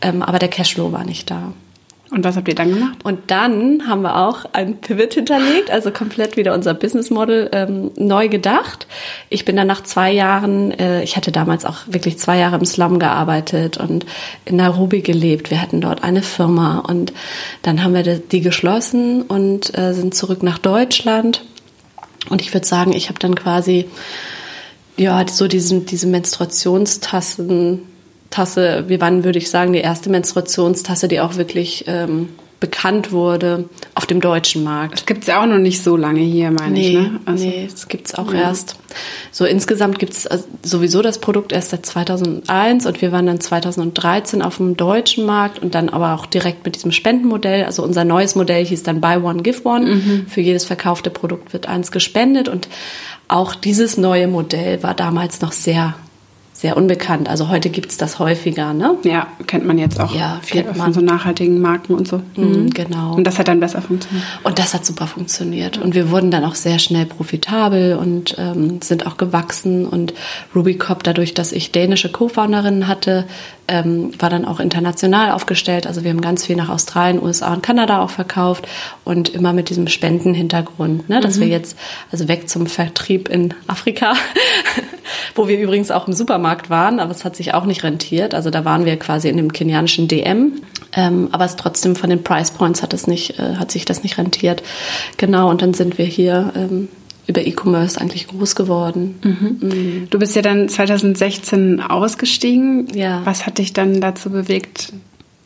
ähm, 0.02 0.22
aber 0.22 0.40
der 0.40 0.50
Cashflow 0.50 0.92
war 0.92 1.04
nicht 1.04 1.32
da. 1.32 1.54
Und 2.10 2.24
was 2.24 2.38
habt 2.38 2.48
ihr 2.48 2.56
dann 2.56 2.70
gemacht? 2.70 3.00
Und 3.04 3.32
dann 3.32 3.88
haben 3.88 4.02
wir 4.02 4.16
auch 4.16 4.46
ein 4.54 4.78
Pivot 4.78 5.14
hinterlegt, 5.14 5.70
also 5.70 5.92
komplett 5.92 6.38
wieder 6.38 6.54
unser 6.54 6.74
Business 6.74 7.10
Model 7.10 7.50
ähm, 7.52 7.92
neu 7.98 8.30
gedacht. 8.30 8.88
Ich 9.30 9.44
bin 9.44 9.58
dann 9.58 9.68
nach 9.68 9.84
zwei 9.84 10.12
Jahren, 10.14 10.72
äh, 10.72 11.04
ich 11.04 11.18
hatte 11.18 11.34
damals 11.34 11.66
auch 11.66 11.80
wirklich 11.88 12.18
zwei 12.18 12.38
Jahre 12.38 12.58
im 12.58 12.66
Slum 12.66 13.00
gearbeitet 13.00 13.76
und 13.76 14.06
in 14.46 14.56
Nairobi 14.56 15.02
gelebt. 15.02 15.52
Wir 15.52 15.62
hatten 15.62 15.82
dort 15.82 16.04
eine 16.04 16.22
Firma 16.22 16.80
und 16.80 17.12
dann 17.62 17.84
haben 17.84 17.94
wir 17.94 18.04
die 18.04 18.42
geschlossen 18.42 19.24
und 19.24 19.78
äh, 19.78 19.94
sind 19.94 20.16
zurück 20.16 20.44
nach 20.44 20.60
Deutschland. 20.60 21.44
Und 22.30 22.42
ich 22.42 22.54
würde 22.54 22.66
sagen, 22.66 22.94
ich 22.94 23.10
habe 23.10 23.20
dann 23.20 23.36
quasi 23.36 23.86
ja 24.98 25.26
so 25.28 25.48
diesen 25.48 25.86
diese 25.86 26.08
Menstruationstassen 26.08 27.82
Menstruationstasse. 28.28 28.86
Wir 28.88 29.02
waren, 29.02 29.24
würde 29.24 29.40
ich 29.40 29.50
sagen, 29.50 29.74
die 29.74 29.80
erste 29.80 30.10
Menstruationstasse, 30.10 31.08
die 31.08 31.20
auch 31.20 31.36
wirklich 31.36 31.86
ähm, 31.88 32.30
bekannt 32.60 33.12
wurde 33.12 33.66
auf 33.94 34.08
dem 34.08 34.20
deutschen 34.20 34.64
Markt. 34.64 34.96
Das 34.96 35.06
gibt's 35.06 35.28
ja 35.28 35.44
auch 35.44 35.46
noch 35.46 35.60
nicht 35.60 35.84
so 35.84 35.96
lange 35.96 36.22
hier, 36.22 36.50
meine 36.50 36.74
nee, 36.74 36.88
ich. 36.88 36.94
Ne? 36.96 37.20
Also, 37.26 37.46
nee, 37.46 37.68
das 37.70 37.88
gibt's 37.88 38.16
auch 38.16 38.34
ja. 38.34 38.40
erst. 38.40 38.78
So 39.32 39.46
insgesamt 39.46 40.00
gibt's 40.00 40.26
also 40.26 40.46
sowieso 40.64 41.04
das 41.04 41.20
Produkt 41.20 41.52
erst 41.52 41.70
seit 41.70 41.86
2001 41.86 42.88
und 42.88 43.00
wir 43.00 43.12
waren 43.12 43.28
dann 43.28 43.40
2013 43.40 44.42
auf 44.42 44.58
dem 44.58 44.76
deutschen 44.76 45.28
Markt 45.28 45.60
und 45.62 45.76
dann 45.76 45.90
aber 45.90 46.16
auch 46.16 46.26
direkt 46.26 46.66
mit 46.66 46.74
diesem 46.74 46.92
Spendenmodell. 46.92 47.64
Also 47.64 47.84
unser 47.84 48.06
neues 48.06 48.34
Modell 48.34 48.66
hieß 48.66 48.82
dann 48.82 49.02
Buy 49.02 49.18
One, 49.18 49.44
Give 49.44 49.62
One. 49.64 49.86
Mhm. 49.86 50.26
Für 50.28 50.42
jedes 50.42 50.66
verkaufte 50.66 51.12
Produkt 51.12 51.54
wird 51.54 51.68
eins 51.68 51.92
gespendet 51.92 52.50
und 52.50 52.68
auch 53.28 53.56
dieses 53.56 53.98
neue 53.98 54.28
Modell 54.28 54.84
war 54.84 54.94
damals 54.94 55.42
noch 55.42 55.52
sehr 55.52 55.96
sehr 56.58 56.76
unbekannt. 56.76 57.30
Also 57.30 57.50
heute 57.50 57.70
gibt's 57.70 57.98
das 57.98 58.18
häufiger, 58.18 58.74
ne? 58.74 58.96
Ja, 59.04 59.28
kennt 59.46 59.68
man 59.68 59.78
jetzt 59.78 60.00
auch. 60.00 60.16
Ja, 60.16 60.40
viel 60.42 60.64
von 60.64 60.92
so 60.92 61.02
nachhaltigen 61.02 61.62
Marken 61.62 61.94
und 61.94 62.08
so. 62.08 62.18
Mhm, 62.36 62.64
mhm, 62.64 62.70
genau. 62.72 63.14
Und 63.14 63.26
das 63.26 63.38
hat 63.38 63.48
dann 63.48 63.60
besser 63.60 63.80
funktioniert. 63.80 64.26
Und 64.42 64.58
das 64.58 64.74
hat 64.74 64.84
super 64.84 65.06
funktioniert. 65.06 65.78
Und 65.78 65.94
wir 65.94 66.10
wurden 66.10 66.32
dann 66.32 66.44
auch 66.44 66.56
sehr 66.56 66.80
schnell 66.80 67.06
profitabel 67.06 67.96
und 67.96 68.38
ähm, 68.40 68.82
sind 68.82 69.06
auch 69.06 69.18
gewachsen. 69.18 69.86
Und 69.86 70.16
Rubicop, 70.56 71.04
dadurch, 71.04 71.36
dass 71.36 71.52
ich 71.52 71.72
dänische 71.72 72.12
Co-Founderinnen 72.12 72.88
hatte, 72.88 73.26
ähm, 73.68 74.12
war 74.20 74.30
dann 74.30 74.46
auch 74.46 74.60
international 74.60 75.32
aufgestellt. 75.32 75.88
Also 75.88 76.04
wir 76.04 76.12
haben 76.12 76.22
ganz 76.22 76.46
viel 76.46 76.56
nach 76.56 76.70
Australien, 76.70 77.22
USA 77.22 77.54
und 77.54 77.64
Kanada 77.64 78.02
auch 78.02 78.10
verkauft 78.10 78.68
und 79.04 79.30
immer 79.30 79.54
mit 79.54 79.70
diesem 79.70 79.88
Spendenhintergrund, 79.88 81.10
ne? 81.10 81.20
dass 81.20 81.38
mhm. 81.38 81.42
wir 81.42 81.48
jetzt 81.48 81.78
also 82.12 82.28
weg 82.28 82.50
zum 82.50 82.68
Vertrieb 82.68 83.30
in 83.30 83.54
Afrika, 83.68 84.14
wo 85.36 85.48
wir 85.48 85.60
übrigens 85.60 85.92
auch 85.92 86.08
im 86.08 86.14
Supermarkt 86.14 86.70
waren, 86.70 87.00
aber 87.00 87.12
es 87.12 87.26
hat 87.26 87.36
sich 87.36 87.54
auch 87.54 87.66
nicht 87.66 87.84
rentiert. 87.84 88.34
Also 88.34 88.50
da 88.50 88.66
waren 88.66 88.86
wir 88.86 88.98
quasi 88.98 89.30
in 89.30 89.38
dem 89.38 89.52
kenianischen 89.52 90.08
DM, 90.08 90.62
ähm, 90.94 91.30
aber 91.32 91.46
es 91.46 91.56
trotzdem 91.56 91.96
von 91.96 92.10
den 92.10 92.24
Price 92.24 92.52
Points 92.52 92.82
hat 92.82 92.94
es 92.94 93.08
nicht, 93.08 93.40
äh, 93.40 93.56
hat 93.56 93.72
sich 93.72 93.86
das 93.86 94.04
nicht 94.04 94.18
rentiert. 94.18 94.64
Genau 95.18 95.50
und 95.50 95.62
dann 95.62 95.74
sind 95.74 95.98
wir 95.98 96.06
hier 96.06 96.54
ähm, 96.56 96.88
über 97.28 97.46
E-Commerce 97.46 98.00
eigentlich 98.00 98.28
groß 98.28 98.56
geworden. 98.56 99.20
Mhm. 99.24 99.58
Mhm. 99.62 100.08
Du 100.10 100.18
bist 100.18 100.36
ja 100.36 100.42
dann 100.42 100.70
2016 100.70 101.82
ausgestiegen. 101.82 102.88
Ja. 102.94 103.22
Was 103.26 103.46
hat 103.46 103.58
dich 103.58 103.74
dann 103.74 104.00
dazu 104.00 104.30
bewegt, 104.30 104.94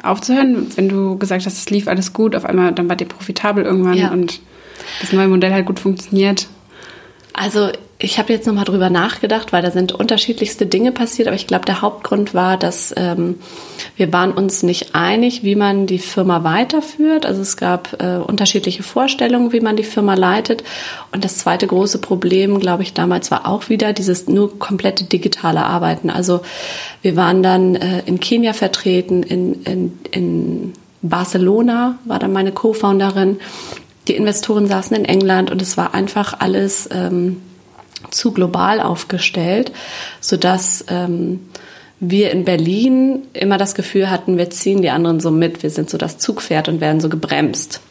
aufzuhören? 0.02 0.68
Wenn 0.76 0.90
du 0.90 1.18
gesagt 1.18 1.46
hast, 1.46 1.58
es 1.58 1.70
lief 1.70 1.88
alles 1.88 2.14
gut, 2.14 2.36
auf 2.36 2.46
einmal 2.46 2.72
dann 2.72 2.88
war 2.88 2.96
dir 2.96 3.06
profitabel 3.06 3.64
irgendwann 3.64 3.98
ja. 3.98 4.12
und 4.12 4.40
das 5.00 5.12
neue 5.12 5.28
Modell 5.28 5.54
hat 5.54 5.66
gut 5.66 5.80
funktioniert. 5.80 6.48
Also 7.34 7.70
ich 7.98 8.18
habe 8.18 8.34
jetzt 8.34 8.48
nochmal 8.48 8.66
drüber 8.66 8.90
nachgedacht, 8.90 9.54
weil 9.54 9.62
da 9.62 9.72
sind 9.72 9.92
unterschiedlichste 9.92 10.66
Dinge 10.66 10.92
passiert, 10.92 11.28
aber 11.28 11.36
ich 11.36 11.48
glaube, 11.48 11.66
der 11.66 11.82
Hauptgrund 11.82 12.34
war, 12.34 12.58
dass 12.58 12.94
ähm, 12.98 13.36
wir 13.96 14.12
waren 14.12 14.32
uns 14.32 14.64
nicht 14.64 14.96
einig, 14.96 15.44
wie 15.44 15.56
man 15.56 15.86
die 15.86 16.00
Firma 16.00 16.44
weiterführt. 16.44 17.26
Also 17.26 17.42
es 17.42 17.58
gab 17.58 18.02
äh, 18.02 18.18
unterschiedliche 18.18 18.84
Vorstellungen, 18.84 19.54
wie 19.54 19.60
man 19.60 19.76
die 19.76 19.84
Firma 19.84 20.16
leitet. 20.16 20.64
Und 21.12 21.24
das 21.24 21.38
zweite 21.38 21.68
große 21.68 22.00
Problem, 22.00 22.60
glaube 22.60 22.84
ich, 22.84 22.94
damals 22.94 23.30
war 23.30 23.48
auch 23.48 23.70
wieder 23.70 23.94
dieses 23.94 24.28
nur 24.28 24.58
komplette 24.58 25.04
digitale 25.04 25.64
Arbeiten. 25.64 26.10
Also 26.10 26.42
wir 27.02 27.16
waren 27.16 27.44
dann 27.44 27.76
äh, 27.76 28.02
in 28.08 28.20
Kenia 28.20 28.54
vertreten, 28.54 29.24
in, 29.24 29.62
in, 29.64 30.00
in 30.12 30.74
Barcelona 31.04 31.98
war 32.06 32.20
dann 32.20 32.34
meine 32.34 32.52
Co-Founderin. 32.52 33.40
Die 34.08 34.16
Investoren 34.16 34.68
saßen 34.68 34.96
in 34.96 35.06
England 35.06 35.52
und 35.52 35.62
es 35.62 35.78
war 35.78 35.94
einfach 35.94 36.40
alles 36.40 36.90
ähm, 36.92 37.42
zu 38.10 38.32
global 38.32 38.80
aufgestellt, 38.80 39.72
sodass 40.20 40.86
ähm, 40.88 41.42
wir 42.00 42.32
in 42.32 42.46
Berlin 42.46 43.28
immer 43.34 43.58
das 43.58 43.76
Gefühl 43.76 44.10
hatten, 44.10 44.38
wir 44.38 44.50
ziehen 44.50 44.82
die 44.82 44.90
anderen 44.90 45.20
so 45.20 45.30
mit, 45.30 45.62
wir 45.62 45.70
sind 45.70 45.90
so 45.90 45.98
das 45.98 46.18
Zugpferd 46.18 46.68
und 46.68 46.82
werden 46.82 47.00
so 47.00 47.10
gebremst. 47.10 47.82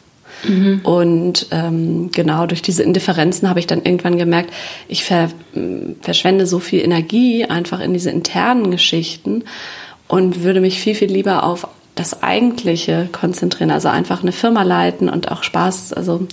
Mhm. 0.43 0.81
Und 0.83 1.47
ähm, 1.51 2.09
genau 2.11 2.45
durch 2.45 2.61
diese 2.61 2.83
Indifferenzen 2.83 3.47
habe 3.47 3.59
ich 3.59 3.67
dann 3.67 3.83
irgendwann 3.83 4.17
gemerkt, 4.17 4.51
ich 4.87 5.03
ver 5.03 5.29
verschwende 6.01 6.47
so 6.47 6.59
viel 6.59 6.81
Energie 6.81 7.45
einfach 7.45 7.79
in 7.79 7.93
diese 7.93 8.09
internen 8.09 8.71
Geschichten 8.71 9.43
und 10.07 10.43
würde 10.43 10.59
mich 10.61 10.81
viel, 10.81 10.95
viel 10.95 11.11
lieber 11.11 11.43
auf 11.43 11.67
das 11.95 12.23
Eigentliche 12.23 13.09
konzentrieren, 13.11 13.71
also 13.71 13.89
einfach 13.89 14.21
eine 14.21 14.31
Firma 14.31 14.63
leiten 14.63 15.09
und 15.09 15.31
auch 15.31 15.43
Spaß. 15.43 15.93
Also 15.93 16.27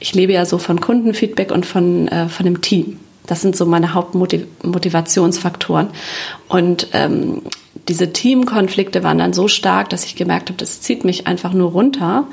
ich 0.00 0.14
lebe 0.14 0.32
ja 0.32 0.44
so 0.44 0.58
von 0.58 0.80
Kundenfeedback 0.80 1.50
und 1.50 1.66
von, 1.66 2.08
äh, 2.08 2.28
von 2.28 2.44
dem 2.44 2.60
Team. 2.60 2.98
Das 3.26 3.40
sind 3.40 3.56
so 3.56 3.64
meine 3.64 3.94
Hauptmotivationsfaktoren. 3.94 5.88
Und 6.48 6.88
ähm, 6.92 7.42
diese 7.88 8.12
Teamkonflikte 8.12 9.02
waren 9.02 9.18
dann 9.18 9.32
so 9.32 9.48
stark, 9.48 9.88
dass 9.90 10.04
ich 10.04 10.16
gemerkt 10.16 10.50
habe, 10.50 10.58
das 10.58 10.80
zieht 10.80 11.04
mich 11.04 11.26
einfach 11.26 11.52
nur 11.52 11.70
runter, 11.70 12.26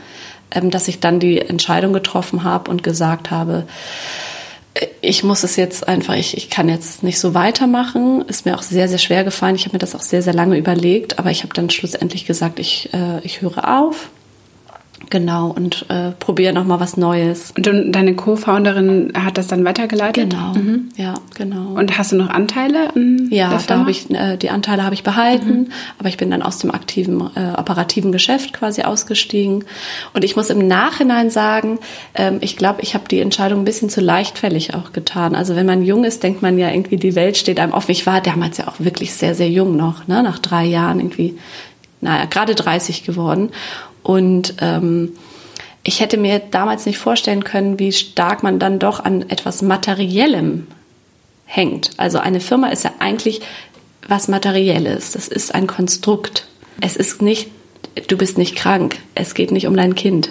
ähm, 0.51 0.71
dass 0.71 0.87
ich 0.87 0.99
dann 0.99 1.19
die 1.19 1.39
Entscheidung 1.39 1.93
getroffen 1.93 2.43
habe 2.43 2.69
und 2.71 2.83
gesagt 2.83 3.31
habe, 3.31 3.67
ich 5.01 5.23
muss 5.23 5.43
es 5.43 5.55
jetzt 5.55 5.87
einfach, 5.87 6.15
ich, 6.15 6.37
ich 6.37 6.49
kann 6.49 6.69
jetzt 6.69 7.03
nicht 7.03 7.19
so 7.19 7.33
weitermachen. 7.33 8.23
Ist 8.27 8.45
mir 8.45 8.55
auch 8.55 8.61
sehr, 8.61 8.87
sehr 8.87 8.97
schwer 8.97 9.23
gefallen. 9.23 9.55
Ich 9.55 9.65
habe 9.65 9.75
mir 9.75 9.79
das 9.79 9.95
auch 9.95 10.01
sehr, 10.01 10.21
sehr 10.21 10.33
lange 10.33 10.57
überlegt, 10.57 11.19
aber 11.19 11.31
ich 11.31 11.43
habe 11.43 11.53
dann 11.53 11.69
schlussendlich 11.69 12.25
gesagt, 12.25 12.59
ich, 12.59 12.93
äh, 12.93 13.19
ich 13.23 13.41
höre 13.41 13.81
auf 13.81 14.09
Genau, 15.09 15.49
und 15.49 15.85
äh, 15.89 16.11
probiere 16.11 16.53
nochmal 16.53 16.79
was 16.79 16.95
Neues. 16.95 17.53
Und 17.57 17.65
deine 17.65 18.15
Co-Founderin 18.15 19.11
hat 19.15 19.37
das 19.37 19.47
dann 19.47 19.65
weitergeleitet? 19.65 20.29
Genau, 20.29 20.53
mhm. 20.53 20.89
ja, 20.95 21.15
genau. 21.35 21.73
Und 21.73 21.97
hast 21.97 22.11
du 22.11 22.15
noch 22.15 22.29
Anteile 22.29 22.95
an 22.95 23.27
Ja, 23.31 23.59
da 23.67 23.79
habe 23.79 23.91
ich, 23.91 24.09
äh, 24.11 24.37
die 24.37 24.49
Anteile 24.49 24.83
habe 24.83 24.93
ich 24.93 25.03
behalten, 25.03 25.49
mhm. 25.49 25.71
aber 25.97 26.09
ich 26.09 26.17
bin 26.17 26.31
dann 26.31 26.41
aus 26.41 26.59
dem 26.59 26.71
aktiven, 26.71 27.19
äh, 27.35 27.57
operativen 27.57 28.11
Geschäft 28.11 28.53
quasi 28.53 28.83
ausgestiegen. 28.83 29.65
Und 30.13 30.23
ich 30.23 30.35
muss 30.35 30.49
im 30.49 30.67
Nachhinein 30.67 31.29
sagen, 31.29 31.79
ähm, 32.15 32.37
ich 32.41 32.55
glaube, 32.55 32.81
ich 32.81 32.93
habe 32.93 33.07
die 33.09 33.19
Entscheidung 33.19 33.61
ein 33.61 33.65
bisschen 33.65 33.89
zu 33.89 34.01
leichtfällig 34.01 34.75
auch 34.75 34.93
getan. 34.93 35.35
Also 35.35 35.55
wenn 35.55 35.65
man 35.65 35.83
jung 35.83 36.03
ist, 36.03 36.23
denkt 36.23 36.41
man 36.41 36.57
ja 36.57 36.69
irgendwie, 36.69 36.97
die 36.97 37.15
Welt 37.15 37.37
steht 37.37 37.59
einem 37.59 37.73
offen. 37.73 37.91
Ich 37.91 38.05
war 38.05 38.21
damals 38.21 38.57
ja 38.57 38.67
auch 38.67 38.79
wirklich 38.79 39.13
sehr, 39.13 39.35
sehr 39.35 39.49
jung 39.49 39.75
noch, 39.75 40.07
ne? 40.07 40.23
nach 40.23 40.39
drei 40.39 40.65
Jahren 40.65 40.99
irgendwie 40.99 41.37
naja, 42.01 42.25
gerade 42.25 42.55
30 42.55 43.03
geworden. 43.03 43.51
Und 44.03 44.55
ähm, 44.59 45.13
ich 45.83 45.99
hätte 45.99 46.17
mir 46.17 46.39
damals 46.39 46.85
nicht 46.85 46.97
vorstellen 46.97 47.43
können, 47.43 47.79
wie 47.79 47.91
stark 47.91 48.43
man 48.43 48.59
dann 48.59 48.79
doch 48.79 48.99
an 48.99 49.29
etwas 49.29 49.61
Materiellem 49.61 50.67
hängt. 51.45 51.91
Also 51.97 52.19
eine 52.19 52.39
Firma 52.39 52.67
ist 52.69 52.83
ja 52.83 52.93
eigentlich 52.99 53.41
was 54.07 54.27
Materielles. 54.27 55.11
Das 55.11 55.27
ist 55.27 55.53
ein 55.53 55.67
Konstrukt. 55.67 56.47
Es 56.81 56.95
ist 56.95 57.21
nicht, 57.21 57.49
du 58.07 58.17
bist 58.17 58.37
nicht 58.37 58.55
krank. 58.55 58.97
Es 59.15 59.33
geht 59.33 59.51
nicht 59.51 59.67
um 59.67 59.75
dein 59.75 59.95
Kind. 59.95 60.29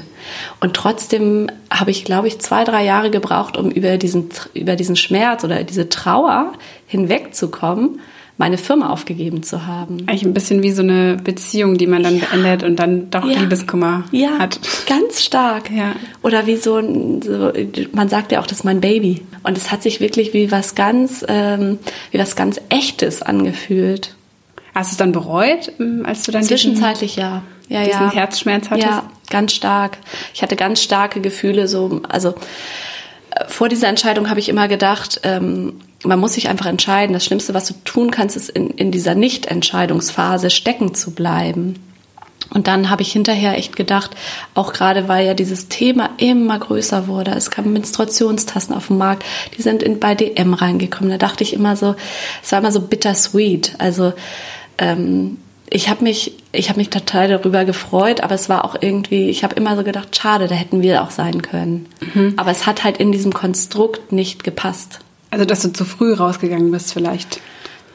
Und 0.60 0.74
trotzdem 0.74 1.48
habe 1.70 1.90
ich, 1.90 2.04
glaube 2.04 2.28
ich, 2.28 2.38
zwei, 2.38 2.64
drei 2.64 2.84
Jahre 2.84 3.10
gebraucht, 3.10 3.56
um 3.56 3.70
über 3.70 3.96
diesen, 3.96 4.28
über 4.54 4.76
diesen 4.76 4.96
Schmerz 4.96 5.44
oder 5.44 5.64
diese 5.64 5.88
Trauer 5.88 6.52
hinwegzukommen 6.86 8.00
meine 8.40 8.56
Firma 8.56 8.88
aufgegeben 8.88 9.42
zu 9.42 9.66
haben. 9.66 9.98
Eigentlich 10.06 10.24
ein 10.24 10.32
bisschen 10.32 10.62
wie 10.62 10.72
so 10.72 10.80
eine 10.80 11.18
Beziehung, 11.22 11.76
die 11.76 11.86
man 11.86 12.02
dann 12.02 12.16
ja. 12.16 12.24
beendet 12.24 12.62
und 12.62 12.76
dann 12.76 13.10
doch 13.10 13.26
ja. 13.26 13.38
Liebeskummer 13.38 14.04
ja, 14.12 14.38
hat. 14.38 14.58
Ganz 14.88 15.22
stark. 15.22 15.70
Ja. 15.70 15.94
Oder 16.22 16.46
wie 16.46 16.56
so, 16.56 16.80
so, 17.20 17.52
man 17.92 18.08
sagt 18.08 18.32
ja 18.32 18.40
auch, 18.40 18.46
das 18.46 18.60
ist 18.60 18.64
mein 18.64 18.80
Baby. 18.80 19.20
Und 19.42 19.58
es 19.58 19.70
hat 19.70 19.82
sich 19.82 20.00
wirklich 20.00 20.32
wie 20.32 20.50
was 20.50 20.74
ganz, 20.74 21.22
ähm, 21.28 21.78
wie 22.12 22.18
was 22.18 22.34
ganz 22.34 22.58
Echtes 22.70 23.20
angefühlt. 23.20 24.14
Hast 24.74 24.90
du 24.90 24.94
es 24.94 24.96
dann 24.96 25.12
bereut, 25.12 25.70
ähm, 25.78 26.04
als 26.06 26.22
du 26.22 26.32
dann 26.32 26.42
zwischenzeitlich 26.42 27.16
diesen, 27.16 27.22
ja, 27.28 27.42
ja, 27.68 27.84
diesen 27.84 28.00
ja. 28.00 28.12
Herzschmerz 28.12 28.70
hattest? 28.70 28.86
Ja, 28.86 29.10
ganz 29.28 29.52
stark. 29.52 29.98
Ich 30.32 30.40
hatte 30.40 30.56
ganz 30.56 30.80
starke 30.80 31.20
Gefühle, 31.20 31.68
so 31.68 32.00
also 32.08 32.30
äh, 33.32 33.44
vor 33.48 33.68
dieser 33.68 33.88
Entscheidung 33.88 34.30
habe 34.30 34.40
ich 34.40 34.48
immer 34.48 34.66
gedacht, 34.66 35.20
ähm, 35.24 35.74
man 36.04 36.18
muss 36.18 36.34
sich 36.34 36.48
einfach 36.48 36.66
entscheiden. 36.66 37.12
Das 37.12 37.24
Schlimmste, 37.24 37.54
was 37.54 37.66
du 37.66 37.74
tun 37.84 38.10
kannst, 38.10 38.36
ist 38.36 38.50
in, 38.50 38.70
in 38.70 38.90
dieser 38.90 39.14
Nicht-Entscheidungsphase 39.14 40.50
stecken 40.50 40.94
zu 40.94 41.12
bleiben. 41.12 41.78
Und 42.52 42.66
dann 42.66 42.90
habe 42.90 43.02
ich 43.02 43.12
hinterher 43.12 43.56
echt 43.56 43.76
gedacht, 43.76 44.16
auch 44.54 44.72
gerade 44.72 45.08
weil 45.08 45.26
ja 45.26 45.34
dieses 45.34 45.68
Thema 45.68 46.10
immer 46.16 46.58
größer 46.58 47.06
wurde, 47.06 47.30
es 47.32 47.50
kamen 47.50 47.72
Menstruationstassen 47.72 48.74
auf 48.74 48.88
den 48.88 48.98
Markt, 48.98 49.24
die 49.56 49.62
sind 49.62 49.82
in, 49.82 50.00
bei 50.00 50.14
DM 50.14 50.54
reingekommen. 50.54 51.10
Da 51.10 51.18
dachte 51.18 51.44
ich 51.44 51.52
immer 51.52 51.76
so, 51.76 51.94
es 52.42 52.50
war 52.50 52.58
immer 52.58 52.72
so 52.72 52.80
bittersweet. 52.80 53.74
Also 53.78 54.14
ähm, 54.78 55.38
ich 55.68 55.88
habe 55.88 56.02
mich, 56.02 56.32
ich 56.50 56.68
habe 56.68 56.80
mich 56.80 56.90
total 56.90 57.28
darüber 57.28 57.64
gefreut, 57.64 58.20
aber 58.22 58.34
es 58.34 58.48
war 58.48 58.64
auch 58.64 58.74
irgendwie, 58.80 59.30
ich 59.30 59.44
habe 59.44 59.54
immer 59.54 59.76
so 59.76 59.84
gedacht, 59.84 60.16
schade, 60.16 60.48
da 60.48 60.56
hätten 60.56 60.82
wir 60.82 61.04
auch 61.04 61.10
sein 61.10 61.42
können. 61.42 61.86
Mhm. 62.14 62.34
Aber 62.36 62.50
es 62.50 62.66
hat 62.66 62.82
halt 62.82 62.96
in 62.96 63.12
diesem 63.12 63.32
Konstrukt 63.32 64.10
nicht 64.10 64.42
gepasst. 64.42 64.98
Also, 65.30 65.44
dass 65.44 65.60
du 65.60 65.72
zu 65.72 65.84
früh 65.84 66.12
rausgegangen 66.12 66.70
bist 66.70 66.92
vielleicht. 66.92 67.40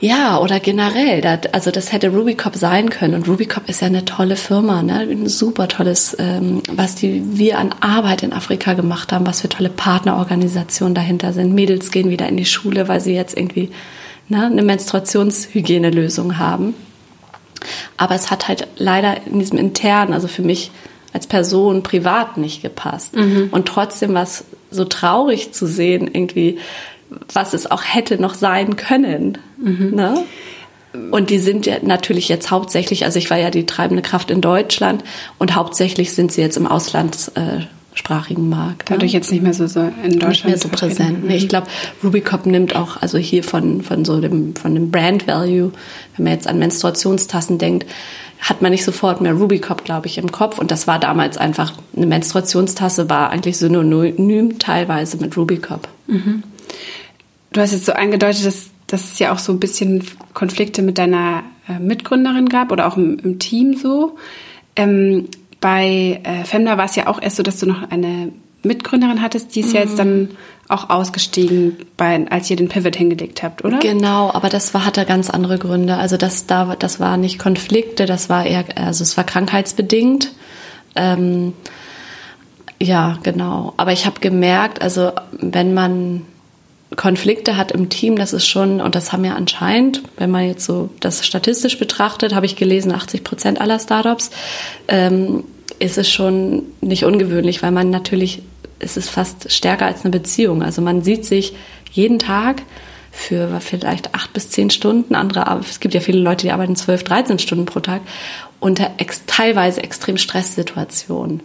Ja, 0.02 0.40
oder 0.40 0.60
generell. 0.60 1.26
Also 1.54 1.72
das 1.72 1.92
hätte 1.92 2.10
Rubicop 2.10 2.56
sein 2.56 2.90
können. 2.90 3.16
Und 3.16 3.28
Rubicop 3.28 3.70
ist 3.70 3.82
ja 3.82 3.88
eine 3.88 4.04
tolle 4.04 4.36
Firma, 4.36 4.84
ne? 4.84 5.00
ein 5.00 5.28
super 5.28 5.68
tolles, 5.68 6.16
ähm, 6.20 6.62
was 6.72 6.96
die 6.96 7.24
wir 7.38 7.60
an 7.60 7.74
Arbeit 7.80 8.22
in 8.22 8.34
Afrika 8.34 8.74
gemacht 8.74 9.14
haben, 9.14 9.26
was 9.26 9.42
für 9.42 9.50
tolle 9.50 9.70
Partnerorganisationen 9.70 10.96
dahinter 10.96 11.32
sind. 11.32 11.54
Mädels 11.54 11.92
gehen 11.92 12.10
wieder 12.10 12.28
in 12.28 12.36
die 12.38 12.46
Schule, 12.46 12.88
weil 12.90 13.00
sie 13.00 13.16
jetzt 13.16 13.38
irgendwie 13.38 13.72
ne, 14.28 14.46
eine 14.46 14.64
Menstruationshygienelösung 14.64 16.38
haben. 16.38 16.74
Aber 17.98 18.16
es 18.16 18.30
hat 18.30 18.48
halt 18.50 18.68
leider 18.76 19.26
in 19.26 19.40
diesem 19.40 19.58
internen, 19.58 20.14
also 20.14 20.28
für 20.28 20.44
mich 20.44 20.72
als 21.14 21.26
Person 21.26 21.84
privat 21.84 22.38
nicht 22.38 22.62
gepasst. 22.62 23.16
Mhm. 23.16 23.48
Und 23.52 23.68
trotzdem 23.68 24.14
war 24.14 24.24
es 24.24 24.44
so 24.70 24.84
traurig 24.84 25.54
zu 25.54 25.66
sehen, 25.66 26.10
irgendwie, 26.14 26.60
was 27.34 27.54
es 27.54 27.70
auch 27.70 27.84
hätte 27.84 28.22
noch 28.22 28.34
sein 28.34 28.76
können. 28.76 29.38
Mhm. 29.58 29.92
Ne? 29.96 30.24
Und 31.12 31.30
die 31.30 31.40
sind 31.40 31.66
ja 31.66 31.76
natürlich 31.82 32.30
jetzt 32.30 32.52
hauptsächlich, 32.52 33.06
also 33.06 33.20
ich 33.20 33.30
war 33.30 33.38
ja 33.38 33.50
die 33.50 33.66
treibende 33.66 34.02
Kraft 34.02 34.32
in 34.32 34.42
Deutschland 34.42 35.04
und 35.38 35.56
hauptsächlich 35.56 36.14
sind 36.14 36.32
sie 36.32 36.42
jetzt 36.42 36.58
im 36.58 36.68
auslandssprachigen 36.68 38.50
Markt. 38.50 38.90
Dadurch 38.90 39.12
ne? 39.12 39.18
jetzt 39.18 39.32
nicht 39.32 39.44
mehr 39.44 39.54
so, 39.54 39.68
so 39.68 39.82
in 39.82 40.20
Deutschland. 40.20 40.30
Nicht 40.30 40.46
mehr 40.46 40.58
so 40.58 40.70
präsent. 40.70 41.26
Nee, 41.26 41.36
ich 41.36 41.50
glaube, 41.50 41.68
Rubicop 42.04 42.46
nimmt 42.46 42.76
auch, 42.76 43.02
also 43.02 43.18
hier 43.18 43.44
von, 43.44 43.82
von 43.82 44.06
so 44.06 44.22
dem, 44.22 44.56
von 44.56 44.74
dem 44.74 44.92
Brand 44.92 45.28
Value, 45.28 45.72
wenn 46.16 46.24
man 46.24 46.34
jetzt 46.34 46.48
an 46.48 46.60
Menstruationstassen 46.60 47.58
denkt, 47.58 47.86
hat 48.40 48.62
man 48.62 48.72
nicht 48.72 48.84
sofort 48.84 49.22
mehr 49.22 49.34
Rubicop, 49.34 49.84
glaube 49.84 50.08
ich, 50.08 50.18
im 50.18 50.32
Kopf. 50.32 50.60
Und 50.60 50.72
das 50.72 50.88
war 50.88 51.00
damals 51.00 51.38
einfach, 51.38 51.74
eine 51.96 52.06
Menstruationstasse 52.06 53.10
war 53.10 53.32
eigentlich 53.32 53.58
synonym 53.58 54.60
teilweise 54.60 55.18
mit 55.18 55.36
Rubicop. 55.36 55.88
Mhm. 56.08 56.44
Du 57.56 57.62
hast 57.62 57.72
jetzt 57.72 57.86
so 57.86 57.94
angedeutet, 57.94 58.46
dass, 58.46 58.70
dass 58.86 59.14
es 59.14 59.20
ja 59.20 59.32
auch 59.32 59.40
so 59.40 59.54
ein 59.54 59.62
bisschen 59.62 60.04
Konflikte 60.34 60.82
mit 60.82 60.98
deiner 60.98 61.44
äh, 61.70 61.80
Mitgründerin 61.80 62.50
gab 62.50 62.70
oder 62.70 62.86
auch 62.86 62.98
im, 62.98 63.18
im 63.20 63.40
Team 63.40 63.78
so. 63.78 64.18
Ähm, 64.76 65.30
bei 65.62 66.20
äh, 66.26 66.44
Femna 66.44 66.78
war 66.78 66.84
es 66.84 66.98
ja 66.98 67.08
auch 67.08 67.22
erst 67.22 67.38
so, 67.38 67.44
dass 67.44 67.58
du 67.62 67.66
noch 67.66 67.90
eine 67.92 68.34
Mitgründerin 68.64 69.22
hattest, 69.22 69.56
die 69.56 69.62
ist 69.62 69.70
mhm. 69.70 69.76
ja 69.76 69.82
jetzt 69.84 69.98
dann 69.98 70.20
mhm. 70.24 70.30
auch 70.68 70.90
ausgestiegen, 70.90 71.78
bei, 71.96 72.30
als 72.30 72.50
ihr 72.50 72.58
den 72.58 72.68
Pivot 72.68 72.98
hingelegt 72.98 73.42
habt, 73.42 73.64
oder? 73.64 73.80
Genau, 73.80 74.32
aber 74.34 74.50
das 74.50 74.74
war, 74.74 74.86
hatte 74.86 75.06
ganz 75.06 75.30
andere 75.30 75.58
Gründe. 75.58 75.96
Also 75.96 76.18
das, 76.18 76.48
da, 76.48 76.76
das 76.78 77.00
war 77.00 77.16
nicht 77.16 77.40
Konflikte, 77.40 78.06
das 78.06 78.28
war 78.28 78.46
eher, 78.46 78.66
also 78.76 79.02
es 79.02 79.16
war 79.16 79.24
krankheitsbedingt. 79.24 80.34
Ähm, 80.98 81.54
ja, 82.82 83.18
genau. 83.24 83.74
Aber 83.78 83.94
ich 83.94 84.06
habe 84.06 84.20
gemerkt, 84.20 84.82
also 84.82 85.14
wenn 85.32 85.74
man 85.74 86.24
Konflikte 86.96 87.58
hat 87.58 87.72
im 87.72 87.90
Team, 87.90 88.16
das 88.16 88.34
ist 88.34 88.48
schon, 88.48 88.82
und 88.82 88.96
das 88.96 89.12
haben 89.12 89.26
ja 89.26 89.36
anscheinend, 89.36 90.04
wenn 90.18 90.32
man 90.32 90.48
jetzt 90.48 90.66
so 90.66 90.90
das 91.00 91.26
statistisch 91.26 91.78
betrachtet, 91.78 92.34
habe 92.34 92.46
ich 92.46 92.56
gelesen, 92.56 92.92
80 92.92 93.24
Prozent 93.24 93.62
aller 93.62 93.80
Startups, 93.80 94.32
ähm, 94.88 95.44
ist 95.80 95.98
es 95.98 96.10
schon 96.10 96.64
nicht 96.82 97.04
ungewöhnlich, 97.04 97.62
weil 97.62 97.72
man 97.72 97.90
natürlich 97.90 98.42
es 98.80 98.98
ist 98.98 99.10
fast 99.10 99.52
stärker 99.52 99.86
als 99.86 100.04
eine 100.04 100.12
Beziehung. 100.12 100.62
Also 100.62 100.82
man 100.82 101.02
sieht 101.02 101.26
sich 101.26 101.54
jeden 101.92 102.20
Tag 102.20 102.62
für 103.12 103.60
vielleicht 103.62 104.14
acht 104.14 104.34
bis 104.34 104.50
zehn 104.50 104.70
Stunden. 104.70 105.16
Andere, 105.16 105.60
es 105.68 105.80
gibt 105.80 105.94
ja 105.94 106.02
viele 106.02 106.20
Leute, 106.20 106.46
die 106.46 106.52
arbeiten 106.52 106.76
zwölf, 106.76 107.04
dreizehn 107.04 107.40
Stunden 107.40 107.66
pro 107.66 107.80
Tag 107.80 108.02
unter 108.60 108.92
ex, 108.98 109.24
teilweise 109.26 109.84
extrem 109.84 110.18
Stresssituationen. 110.18 111.42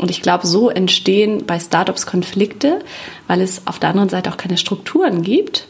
Und 0.00 0.10
ich 0.10 0.22
glaube, 0.22 0.46
so 0.46 0.70
entstehen 0.70 1.44
bei 1.46 1.60
Startups 1.60 2.06
Konflikte, 2.06 2.80
weil 3.26 3.40
es 3.40 3.66
auf 3.66 3.78
der 3.78 3.90
anderen 3.90 4.08
Seite 4.08 4.30
auch 4.30 4.36
keine 4.36 4.56
Strukturen 4.56 5.22
gibt 5.22 5.68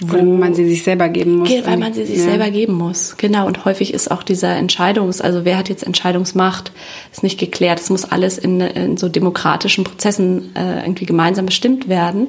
wo 0.00 0.22
man 0.22 0.54
sie 0.54 0.68
sich 0.68 0.84
selber 0.84 1.08
geben 1.08 1.38
muss. 1.38 1.50
Weil 1.64 1.76
man 1.76 1.92
sie 1.92 2.04
sich 2.04 2.18
ja. 2.18 2.24
selber 2.24 2.50
geben 2.50 2.74
muss. 2.74 3.16
Genau. 3.16 3.46
Und 3.46 3.64
häufig 3.64 3.92
ist 3.92 4.10
auch 4.10 4.22
dieser 4.22 4.50
Entscheidungs-, 4.50 5.20
also 5.20 5.44
wer 5.44 5.58
hat 5.58 5.68
jetzt 5.68 5.82
Entscheidungsmacht, 5.82 6.70
ist 7.10 7.24
nicht 7.24 7.38
geklärt. 7.38 7.80
Es 7.80 7.90
muss 7.90 8.04
alles 8.04 8.38
in, 8.38 8.60
in 8.60 8.96
so 8.96 9.08
demokratischen 9.08 9.84
Prozessen 9.84 10.54
äh, 10.54 10.82
irgendwie 10.84 11.06
gemeinsam 11.06 11.46
bestimmt 11.46 11.88
werden. 11.88 12.28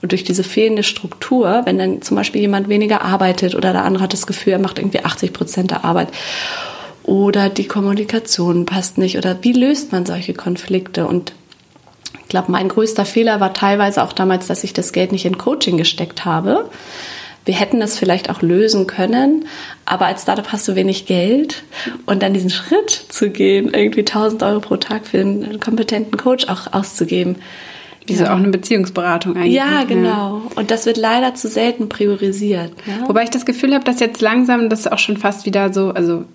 Und 0.00 0.12
durch 0.12 0.22
diese 0.22 0.44
fehlende 0.44 0.84
Struktur, 0.84 1.62
wenn 1.64 1.78
dann 1.78 2.02
zum 2.02 2.16
Beispiel 2.16 2.40
jemand 2.40 2.68
weniger 2.68 3.02
arbeitet 3.02 3.56
oder 3.56 3.72
der 3.72 3.84
andere 3.84 4.04
hat 4.04 4.12
das 4.12 4.26
Gefühl, 4.26 4.52
er 4.52 4.60
macht 4.60 4.78
irgendwie 4.78 5.04
80 5.04 5.32
Prozent 5.32 5.70
der 5.72 5.84
Arbeit 5.84 6.08
oder 7.08 7.48
die 7.48 7.66
Kommunikation 7.66 8.66
passt 8.66 8.98
nicht 8.98 9.16
oder 9.16 9.38
wie 9.40 9.54
löst 9.54 9.92
man 9.92 10.04
solche 10.04 10.34
Konflikte 10.34 11.06
und 11.06 11.32
ich 12.20 12.28
glaube, 12.28 12.52
mein 12.52 12.68
größter 12.68 13.06
Fehler 13.06 13.40
war 13.40 13.54
teilweise 13.54 14.02
auch 14.02 14.12
damals, 14.12 14.46
dass 14.46 14.62
ich 14.62 14.74
das 14.74 14.92
Geld 14.92 15.12
nicht 15.12 15.24
in 15.24 15.38
Coaching 15.38 15.78
gesteckt 15.78 16.26
habe. 16.26 16.68
Wir 17.46 17.54
hätten 17.54 17.80
das 17.80 17.98
vielleicht 17.98 18.28
auch 18.28 18.42
lösen 18.42 18.86
können, 18.86 19.46
aber 19.86 20.04
als 20.04 20.24
Startup 20.24 20.52
hast 20.52 20.68
du 20.68 20.74
wenig 20.74 21.06
Geld 21.06 21.62
und 22.04 22.22
dann 22.22 22.34
diesen 22.34 22.50
Schritt 22.50 22.90
zu 22.90 23.30
gehen, 23.30 23.72
irgendwie 23.72 24.00
1000 24.00 24.42
Euro 24.42 24.60
pro 24.60 24.76
Tag 24.76 25.06
für 25.06 25.20
einen 25.20 25.58
kompetenten 25.58 26.18
Coach 26.18 26.46
auch 26.48 26.74
auszugeben. 26.74 27.36
Diese 28.06 28.24
ja. 28.24 28.34
auch 28.34 28.38
eine 28.38 28.48
Beziehungsberatung 28.48 29.36
eigentlich. 29.36 29.54
Ja, 29.54 29.84
genau. 29.84 30.42
Ja. 30.44 30.56
Und 30.56 30.70
das 30.70 30.84
wird 30.84 30.98
leider 30.98 31.34
zu 31.34 31.48
selten 31.48 31.88
priorisiert. 31.88 32.72
Ja? 32.86 33.08
Wobei 33.08 33.22
ich 33.22 33.30
das 33.30 33.46
Gefühl 33.46 33.72
habe, 33.74 33.84
dass 33.84 34.00
jetzt 34.00 34.20
langsam 34.20 34.68
das 34.68 34.86
auch 34.86 34.98
schon 34.98 35.16
fast 35.16 35.46
wieder 35.46 35.72
so, 35.72 35.90
also 35.90 36.26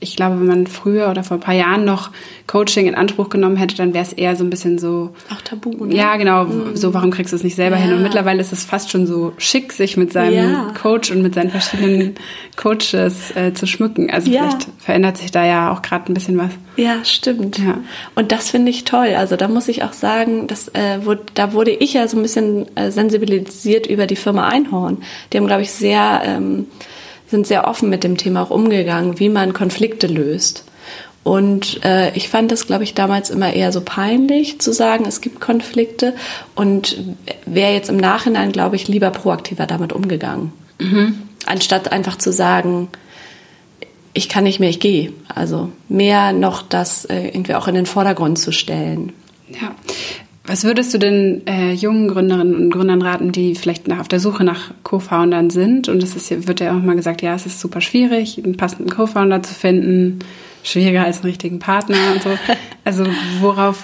ich 0.00 0.16
glaube, 0.16 0.38
wenn 0.38 0.46
man 0.46 0.66
früher 0.66 1.10
oder 1.10 1.24
vor 1.24 1.38
ein 1.38 1.40
paar 1.40 1.54
Jahren 1.54 1.84
noch 1.84 2.10
Coaching 2.46 2.86
in 2.86 2.94
Anspruch 2.94 3.30
genommen 3.30 3.56
hätte, 3.56 3.74
dann 3.74 3.94
wäre 3.94 4.04
es 4.04 4.12
eher 4.12 4.36
so 4.36 4.44
ein 4.44 4.50
bisschen 4.50 4.78
so. 4.78 5.14
Auch 5.34 5.40
tabu, 5.40 5.86
ne? 5.86 5.94
Ja, 5.94 6.16
genau. 6.16 6.44
Mhm. 6.44 6.76
So, 6.76 6.92
warum 6.92 7.10
kriegst 7.10 7.32
du 7.32 7.36
es 7.36 7.42
nicht 7.42 7.56
selber 7.56 7.76
ja. 7.76 7.82
hin? 7.82 7.94
Und 7.94 8.02
mittlerweile 8.02 8.40
ist 8.40 8.52
es 8.52 8.64
fast 8.64 8.90
schon 8.90 9.06
so 9.06 9.32
schick, 9.38 9.72
sich 9.72 9.96
mit 9.96 10.12
seinem 10.12 10.52
ja. 10.52 10.74
Coach 10.80 11.10
und 11.10 11.22
mit 11.22 11.34
seinen 11.34 11.50
verschiedenen 11.50 12.16
Coaches 12.56 13.34
äh, 13.34 13.54
zu 13.54 13.66
schmücken. 13.66 14.10
Also 14.10 14.30
ja. 14.30 14.42
vielleicht 14.42 14.68
verändert 14.78 15.16
sich 15.16 15.30
da 15.30 15.44
ja 15.44 15.72
auch 15.72 15.80
gerade 15.80 16.12
ein 16.12 16.14
bisschen 16.14 16.36
was. 16.36 16.50
Ja, 16.76 17.04
stimmt. 17.04 17.60
Und 18.14 18.32
das 18.32 18.50
finde 18.50 18.70
ich 18.70 18.84
toll. 18.84 19.14
Also 19.16 19.36
da 19.36 19.48
muss 19.48 19.68
ich 19.68 19.84
auch 19.84 19.92
sagen, 19.92 20.46
dass, 20.48 20.68
äh, 20.68 21.04
wurde, 21.04 21.22
da 21.34 21.52
wurde 21.52 21.70
ich 21.70 21.94
ja 21.94 22.08
so 22.08 22.16
ein 22.18 22.22
bisschen 22.22 22.76
äh, 22.76 22.90
sensibilisiert 22.90 23.86
über 23.86 24.06
die 24.06 24.16
Firma 24.16 24.48
Einhorn. 24.48 24.98
Die 25.32 25.38
haben, 25.38 25.46
glaube 25.46 25.62
ich, 25.62 25.70
sehr. 25.70 26.22
Ähm, 26.24 26.66
sind 27.34 27.48
sehr 27.48 27.66
offen 27.66 27.90
mit 27.90 28.04
dem 28.04 28.16
Thema 28.16 28.42
auch 28.42 28.50
umgegangen, 28.50 29.18
wie 29.18 29.28
man 29.28 29.52
Konflikte 29.52 30.06
löst. 30.06 30.64
Und 31.24 31.82
äh, 31.84 32.14
ich 32.14 32.28
fand 32.28 32.52
das, 32.52 32.66
glaube 32.66 32.84
ich, 32.84 32.94
damals 32.94 33.30
immer 33.30 33.52
eher 33.52 33.72
so 33.72 33.80
peinlich 33.80 34.60
zu 34.60 34.72
sagen, 34.72 35.04
es 35.08 35.20
gibt 35.20 35.40
Konflikte 35.40 36.14
und 36.54 36.98
wäre 37.44 37.72
jetzt 37.72 37.88
im 37.88 37.96
Nachhinein, 37.96 38.52
glaube 38.52 38.76
ich, 38.76 38.86
lieber 38.86 39.10
proaktiver 39.10 39.66
damit 39.66 39.92
umgegangen. 39.92 40.52
Mhm. 40.78 41.22
Anstatt 41.46 41.90
einfach 41.90 42.18
zu 42.18 42.30
sagen, 42.30 42.88
ich 44.12 44.28
kann 44.28 44.44
nicht 44.44 44.60
mehr, 44.60 44.70
ich 44.70 44.80
gehe. 44.80 45.12
Also 45.34 45.70
mehr 45.88 46.32
noch 46.32 46.62
das 46.62 47.04
äh, 47.06 47.28
irgendwie 47.28 47.54
auch 47.54 47.66
in 47.66 47.74
den 47.74 47.86
Vordergrund 47.86 48.38
zu 48.38 48.52
stellen. 48.52 49.12
Ja, 49.48 49.74
was 50.46 50.64
würdest 50.64 50.92
du 50.92 50.98
denn 50.98 51.46
äh, 51.46 51.72
jungen 51.72 52.08
Gründerinnen 52.08 52.54
und 52.54 52.70
Gründern 52.70 53.00
raten, 53.00 53.32
die 53.32 53.54
vielleicht 53.54 53.88
nach, 53.88 54.00
auf 54.00 54.08
der 54.08 54.20
Suche 54.20 54.44
nach 54.44 54.72
Co-Foundern 54.82 55.48
sind? 55.48 55.88
Und 55.88 56.02
es 56.02 56.14
ist, 56.14 56.46
wird 56.46 56.60
ja 56.60 56.76
auch 56.76 56.82
mal 56.82 56.96
gesagt, 56.96 57.22
ja, 57.22 57.34
es 57.34 57.46
ist 57.46 57.60
super 57.60 57.80
schwierig, 57.80 58.42
einen 58.44 58.56
passenden 58.56 58.90
Co-Founder 58.90 59.42
zu 59.42 59.54
finden, 59.54 60.18
schwieriger 60.62 61.04
als 61.04 61.18
einen 61.18 61.26
richtigen 61.26 61.58
Partner 61.58 61.96
und 62.12 62.22
so. 62.22 62.30
Also 62.86 63.06
worauf 63.40 63.78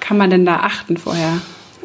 kann 0.00 0.16
man 0.16 0.30
denn 0.30 0.46
da 0.46 0.60
achten 0.60 0.96
vorher? 0.96 1.42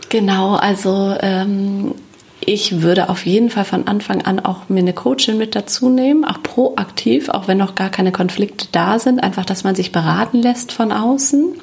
Genau, 0.07 0.55
also 0.55 1.17
ähm, 1.19 1.93
ich 2.39 2.81
würde 2.81 3.09
auf 3.09 3.25
jeden 3.25 3.49
Fall 3.49 3.65
von 3.65 3.87
Anfang 3.87 4.21
an 4.21 4.39
auch 4.39 4.69
mir 4.69 4.79
eine 4.79 4.93
Coachin 4.93 5.37
mit 5.37 5.53
dazu 5.53 5.89
nehmen, 5.89 6.23
auch 6.23 6.41
proaktiv, 6.41 7.27
auch 7.27 7.49
wenn 7.49 7.57
noch 7.57 7.75
gar 7.75 7.89
keine 7.89 8.13
Konflikte 8.13 8.67
da 8.71 8.99
sind, 8.99 9.21
einfach, 9.21 9.43
dass 9.43 9.65
man 9.65 9.75
sich 9.75 9.91
beraten 9.91 10.41
lässt 10.41 10.71
von 10.71 10.93
außen 10.93 11.55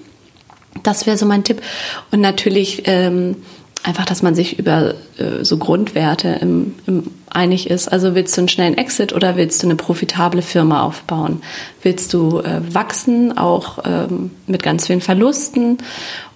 das 0.82 1.06
wäre 1.06 1.16
so 1.16 1.26
mein 1.26 1.44
Tipp. 1.44 1.62
Und 2.10 2.20
natürlich 2.20 2.82
ähm, 2.86 3.36
einfach, 3.82 4.04
dass 4.04 4.22
man 4.22 4.34
sich 4.34 4.58
über 4.58 4.94
äh, 5.18 5.44
so 5.44 5.56
Grundwerte 5.56 6.38
im, 6.40 6.74
im 6.86 7.10
einig 7.30 7.70
ist. 7.70 7.88
Also 7.88 8.14
willst 8.14 8.36
du 8.36 8.42
einen 8.42 8.48
schnellen 8.48 8.76
Exit 8.76 9.12
oder 9.12 9.36
willst 9.36 9.62
du 9.62 9.66
eine 9.66 9.76
profitable 9.76 10.42
Firma 10.42 10.82
aufbauen? 10.82 11.42
Willst 11.82 12.12
du 12.14 12.40
äh, 12.40 12.60
wachsen, 12.74 13.36
auch 13.36 13.78
ähm, 13.84 14.30
mit 14.46 14.62
ganz 14.62 14.86
vielen 14.86 15.00
Verlusten? 15.00 15.78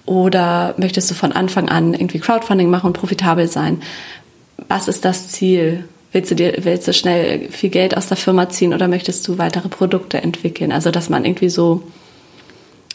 Oder 0.04 0.74
möchtest 0.78 1.10
du 1.10 1.14
von 1.14 1.32
Anfang 1.32 1.68
an 1.68 1.94
irgendwie 1.94 2.18
Crowdfunding 2.18 2.70
machen 2.70 2.88
und 2.88 2.92
profitabel 2.94 3.48
sein? 3.48 3.82
Was 4.68 4.88
ist 4.88 5.04
das 5.04 5.28
Ziel? 5.28 5.84
Willst 6.12 6.30
du 6.30 6.34
dir, 6.34 6.54
willst 6.58 6.88
du 6.88 6.92
schnell 6.92 7.48
viel 7.50 7.70
Geld 7.70 7.96
aus 7.96 8.08
der 8.08 8.16
Firma 8.16 8.48
ziehen 8.48 8.74
oder 8.74 8.88
möchtest 8.88 9.26
du 9.28 9.38
weitere 9.38 9.68
Produkte 9.68 10.22
entwickeln? 10.22 10.72
Also, 10.72 10.90
dass 10.90 11.08
man 11.08 11.24
irgendwie 11.24 11.48
so 11.48 11.82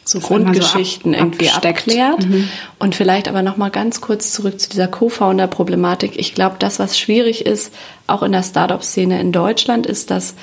so 0.08 0.20
Grundgeschichten 0.20 1.14
so 1.14 1.20
ab, 1.20 1.26
irgendwie 1.26 1.50
abklärt. 1.50 2.28
Mhm. 2.28 2.50
Und 2.80 2.96
vielleicht 2.96 3.28
aber 3.28 3.42
noch 3.42 3.58
mal 3.58 3.70
ganz 3.70 4.02
kurz 4.02 4.32
zurück 4.32 4.60
zu 4.60 4.70
dieser 4.70 4.88
Co-Founder-Problematik. 4.88 6.18
Ich 6.18 6.34
glaube, 6.34 6.56
das, 6.60 6.80
was 6.80 6.98
schwierig 6.98 7.46
ist, 7.46 7.74
auch 8.08 8.24
in 8.24 8.32
der 8.32 8.44
Startup-Szene 8.44 9.20
in 9.20 9.32
Deutschland, 9.32 9.86
ist, 9.86 10.10
dass 10.12 10.36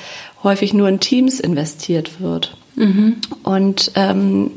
häufig 0.43 0.75
nur 0.75 0.89
in 0.89 1.01
Teams 1.01 1.41
investiert 1.41 2.21
wird. 2.21 2.57
Mhm. 2.77 3.17
Und 3.43 3.93
ähm, 3.95 4.53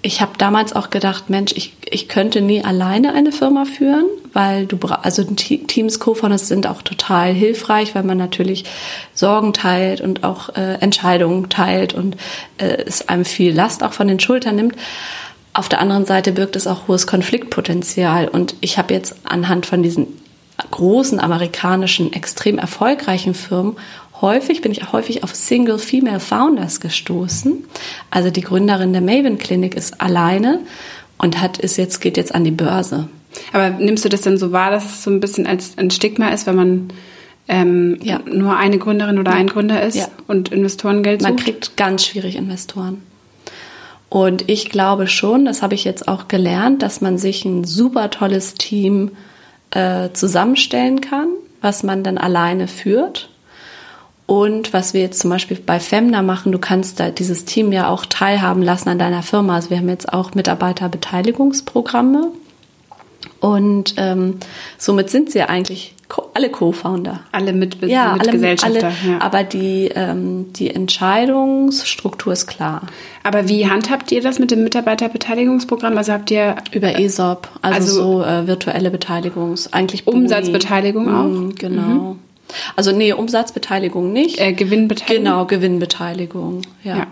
ich 0.00 0.20
habe 0.20 0.32
damals 0.38 0.74
auch 0.74 0.90
gedacht, 0.90 1.28
Mensch, 1.28 1.52
ich, 1.56 1.74
ich 1.90 2.08
könnte 2.08 2.40
nie 2.40 2.62
alleine 2.64 3.14
eine 3.14 3.32
Firma 3.32 3.64
führen, 3.64 4.06
weil 4.32 4.66
du 4.66 4.78
also 4.86 5.24
Teams 5.24 5.98
Co-Founders 5.98 6.46
sind 6.46 6.68
auch 6.68 6.82
total 6.82 7.32
hilfreich, 7.32 7.94
weil 7.94 8.04
man 8.04 8.18
natürlich 8.18 8.64
Sorgen 9.12 9.52
teilt 9.52 10.00
und 10.00 10.22
auch 10.22 10.50
äh, 10.50 10.74
Entscheidungen 10.74 11.48
teilt 11.48 11.94
und 11.94 12.16
äh, 12.58 12.84
es 12.86 13.08
einem 13.08 13.24
viel 13.24 13.52
Last 13.52 13.82
auch 13.82 13.92
von 13.92 14.06
den 14.06 14.20
Schultern 14.20 14.56
nimmt. 14.56 14.76
Auf 15.52 15.68
der 15.68 15.80
anderen 15.80 16.06
Seite 16.06 16.30
birgt 16.30 16.54
es 16.54 16.68
auch 16.68 16.86
hohes 16.86 17.08
Konfliktpotenzial 17.08 18.28
und 18.28 18.54
ich 18.60 18.78
habe 18.78 18.94
jetzt 18.94 19.16
anhand 19.24 19.66
von 19.66 19.82
diesen 19.82 20.06
großen 20.70 21.18
amerikanischen 21.18 22.12
extrem 22.12 22.58
erfolgreichen 22.58 23.34
Firmen 23.34 23.76
häufig, 24.20 24.60
bin 24.60 24.72
ich 24.72 24.92
häufig 24.92 25.22
auf 25.24 25.34
Single 25.34 25.78
Female 25.78 26.20
Founders 26.20 26.80
gestoßen. 26.80 27.64
Also 28.10 28.30
die 28.30 28.40
Gründerin 28.40 28.92
der 28.92 29.02
Maven 29.02 29.38
Clinic 29.38 29.74
ist 29.74 30.00
alleine 30.00 30.60
und 31.18 31.40
hat 31.40 31.58
ist 31.58 31.76
jetzt, 31.76 32.00
geht 32.00 32.16
jetzt 32.16 32.34
an 32.34 32.44
die 32.44 32.50
Börse. 32.50 33.08
Aber 33.52 33.70
nimmst 33.70 34.04
du 34.04 34.08
das 34.08 34.22
denn 34.22 34.38
so 34.38 34.52
wahr, 34.52 34.70
dass 34.70 34.84
es 34.84 35.02
so 35.02 35.10
ein 35.10 35.20
bisschen 35.20 35.46
als 35.46 35.76
ein 35.76 35.90
Stigma 35.90 36.28
ist, 36.28 36.46
wenn 36.46 36.56
man 36.56 36.88
ähm, 37.46 37.98
ja. 38.02 38.20
nur 38.30 38.56
eine 38.56 38.78
Gründerin 38.78 39.18
oder 39.18 39.32
ja. 39.32 39.38
ein 39.38 39.48
Gründer 39.48 39.82
ist 39.82 39.96
ja. 39.96 40.08
und 40.26 40.50
Investorengeld 40.50 41.22
sucht? 41.22 41.30
Man 41.30 41.38
kriegt 41.38 41.76
ganz 41.76 42.04
schwierig 42.06 42.36
Investoren. 42.36 43.02
Und 44.10 44.48
ich 44.48 44.70
glaube 44.70 45.06
schon, 45.06 45.44
das 45.44 45.62
habe 45.62 45.74
ich 45.74 45.84
jetzt 45.84 46.08
auch 46.08 46.28
gelernt, 46.28 46.82
dass 46.82 47.00
man 47.00 47.18
sich 47.18 47.44
ein 47.44 47.64
super 47.64 48.10
tolles 48.10 48.54
Team 48.54 49.10
äh, 49.70 50.10
zusammenstellen 50.12 51.00
kann, 51.00 51.28
was 51.60 51.82
man 51.82 52.02
dann 52.02 52.16
alleine 52.16 52.68
führt. 52.68 53.28
Und 54.28 54.74
was 54.74 54.92
wir 54.92 55.00
jetzt 55.00 55.20
zum 55.20 55.30
Beispiel 55.30 55.56
bei 55.56 55.80
Femna 55.80 56.20
machen, 56.20 56.52
du 56.52 56.58
kannst 56.58 57.00
da 57.00 57.08
dieses 57.08 57.46
Team 57.46 57.72
ja 57.72 57.88
auch 57.88 58.04
teilhaben 58.04 58.62
lassen 58.62 58.90
an 58.90 58.98
deiner 58.98 59.22
Firma. 59.22 59.54
Also 59.54 59.70
wir 59.70 59.78
haben 59.78 59.88
jetzt 59.88 60.12
auch 60.12 60.34
Mitarbeiterbeteiligungsprogramme. 60.34 62.32
Und 63.40 63.94
ähm, 63.96 64.34
somit 64.76 65.08
sind 65.08 65.30
sie 65.32 65.38
ja 65.38 65.46
eigentlich 65.46 65.94
alle 66.34 66.50
Co-Founder. 66.50 67.20
Alle 67.32 67.54
mit, 67.54 67.82
ja, 67.86 68.16
Mitgesellschafter. 68.16 68.88
Alle, 68.88 69.12
ja. 69.12 69.18
Aber 69.20 69.44
die, 69.44 69.90
ähm, 69.94 70.52
die 70.52 70.74
Entscheidungsstruktur 70.74 72.34
ist 72.34 72.46
klar. 72.46 72.82
Aber 73.22 73.48
wie 73.48 73.70
handhabt 73.70 74.12
ihr 74.12 74.20
das 74.20 74.38
mit 74.38 74.50
dem 74.50 74.62
Mitarbeiterbeteiligungsprogramm? 74.62 75.96
Also 75.96 76.12
habt 76.12 76.30
ihr 76.30 76.56
über 76.72 77.00
ESOP, 77.00 77.48
also, 77.62 77.76
also 77.76 78.02
so 78.02 78.22
äh, 78.22 78.46
virtuelle 78.46 78.90
Beteiligungs, 78.90 79.72
eigentlich 79.72 80.04
Boni. 80.04 80.18
Umsatzbeteiligung 80.18 81.14
auch. 81.14 81.24
Mhm, 81.24 81.54
genau. 81.54 81.82
Mhm. 81.82 82.18
Also 82.76 82.92
nee, 82.92 83.12
Umsatzbeteiligung 83.12 84.12
nicht. 84.12 84.40
Äh, 84.40 84.52
Gewinnbeteiligung. 84.52 85.24
Genau, 85.24 85.44
Gewinnbeteiligung. 85.46 86.62
Ja. 86.82 86.98
ja. 86.98 87.06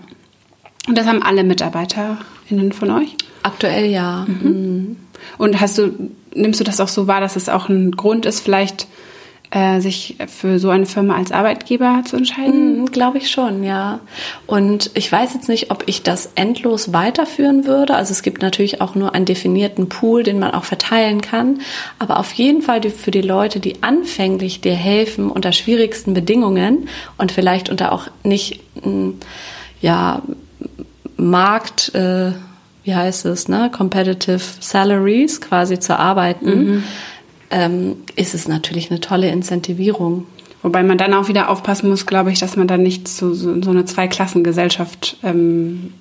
Und 0.89 0.97
das 0.97 1.07
haben 1.07 1.23
alle 1.23 1.45
MitarbeiterInnen 1.45 2.73
von 2.73 2.91
euch? 2.91 3.17
Aktuell 3.43 3.87
ja. 3.87 4.27
Mhm. 4.29 4.49
Mhm. 4.49 4.97
Und 5.39 5.61
hast 5.61 5.79
du, 5.79 6.11
nimmst 6.35 6.61
du 6.61 6.65
das 6.65 6.81
auch 6.81 6.89
so 6.89 7.07
wahr, 7.07 7.21
dass 7.21 7.37
es 7.37 7.49
auch 7.49 7.69
ein 7.69 7.93
Grund 7.93 8.27
ist, 8.27 8.41
vielleicht 8.41 8.87
äh, 9.57 9.81
sich 9.81 10.17
für 10.27 10.59
so 10.59 10.69
eine 10.69 10.85
Firma 10.85 11.17
als 11.17 11.33
Arbeitgeber 11.33 12.03
zu 12.05 12.19
entscheiden? 12.19 12.83
Mm, 12.83 12.87
Glaube 12.87 13.17
ich 13.17 13.31
schon, 13.31 13.65
ja. 13.65 14.01
Und 14.47 14.91
ich 14.93 15.11
weiß 15.11 15.33
jetzt 15.33 15.49
nicht, 15.49 15.71
ob 15.71 15.85
ich 15.87 16.03
das 16.03 16.33
endlos 16.35 16.93
weiterführen 16.93 17.65
würde. 17.65 17.95
Also 17.95 18.13
es 18.13 18.23
gibt 18.23 18.43
natürlich 18.43 18.83
auch 18.83 18.95
nur 18.95 19.15
einen 19.15 19.25
definierten 19.25 19.89
Pool, 19.89 20.25
den 20.25 20.39
man 20.39 20.51
auch 20.51 20.65
verteilen 20.65 21.23
kann. 21.23 21.61
Aber 21.99 22.21
auf 22.21 22.35
jeden 22.35 22.61
Fall 22.61 22.83
für 22.83 23.11
die 23.11 23.23
Leute, 23.23 23.59
die 23.59 23.83
anfänglich 23.83 24.61
dir 24.61 24.75
helfen 24.75 25.31
unter 25.31 25.53
schwierigsten 25.53 26.13
Bedingungen 26.13 26.91
und 27.17 27.33
vielleicht 27.33 27.71
unter 27.71 27.93
auch 27.93 28.09
nicht, 28.25 28.61
mm, 28.85 29.13
ja, 29.81 30.21
Markt, 31.17 31.95
äh, 31.95 32.33
wie 32.85 32.95
heißt 32.95 33.25
es, 33.25 33.49
ne, 33.49 33.71
competitive 33.75 34.39
salaries 34.61 35.41
quasi 35.41 35.79
zu 35.79 35.99
arbeiten, 35.99 36.75
mhm. 36.75 36.85
Ähm, 37.57 37.97
ist 38.17 38.35
es 38.35 38.49
natürlich 38.49 38.91
eine 38.91 39.01
tolle 39.01 39.31
Incentivierung. 39.31 40.27
Wobei 40.63 40.83
man 40.83 40.99
dann 40.99 41.15
auch 41.15 41.29
wieder 41.29 41.49
aufpassen 41.49 41.89
muss, 41.89 42.07
glaube 42.07 42.31
ich, 42.31 42.39
dass 42.39 42.57
man 42.57 42.69
dann 42.69 42.83
nicht 42.83 43.09
so, 43.09 43.33
so, 43.33 43.63
so 43.63 43.71
eine 43.71 43.87
Zweiklassengesellschaft 43.87 45.17
ähm, 45.23 45.95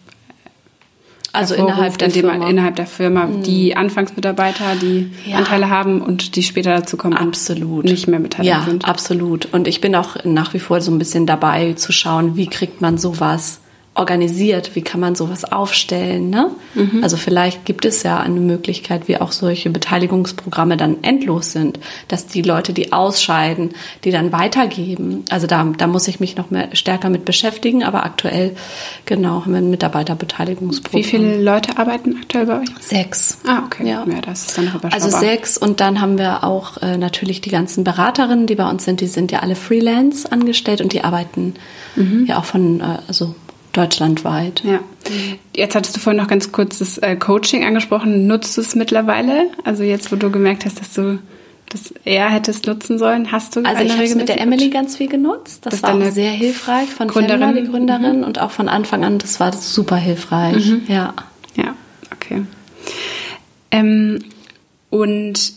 also 1.32 1.56
innerhalb 1.56 1.98
der 1.98 2.10
Firma. 2.10 2.38
Man, 2.38 2.50
innerhalb 2.50 2.76
der 2.76 2.88
Firma 2.88 3.26
mhm. 3.26 3.44
die 3.44 3.76
Anfangsmitarbeiter, 3.76 4.76
die 4.82 5.12
ja. 5.26 5.38
Anteile 5.38 5.70
haben 5.70 6.02
und 6.02 6.36
die 6.36 6.44
später 6.44 6.72
dazu 6.72 6.98
kommen 6.98 7.16
absolut. 7.16 7.86
nicht 7.86 8.08
mehr 8.08 8.20
beteiligt 8.20 8.54
ja, 8.54 8.64
sind. 8.64 8.84
Ja, 8.84 8.90
absolut. 8.90 9.48
Und 9.54 9.68
ich 9.68 9.82
bin 9.82 9.96
auch 9.96 10.24
nach 10.24 10.54
wie 10.54 10.60
vor 10.60 10.82
so 10.82 10.92
ein 10.92 10.98
bisschen 11.00 11.26
dabei 11.26 11.74
zu 11.74 11.92
schauen, 11.92 12.36
wie 12.36 12.48
kriegt 12.48 12.82
man 12.82 12.98
sowas 12.98 13.60
organisiert, 13.96 14.76
wie 14.76 14.82
kann 14.82 15.00
man 15.00 15.16
sowas 15.16 15.46
aufstellen. 15.46 16.30
Ne? 16.30 16.52
Mhm. 16.74 17.02
Also 17.02 17.16
vielleicht 17.16 17.64
gibt 17.64 17.86
es 17.86 18.04
ja 18.04 18.20
eine 18.20 18.42
Möglichkeit, 18.42 19.08
wie 19.08 19.18
auch 19.18 19.32
solche 19.32 19.70
Beteiligungsprogramme 19.70 20.76
dann 20.76 20.98
endlos 21.02 21.54
sind, 21.54 21.80
dass 22.10 22.28
die 22.28 22.42
Leute, 22.42 22.74
die 22.74 22.92
ausscheiden, 22.92 23.70
die 24.04 24.12
dann 24.12 24.34
weitergeben. 24.34 25.24
Also 25.30 25.48
da, 25.48 25.64
da 25.78 25.88
muss 25.88 26.10
ich 26.10 26.20
mich 26.20 26.36
noch 26.36 26.52
mehr 26.52 26.76
stärker 26.76 27.10
mit 27.10 27.24
beschäftigen, 27.24 27.84
aber 27.84 28.04
aktuell 28.04 28.58
genau 29.06 29.42
haben 29.42 29.54
wir 29.54 29.60
ein 29.60 29.70
Mitarbeiterbeteiligungsprogramm. 29.70 31.00
Wie 31.00 31.04
viele 31.04 31.42
Leute 31.42 31.78
arbeiten 31.78 32.18
aktuell 32.22 32.48
bei 32.48 32.60
euch? 32.60 32.70
Sechs. 32.82 33.40
Ah, 33.48 33.64
okay. 33.66 33.88
Ja, 33.88 34.06
ja 34.06 34.20
das 34.22 34.48
ist 34.48 34.58
dann 34.58 34.70
Also 34.92 35.10
sechs 35.10 35.58
und 35.58 35.80
dann 35.80 36.02
haben 36.02 36.18
wir 36.18 36.44
auch 36.44 36.82
äh, 36.82 36.98
natürlich 36.98 37.40
die 37.40 37.50
ganzen 37.50 37.86
Beraterinnen, 37.86 38.46
die 38.46 38.56
bei 38.56 38.70
uns 38.70 38.84
sind, 38.84 39.00
die 39.00 39.08
sind 39.08 39.32
ja 39.32 39.40
alle 39.40 39.56
Freelance 39.56 40.30
angestellt 40.30 40.82
und 40.82 40.92
die 40.92 41.02
arbeiten 41.02 41.54
mhm. 41.96 42.26
ja 42.28 42.40
auch 42.40 42.46
von, 42.46 42.82
äh, 42.82 42.98
also 43.08 43.36
deutschlandweit. 43.78 44.64
Ja. 44.64 44.80
Jetzt 45.56 45.76
hattest 45.76 45.96
du 45.96 46.00
vorhin 46.00 46.22
noch 46.22 46.28
ganz 46.28 46.52
kurz 46.52 46.80
das 46.80 46.98
äh, 46.98 47.16
Coaching 47.16 47.64
angesprochen. 47.66 48.28
Nutzt 48.28 48.58
du 48.58 48.62
es 48.62 48.76
mittlerweile? 48.76 49.48
Also 49.64 49.84
jetzt, 49.84 50.12
wo 50.12 50.16
du 50.16 50.32
gemerkt 50.32 50.66
hast, 50.66 50.80
dass 50.80 50.94
du 50.94 51.20
das 51.70 51.94
eher 52.04 52.30
hättest 52.30 52.68
nutzen 52.68 53.00
sollen, 53.00 53.32
hast 53.32 53.56
du 53.56 53.64
Also 53.66 53.84
ich 53.84 53.92
habe 53.92 54.04
es 54.04 54.16
mit 54.16 54.30
der 54.30 54.40
Emily 54.40 54.70
ganz 54.70 54.98
viel 54.98 55.08
genutzt. 55.08 55.66
Das, 55.66 55.82
das 55.82 55.84
war 55.84 55.96
auch 55.96 56.12
sehr 56.12 56.32
hilfreich 56.32 56.90
von 56.90 57.08
Gründerin, 57.08 57.42
Femla, 57.42 57.62
die 57.62 57.68
Gründerin, 57.68 58.18
mhm. 58.20 58.24
und 58.24 58.40
auch 58.40 58.52
von 58.52 58.70
Anfang 58.70 59.04
an. 59.04 59.18
Das 59.18 59.40
war 59.40 59.52
super 59.54 59.96
hilfreich. 59.96 60.66
Mhm. 60.66 60.84
Ja. 60.88 61.14
Ja, 61.56 61.74
okay. 62.14 62.44
Ähm, 63.72 64.20
und 64.90 65.54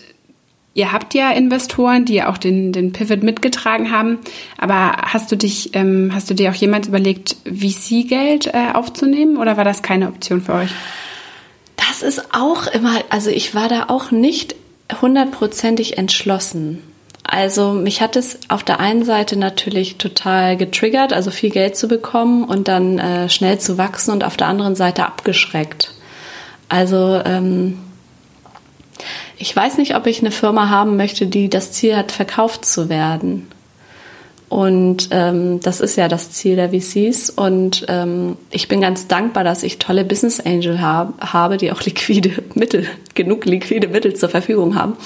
Ihr 0.78 0.92
habt 0.92 1.12
ja 1.12 1.32
Investoren, 1.32 2.04
die 2.04 2.14
ja 2.14 2.30
auch 2.30 2.38
den, 2.38 2.70
den 2.70 2.92
Pivot 2.92 3.24
mitgetragen 3.24 3.90
haben. 3.90 4.20
Aber 4.58 4.92
hast 5.02 5.32
du 5.32 5.36
dich, 5.36 5.74
ähm, 5.74 6.12
hast 6.14 6.30
du 6.30 6.34
dir 6.34 6.52
auch 6.52 6.54
jemals 6.54 6.86
überlegt, 6.86 7.34
VC-Geld 7.44 8.46
äh, 8.46 8.74
aufzunehmen 8.74 9.38
oder 9.38 9.56
war 9.56 9.64
das 9.64 9.82
keine 9.82 10.06
Option 10.06 10.40
für 10.40 10.54
euch? 10.54 10.70
Das 11.74 12.02
ist 12.02 12.32
auch 12.32 12.68
immer, 12.68 13.00
also 13.10 13.28
ich 13.28 13.56
war 13.56 13.68
da 13.68 13.86
auch 13.88 14.12
nicht 14.12 14.54
hundertprozentig 15.02 15.98
entschlossen. 15.98 16.84
Also 17.24 17.72
mich 17.72 18.00
hat 18.00 18.14
es 18.14 18.38
auf 18.46 18.62
der 18.62 18.78
einen 18.78 19.04
Seite 19.04 19.36
natürlich 19.36 19.98
total 19.98 20.56
getriggert, 20.56 21.12
also 21.12 21.32
viel 21.32 21.50
Geld 21.50 21.76
zu 21.76 21.88
bekommen 21.88 22.44
und 22.44 22.68
dann 22.68 23.00
äh, 23.00 23.28
schnell 23.28 23.58
zu 23.58 23.78
wachsen 23.78 24.12
und 24.12 24.22
auf 24.22 24.36
der 24.36 24.46
anderen 24.46 24.76
Seite 24.76 25.06
abgeschreckt. 25.06 25.92
Also 26.68 27.20
ähm, 27.24 27.78
ich 29.38 29.54
weiß 29.54 29.78
nicht, 29.78 29.94
ob 29.94 30.06
ich 30.06 30.20
eine 30.20 30.30
Firma 30.30 30.68
haben 30.68 30.96
möchte, 30.96 31.26
die 31.26 31.48
das 31.48 31.72
Ziel 31.72 31.96
hat, 31.96 32.12
verkauft 32.12 32.64
zu 32.64 32.88
werden. 32.88 33.46
Und 34.48 35.08
ähm, 35.10 35.60
das 35.60 35.80
ist 35.80 35.96
ja 35.96 36.08
das 36.08 36.30
Ziel 36.30 36.56
der 36.56 36.70
VCs. 36.70 37.28
Und 37.30 37.84
ähm, 37.88 38.36
ich 38.50 38.66
bin 38.66 38.80
ganz 38.80 39.06
dankbar, 39.06 39.44
dass 39.44 39.62
ich 39.62 39.78
tolle 39.78 40.04
Business 40.04 40.40
Angel 40.40 40.80
hab, 40.80 41.20
habe, 41.32 41.58
die 41.58 41.70
auch 41.70 41.82
liquide 41.84 42.42
Mittel, 42.54 42.86
genug 43.14 43.44
liquide 43.44 43.88
Mittel 43.88 44.14
zur 44.14 44.30
Verfügung 44.30 44.74
haben. 44.74 44.96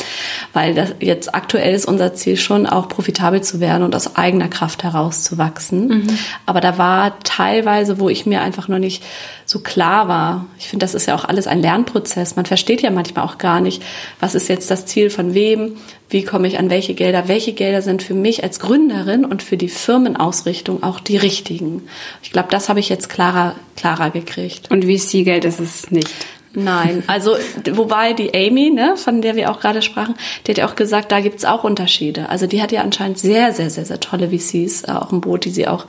Weil 0.53 0.75
das 0.75 0.95
jetzt 1.01 1.35
aktuell 1.35 1.75
ist 1.75 1.87
unser 1.87 2.15
Ziel 2.15 2.37
schon 2.37 2.67
auch 2.67 2.89
profitabel 2.89 3.43
zu 3.43 3.59
werden 3.59 3.83
und 3.83 3.97
aus 3.97 4.15
eigener 4.17 4.49
Kraft 4.49 4.85
herauszuwachsen. 4.85 5.89
Mhm. 5.89 6.19
Aber 6.47 6.61
da 6.61 6.79
war 6.79 7.19
teilweise, 7.21 7.99
wo 7.99 8.09
ich 8.09 8.27
mir 8.27 8.43
einfach 8.43 8.69
noch 8.69 8.79
nicht 8.79 9.03
so 9.45 9.59
klar 9.59 10.07
war. 10.07 10.47
Ich 10.59 10.69
finde, 10.69 10.85
das 10.85 10.95
ist 10.95 11.07
ja 11.07 11.17
auch 11.17 11.25
alles 11.25 11.49
ein 11.49 11.61
Lernprozess. 11.61 12.37
Man 12.37 12.47
versteht 12.47 12.81
ja 12.81 12.91
manchmal 12.91 13.25
auch 13.25 13.39
gar 13.39 13.61
nicht, 13.61 13.83
was 14.21 14.35
ist 14.37 14.49
jetzt 14.49 14.71
das 14.71 14.87
Ziel 14.87 15.11
von 15.11 15.35
wem, 15.35 15.77
wie 16.13 16.25
komme 16.25 16.47
ich 16.47 16.59
an 16.59 16.71
welche 16.71 16.95
Gelder, 16.95 17.27
welche 17.29 17.53
Gelder 17.53 17.83
sind 17.83 18.03
für 18.03 18.15
mich 18.15 18.45
als 18.45 18.61
Gründerin 18.61 19.25
und 19.33 19.43
für 19.43 19.57
die 19.57 19.71
Firmenausrichtung 19.71 20.83
auch 20.83 21.01
die 21.01 21.17
richtigen. 21.17 21.89
Ich 22.23 22.33
glaube, 22.33 22.49
das 22.51 22.69
habe 22.69 22.81
ich 22.81 22.91
jetzt 22.91 23.09
klarer, 23.09 23.57
klarer 23.77 24.11
gekriegt. 24.11 24.71
Und 24.71 24.85
VC-Geld 24.85 25.47
ist 25.47 25.59
es 25.59 25.91
nicht? 25.91 26.11
Nein, 26.53 27.03
also 27.07 27.37
wobei 27.73 28.13
die 28.13 28.35
Amy, 28.35 28.71
ne, 28.71 28.95
von 28.99 29.23
der 29.23 29.35
wir 29.35 29.51
auch 29.51 29.59
gerade 29.59 29.81
sprachen, 29.81 30.15
die 30.47 30.53
hat 30.53 30.59
ja 30.59 30.69
auch 30.69 30.75
gesagt, 30.75 31.11
da 31.11 31.21
gibt's 31.21 31.47
auch 31.47 31.65
Unterschiede. 31.65 32.29
Also 32.29 32.47
die 32.47 32.61
hat 32.61 32.73
ja 32.73 32.83
anscheinend 32.83 33.19
sehr, 33.19 33.55
sehr, 33.55 33.71
sehr, 33.71 33.87
sehr 33.87 34.01
tolle 34.01 34.29
VCs 34.29 34.85
äh, 34.85 34.93
auch 34.93 35.13
im 35.13 35.23
Boot, 35.23 35.47
die 35.47 35.51
sie 35.51 35.67
auch 35.67 35.87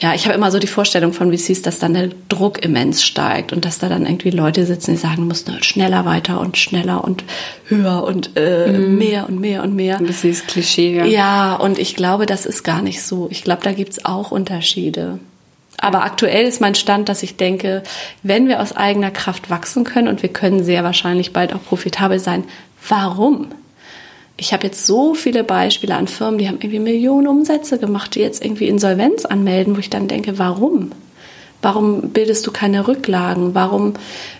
ja, 0.00 0.14
ich 0.14 0.26
habe 0.26 0.34
immer 0.34 0.50
so 0.52 0.60
die 0.60 0.68
Vorstellung 0.68 1.12
von 1.12 1.36
VCs, 1.36 1.62
dass 1.62 1.80
dann 1.80 1.94
der 1.94 2.10
Druck 2.28 2.64
immens 2.64 3.02
steigt 3.02 3.52
und 3.52 3.64
dass 3.64 3.78
da 3.78 3.88
dann 3.88 4.06
irgendwie 4.06 4.30
Leute 4.30 4.64
sitzen, 4.64 4.92
die 4.92 4.96
sagen, 4.96 5.16
du 5.16 5.22
musst 5.22 5.48
nur 5.48 5.62
schneller 5.62 6.04
weiter 6.04 6.40
und 6.40 6.56
schneller 6.56 7.02
und 7.02 7.24
höher 7.66 8.04
und 8.04 8.30
äh, 8.36 8.68
mhm. 8.68 8.96
mehr 8.96 9.28
und 9.28 9.40
mehr 9.40 9.64
und 9.64 9.74
mehr. 9.74 9.98
Ein 9.98 10.06
bisschen 10.06 10.30
das 10.30 10.46
Klischee, 10.46 10.96
ja. 10.96 11.04
Ja, 11.04 11.54
und 11.56 11.78
ich 11.78 11.96
glaube, 11.96 12.26
das 12.26 12.46
ist 12.46 12.62
gar 12.62 12.80
nicht 12.80 13.02
so. 13.02 13.26
Ich 13.30 13.42
glaube, 13.42 13.62
da 13.64 13.72
gibt's 13.72 14.04
auch 14.04 14.30
Unterschiede. 14.30 15.18
Aber 15.78 16.04
aktuell 16.04 16.46
ist 16.46 16.60
mein 16.60 16.74
Stand, 16.74 17.08
dass 17.08 17.22
ich 17.22 17.36
denke, 17.36 17.82
wenn 18.22 18.48
wir 18.48 18.60
aus 18.60 18.76
eigener 18.76 19.10
Kraft 19.10 19.50
wachsen 19.50 19.84
können 19.84 20.08
und 20.08 20.22
wir 20.22 20.30
können 20.30 20.62
sehr 20.62 20.84
wahrscheinlich 20.84 21.32
bald 21.32 21.52
auch 21.52 21.64
profitabel 21.64 22.18
sein, 22.20 22.44
warum? 22.88 23.48
Ich 24.40 24.52
habe 24.52 24.68
jetzt 24.68 24.86
so 24.86 25.14
viele 25.14 25.42
Beispiele 25.42 25.96
an 25.96 26.06
Firmen, 26.06 26.38
die 26.38 26.48
haben 26.48 26.58
irgendwie 26.60 26.78
Millionen 26.78 27.26
Umsätze 27.26 27.76
gemacht, 27.76 28.14
die 28.14 28.20
jetzt 28.20 28.42
irgendwie 28.42 28.68
Insolvenz 28.68 29.24
anmelden, 29.24 29.74
wo 29.74 29.80
ich 29.80 29.90
dann 29.90 30.06
denke, 30.08 30.38
warum? 30.38 30.92
Warum 31.60 32.10
bildest 32.10 32.46
du 32.46 32.52
keine 32.52 32.86
Rücklagen? 32.86 33.56
Warum 33.56 33.94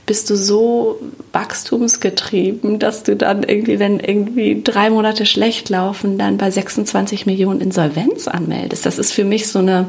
bist 0.06 0.30
du 0.30 0.36
so 0.36 1.00
wachstumsgetrieben, 1.32 2.78
dass 2.78 3.02
du 3.02 3.16
dann 3.16 3.42
irgendwie, 3.42 3.80
wenn 3.80 3.98
irgendwie 3.98 4.62
drei 4.62 4.88
Monate 4.88 5.26
schlecht 5.26 5.68
laufen, 5.68 6.16
dann 6.16 6.38
bei 6.38 6.48
26 6.48 7.26
Millionen 7.26 7.60
Insolvenz 7.60 8.28
anmeldest? 8.28 8.86
Das 8.86 9.00
ist 9.00 9.12
für 9.12 9.24
mich 9.24 9.48
so 9.48 9.58
eine, 9.58 9.86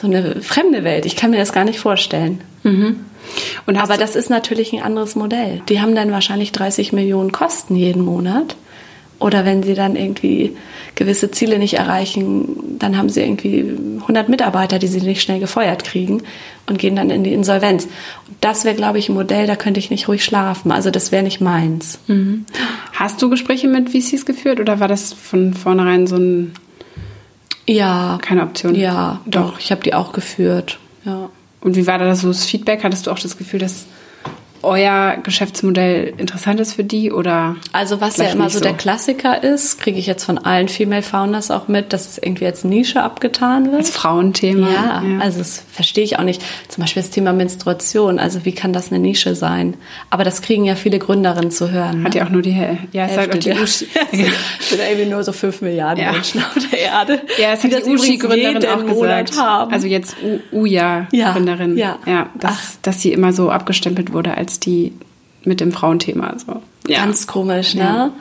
so 0.00 0.06
eine 0.06 0.40
fremde 0.40 0.84
Welt. 0.84 1.04
Ich 1.04 1.16
kann 1.16 1.32
mir 1.32 1.38
das 1.38 1.52
gar 1.52 1.64
nicht 1.64 1.80
vorstellen. 1.80 2.42
Mhm. 2.62 3.00
Aber 3.66 3.96
das 3.96 4.14
ist 4.14 4.30
natürlich 4.30 4.72
ein 4.72 4.82
anderes 4.82 5.16
Modell. 5.16 5.62
Die 5.68 5.80
haben 5.80 5.96
dann 5.96 6.12
wahrscheinlich 6.12 6.52
30 6.52 6.92
Millionen 6.92 7.32
Kosten 7.32 7.74
jeden 7.74 8.04
Monat. 8.04 8.54
Oder 9.20 9.44
wenn 9.44 9.62
sie 9.62 9.74
dann 9.74 9.96
irgendwie 9.96 10.56
gewisse 10.94 11.30
Ziele 11.30 11.58
nicht 11.58 11.74
erreichen, 11.74 12.78
dann 12.78 12.96
haben 12.96 13.10
sie 13.10 13.20
irgendwie 13.20 13.76
100 14.00 14.30
Mitarbeiter, 14.30 14.78
die 14.78 14.86
sie 14.86 15.02
nicht 15.02 15.20
schnell 15.20 15.38
gefeuert 15.38 15.84
kriegen 15.84 16.22
und 16.66 16.78
gehen 16.78 16.96
dann 16.96 17.10
in 17.10 17.22
die 17.22 17.34
Insolvenz. 17.34 17.84
Und 17.84 18.36
das 18.40 18.64
wäre, 18.64 18.74
glaube 18.74 18.98
ich, 18.98 19.10
ein 19.10 19.14
Modell, 19.14 19.46
da 19.46 19.56
könnte 19.56 19.78
ich 19.78 19.90
nicht 19.90 20.08
ruhig 20.08 20.24
schlafen. 20.24 20.72
Also 20.72 20.90
das 20.90 21.12
wäre 21.12 21.22
nicht 21.22 21.42
meins. 21.42 22.00
Mhm. 22.06 22.46
Hast 22.94 23.20
du 23.20 23.28
Gespräche 23.28 23.68
mit 23.68 23.90
VCs 23.90 24.24
geführt 24.24 24.58
oder 24.58 24.80
war 24.80 24.88
das 24.88 25.12
von 25.12 25.52
vornherein 25.52 26.06
so 26.06 26.16
ein 26.16 26.52
ja 27.66 28.18
keine 28.22 28.42
Option? 28.42 28.74
Ja, 28.74 29.20
doch, 29.26 29.60
ich 29.60 29.70
habe 29.70 29.82
die 29.82 29.92
auch 29.92 30.12
geführt. 30.12 30.78
Ja. 31.04 31.28
Und 31.60 31.76
wie 31.76 31.86
war 31.86 31.98
da 31.98 32.14
so 32.14 32.28
das 32.28 32.46
Feedback? 32.46 32.84
Hattest 32.84 33.06
du 33.06 33.10
auch 33.10 33.18
das 33.18 33.36
Gefühl, 33.36 33.60
dass 33.60 33.84
euer 34.62 35.16
Geschäftsmodell 35.22 36.14
interessant 36.16 36.60
ist 36.60 36.74
für 36.74 36.84
die 36.84 37.12
oder? 37.12 37.56
Also 37.72 38.00
was 38.00 38.16
ja 38.16 38.26
immer 38.26 38.50
so, 38.50 38.58
so, 38.58 38.64
der 38.64 38.74
Klassiker 38.74 39.42
ist, 39.42 39.80
kriege 39.80 39.98
ich 39.98 40.06
jetzt 40.06 40.24
von 40.24 40.38
allen 40.38 40.68
Female 40.68 41.02
Founders 41.02 41.50
auch 41.50 41.68
mit, 41.68 41.92
dass 41.92 42.08
es 42.08 42.18
irgendwie 42.18 42.46
als 42.46 42.64
Nische 42.64 43.02
abgetan 43.02 43.66
wird. 43.66 43.78
Als 43.78 43.90
Frauenthema. 43.90 44.68
Ja, 44.68 45.02
ja. 45.02 45.18
also 45.20 45.38
das 45.38 45.62
verstehe 45.72 46.04
ich 46.04 46.18
auch 46.18 46.24
nicht. 46.24 46.42
Zum 46.68 46.82
Beispiel 46.82 47.02
das 47.02 47.10
Thema 47.10 47.32
Menstruation. 47.32 48.18
Also 48.18 48.44
wie 48.44 48.52
kann 48.52 48.72
das 48.72 48.90
eine 48.90 48.98
Nische 48.98 49.34
sein? 49.34 49.74
Aber 50.10 50.24
das 50.24 50.42
kriegen 50.42 50.64
ja 50.64 50.74
viele 50.74 50.98
Gründerinnen 50.98 51.50
zu 51.50 51.70
hören. 51.70 52.04
Hat 52.04 52.14
ne? 52.14 52.20
ja 52.20 52.26
auch 52.26 52.30
nur 52.30 52.42
die, 52.42 52.50
ja, 52.92 53.06
es 53.06 53.14
sagt 53.14 53.34
auch 53.34 53.38
die 53.38 53.52
Uschi. 53.52 53.88
es 54.12 54.68
sind 54.68 54.80
irgendwie 54.80 55.10
nur 55.10 55.24
so 55.24 55.32
fünf 55.32 55.62
Milliarden 55.62 56.04
ja. 56.04 56.12
Menschen 56.12 56.42
auf 56.42 56.56
der 56.70 56.78
Erde. 56.78 57.20
Ja, 57.38 57.52
es 57.52 57.64
hat 57.64 57.72
die, 57.72 57.82
die 57.82 57.90
Uschi-Gründerin 57.90 58.66
auch 58.66 58.84
gesagt. 58.84 59.38
Haben. 59.38 59.72
Also 59.72 59.86
jetzt 59.86 60.16
Uja-Gründerin. 60.52 61.76
Ja, 61.76 61.98
ja. 62.06 62.12
ja 62.12 62.30
dass, 62.38 62.78
dass 62.82 63.00
sie 63.00 63.12
immer 63.12 63.32
so 63.32 63.50
abgestempelt 63.50 64.12
wurde 64.12 64.36
als 64.36 64.49
als 64.50 64.60
die 64.60 64.92
mit 65.44 65.60
dem 65.60 65.72
Frauenthema. 65.72 66.34
So. 66.38 66.60
Ja. 66.88 67.04
Ganz 67.04 67.26
komisch, 67.26 67.74
ne? 67.74 67.82
Ja. 67.82 68.12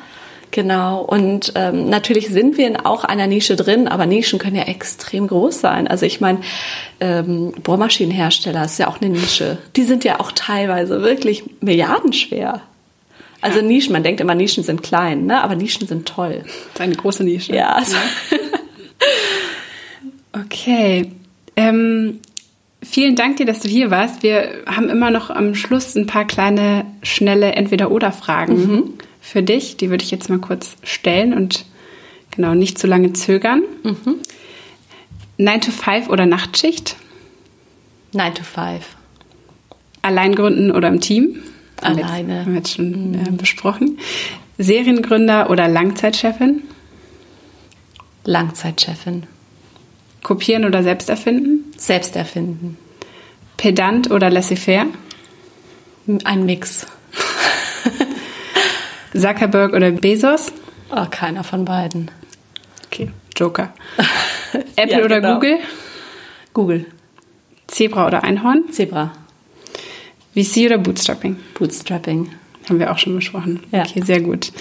Genau. 0.51 1.01
Und 1.01 1.53
ähm, 1.55 1.89
natürlich 1.89 2.29
sind 2.29 2.57
wir 2.57 2.67
in 2.67 2.75
auch 2.75 3.03
einer 3.03 3.27
Nische 3.27 3.55
drin, 3.55 3.87
aber 3.87 4.05
Nischen 4.05 4.39
können 4.39 4.55
ja 4.55 4.63
extrem 4.63 5.27
groß 5.27 5.59
sein. 5.59 5.87
Also 5.87 6.05
ich 6.05 6.21
meine, 6.21 6.39
ähm, 6.99 7.53
Bohrmaschinenhersteller 7.63 8.65
ist 8.65 8.79
ja 8.79 8.87
auch 8.87 8.99
eine 8.99 9.11
Nische. 9.11 9.59
Die 9.75 9.83
sind 9.83 10.03
ja 10.03 10.19
auch 10.19 10.31
teilweise 10.31 11.03
wirklich 11.03 11.43
milliardenschwer. 11.61 12.61
Also. 13.41 13.61
Nischen, 13.61 13.93
man 13.93 14.03
denkt 14.03 14.21
immer, 14.21 14.35
Nischen 14.35 14.63
sind 14.63 14.81
klein, 14.81 15.27
ne? 15.27 15.41
aber 15.43 15.55
Nischen 15.55 15.87
sind 15.87 16.07
toll. 16.07 16.41
Das 16.43 16.53
ist 16.73 16.81
eine 16.81 16.95
große 16.95 17.23
Nische. 17.23 17.55
Ja. 17.55 17.73
Also 17.73 17.95
okay. 20.33 21.11
Ähm, 21.55 22.19
Vielen 22.81 23.15
Dank 23.15 23.37
dir, 23.37 23.45
dass 23.45 23.59
du 23.59 23.67
hier 23.67 23.91
warst. 23.91 24.23
Wir 24.23 24.63
haben 24.65 24.89
immer 24.89 25.11
noch 25.11 25.29
am 25.29 25.53
Schluss 25.53 25.95
ein 25.95 26.07
paar 26.07 26.25
kleine, 26.25 26.85
schnelle 27.03 27.51
Entweder-Oder-Fragen 27.51 28.55
mhm. 28.55 28.93
für 29.19 29.43
dich. 29.43 29.75
Die 29.75 29.89
würde 29.89 30.03
ich 30.03 30.11
jetzt 30.11 30.29
mal 30.29 30.39
kurz 30.39 30.77
stellen 30.83 31.33
und 31.33 31.65
genau 32.31 32.53
nicht 32.53 32.77
zu 32.77 32.87
lange 32.87 33.11
zögern. 33.13 33.63
Mhm. 33.83 34.15
9 35.37 35.61
to 35.61 35.71
5 35.71 36.09
oder 36.09 36.25
Nachtschicht? 36.25 36.95
9 38.13 38.33
to 38.33 38.43
5. 38.43 38.85
Allein 40.01 40.35
gründen 40.35 40.71
oder 40.71 40.87
im 40.87 41.01
Team? 41.01 41.41
Alleine. 41.81 42.41
Haben 42.41 42.47
wir 42.47 42.55
jetzt 42.55 42.75
schon 42.75 43.13
äh, 43.13 43.29
mhm. 43.29 43.37
besprochen. 43.37 43.99
Seriengründer 44.57 45.49
oder 45.49 45.67
Langzeitchefin? 45.67 46.63
Langzeitchefin. 48.23 49.23
Kopieren 50.23 50.65
oder 50.65 50.83
selbst 50.83 51.09
erfinden? 51.09 51.71
Selbst 51.77 52.15
erfinden. 52.15 52.77
Pedant 53.57 54.11
oder 54.11 54.29
laissez-faire? 54.29 54.87
Ein 56.23 56.45
Mix. 56.45 56.85
Zuckerberg 59.13 59.73
oder 59.73 59.91
Bezos? 59.91 60.51
Oh, 60.91 61.05
keiner 61.09 61.43
von 61.43 61.65
beiden. 61.65 62.11
Okay, 62.87 63.11
Joker. 63.35 63.73
Apple 64.75 64.99
ja, 64.99 65.05
oder 65.05 65.21
genau. 65.21 65.35
Google? 65.35 65.57
Google. 66.53 66.85
Zebra 67.67 68.07
oder 68.07 68.23
Einhorn? 68.23 68.71
Zebra. 68.71 69.11
VC 70.33 70.65
oder 70.65 70.77
Bootstrapping? 70.77 71.37
Bootstrapping. 71.53 72.31
Haben 72.67 72.79
wir 72.79 72.91
auch 72.91 72.97
schon 72.97 73.15
besprochen. 73.15 73.61
Ja. 73.71 73.81
Okay, 73.81 74.01
sehr 74.01 74.21
gut. 74.21 74.51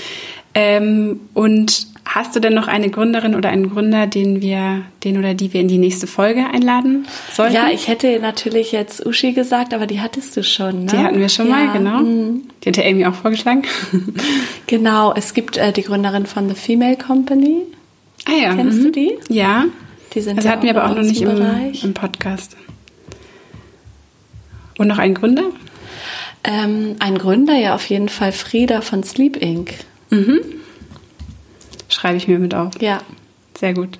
Ähm, 0.55 1.21
und 1.35 1.87
hast 2.19 2.35
du 2.35 2.41
denn 2.41 2.53
noch 2.55 2.66
eine 2.66 2.91
Gründerin 2.91 3.37
oder 3.37 3.49
einen 3.49 3.71
Gründer, 3.71 4.09
den 4.09 4.43
wir, 4.43 4.83
den 5.05 5.19
oder 5.19 5.35
die 5.35 5.53
wir 5.53 5.61
in 5.61 5.69
die 5.69 5.79
nächste 5.79 6.09
Folge 6.09 6.47
einladen 6.53 7.07
sollten? 7.33 7.55
Ja, 7.55 7.71
ich 7.71 7.87
hätte 7.87 8.19
natürlich 8.19 8.73
jetzt 8.73 9.07
Uschi 9.07 9.33
gesagt, 9.33 9.73
aber 9.73 9.87
die 9.87 10.01
hattest 10.01 10.37
du 10.37 10.43
schon. 10.43 10.85
Ne? 10.85 10.91
Die 10.91 10.97
hatten 10.99 11.21
wir 11.21 11.29
schon 11.29 11.49
ja. 11.49 11.57
mal, 11.57 11.73
genau. 11.73 12.01
Mhm. 12.01 12.43
Die 12.62 12.69
hat 12.71 12.77
ja 12.77 12.85
Amy 12.85 13.07
auch 13.07 13.14
vorgeschlagen. 13.14 13.62
genau, 14.66 15.14
es 15.14 15.33
gibt 15.33 15.57
äh, 15.57 15.73
die 15.73 15.83
Gründerin 15.83 16.27
von 16.27 16.49
The 16.49 16.57
Female 16.57 16.97
Company. 16.97 17.62
Ah 18.27 18.43
ja. 18.43 18.55
Kennst 18.55 18.79
mhm. 18.79 18.85
du 18.85 18.91
die? 18.91 19.12
Ja. 19.29 19.66
Die 20.12 20.21
sind 20.21 20.39
das 20.39 20.45
ja 20.45 20.51
hatten 20.53 20.64
wir 20.64 20.77
aber 20.77 20.91
auch 20.91 20.97
noch 20.97 21.03
nicht 21.03 21.23
im, 21.23 21.31
im, 21.83 21.95
Podcast. 21.95 22.57
Und 24.77 24.89
noch 24.89 24.99
ein 24.99 25.14
Gründer? 25.14 25.45
Ähm, 26.43 26.97
ein 26.99 27.19
Gründer, 27.19 27.55
ja, 27.55 27.75
auf 27.75 27.87
jeden 27.87 28.09
Fall 28.09 28.33
Frieda 28.33 28.81
von 28.81 29.05
Sleep 29.05 29.37
Inc. 29.37 29.75
Mhm. 30.11 30.41
Schreibe 31.89 32.16
ich 32.16 32.28
mir 32.28 32.39
mit 32.39 32.55
auf. 32.55 32.80
Ja. 32.80 33.01
Sehr 33.59 33.74
gut. 33.74 33.99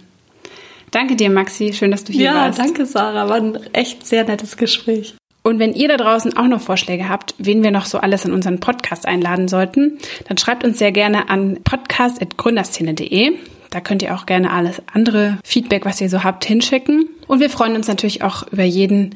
Danke 0.91 1.17
dir, 1.17 1.31
Maxi. 1.31 1.73
Schön, 1.73 1.91
dass 1.91 2.05
du 2.05 2.13
hier 2.13 2.27
ja, 2.27 2.35
warst. 2.35 2.59
Ja, 2.59 2.65
danke, 2.65 2.87
Sarah. 2.87 3.29
War 3.29 3.37
ein 3.37 3.59
echt 3.73 4.07
sehr 4.07 4.25
nettes 4.25 4.57
Gespräch. 4.57 5.15
Und 5.43 5.59
wenn 5.59 5.73
ihr 5.73 5.89
da 5.89 5.97
draußen 5.97 6.37
auch 6.37 6.47
noch 6.47 6.61
Vorschläge 6.61 7.09
habt, 7.09 7.35
wen 7.39 7.63
wir 7.63 7.71
noch 7.71 7.87
so 7.87 7.99
alles 7.99 8.25
in 8.25 8.33
unseren 8.33 8.61
Podcast 8.61 9.07
einladen 9.07 9.49
sollten, 9.49 9.99
dann 10.27 10.37
schreibt 10.37 10.65
uns 10.65 10.79
sehr 10.79 10.93
gerne 10.93 11.31
an 11.31 11.61
podcast.gründerszene.de. 11.65 13.33
Da 13.71 13.81
könnt 13.81 14.03
ihr 14.03 14.15
auch 14.15 14.27
gerne 14.27 14.51
alles 14.51 14.83
andere 14.93 15.39
Feedback, 15.45 15.85
was 15.85 16.01
ihr 16.01 16.09
so 16.09 16.25
habt, 16.25 16.45
hinschicken. 16.45 17.09
Und 17.27 17.41
wir 17.41 17.51
freuen 17.51 17.77
uns 17.77 17.89
natürlich 17.89 18.23
auch 18.23 18.47
über 18.51 18.65
jeden, 18.65 19.15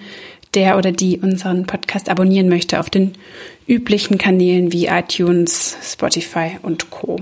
der 0.54 0.76
oder 0.76 0.92
die 0.92 1.18
unseren 1.18 1.66
Podcast 1.66 2.08
abonnieren 2.08 2.48
möchte 2.48 2.78
auf 2.78 2.90
den 2.90 3.12
üblichen 3.66 4.18
Kanälen 4.18 4.72
wie 4.72 4.86
iTunes, 4.86 5.76
Spotify 5.82 6.58
und 6.62 6.90
Co. 6.90 7.16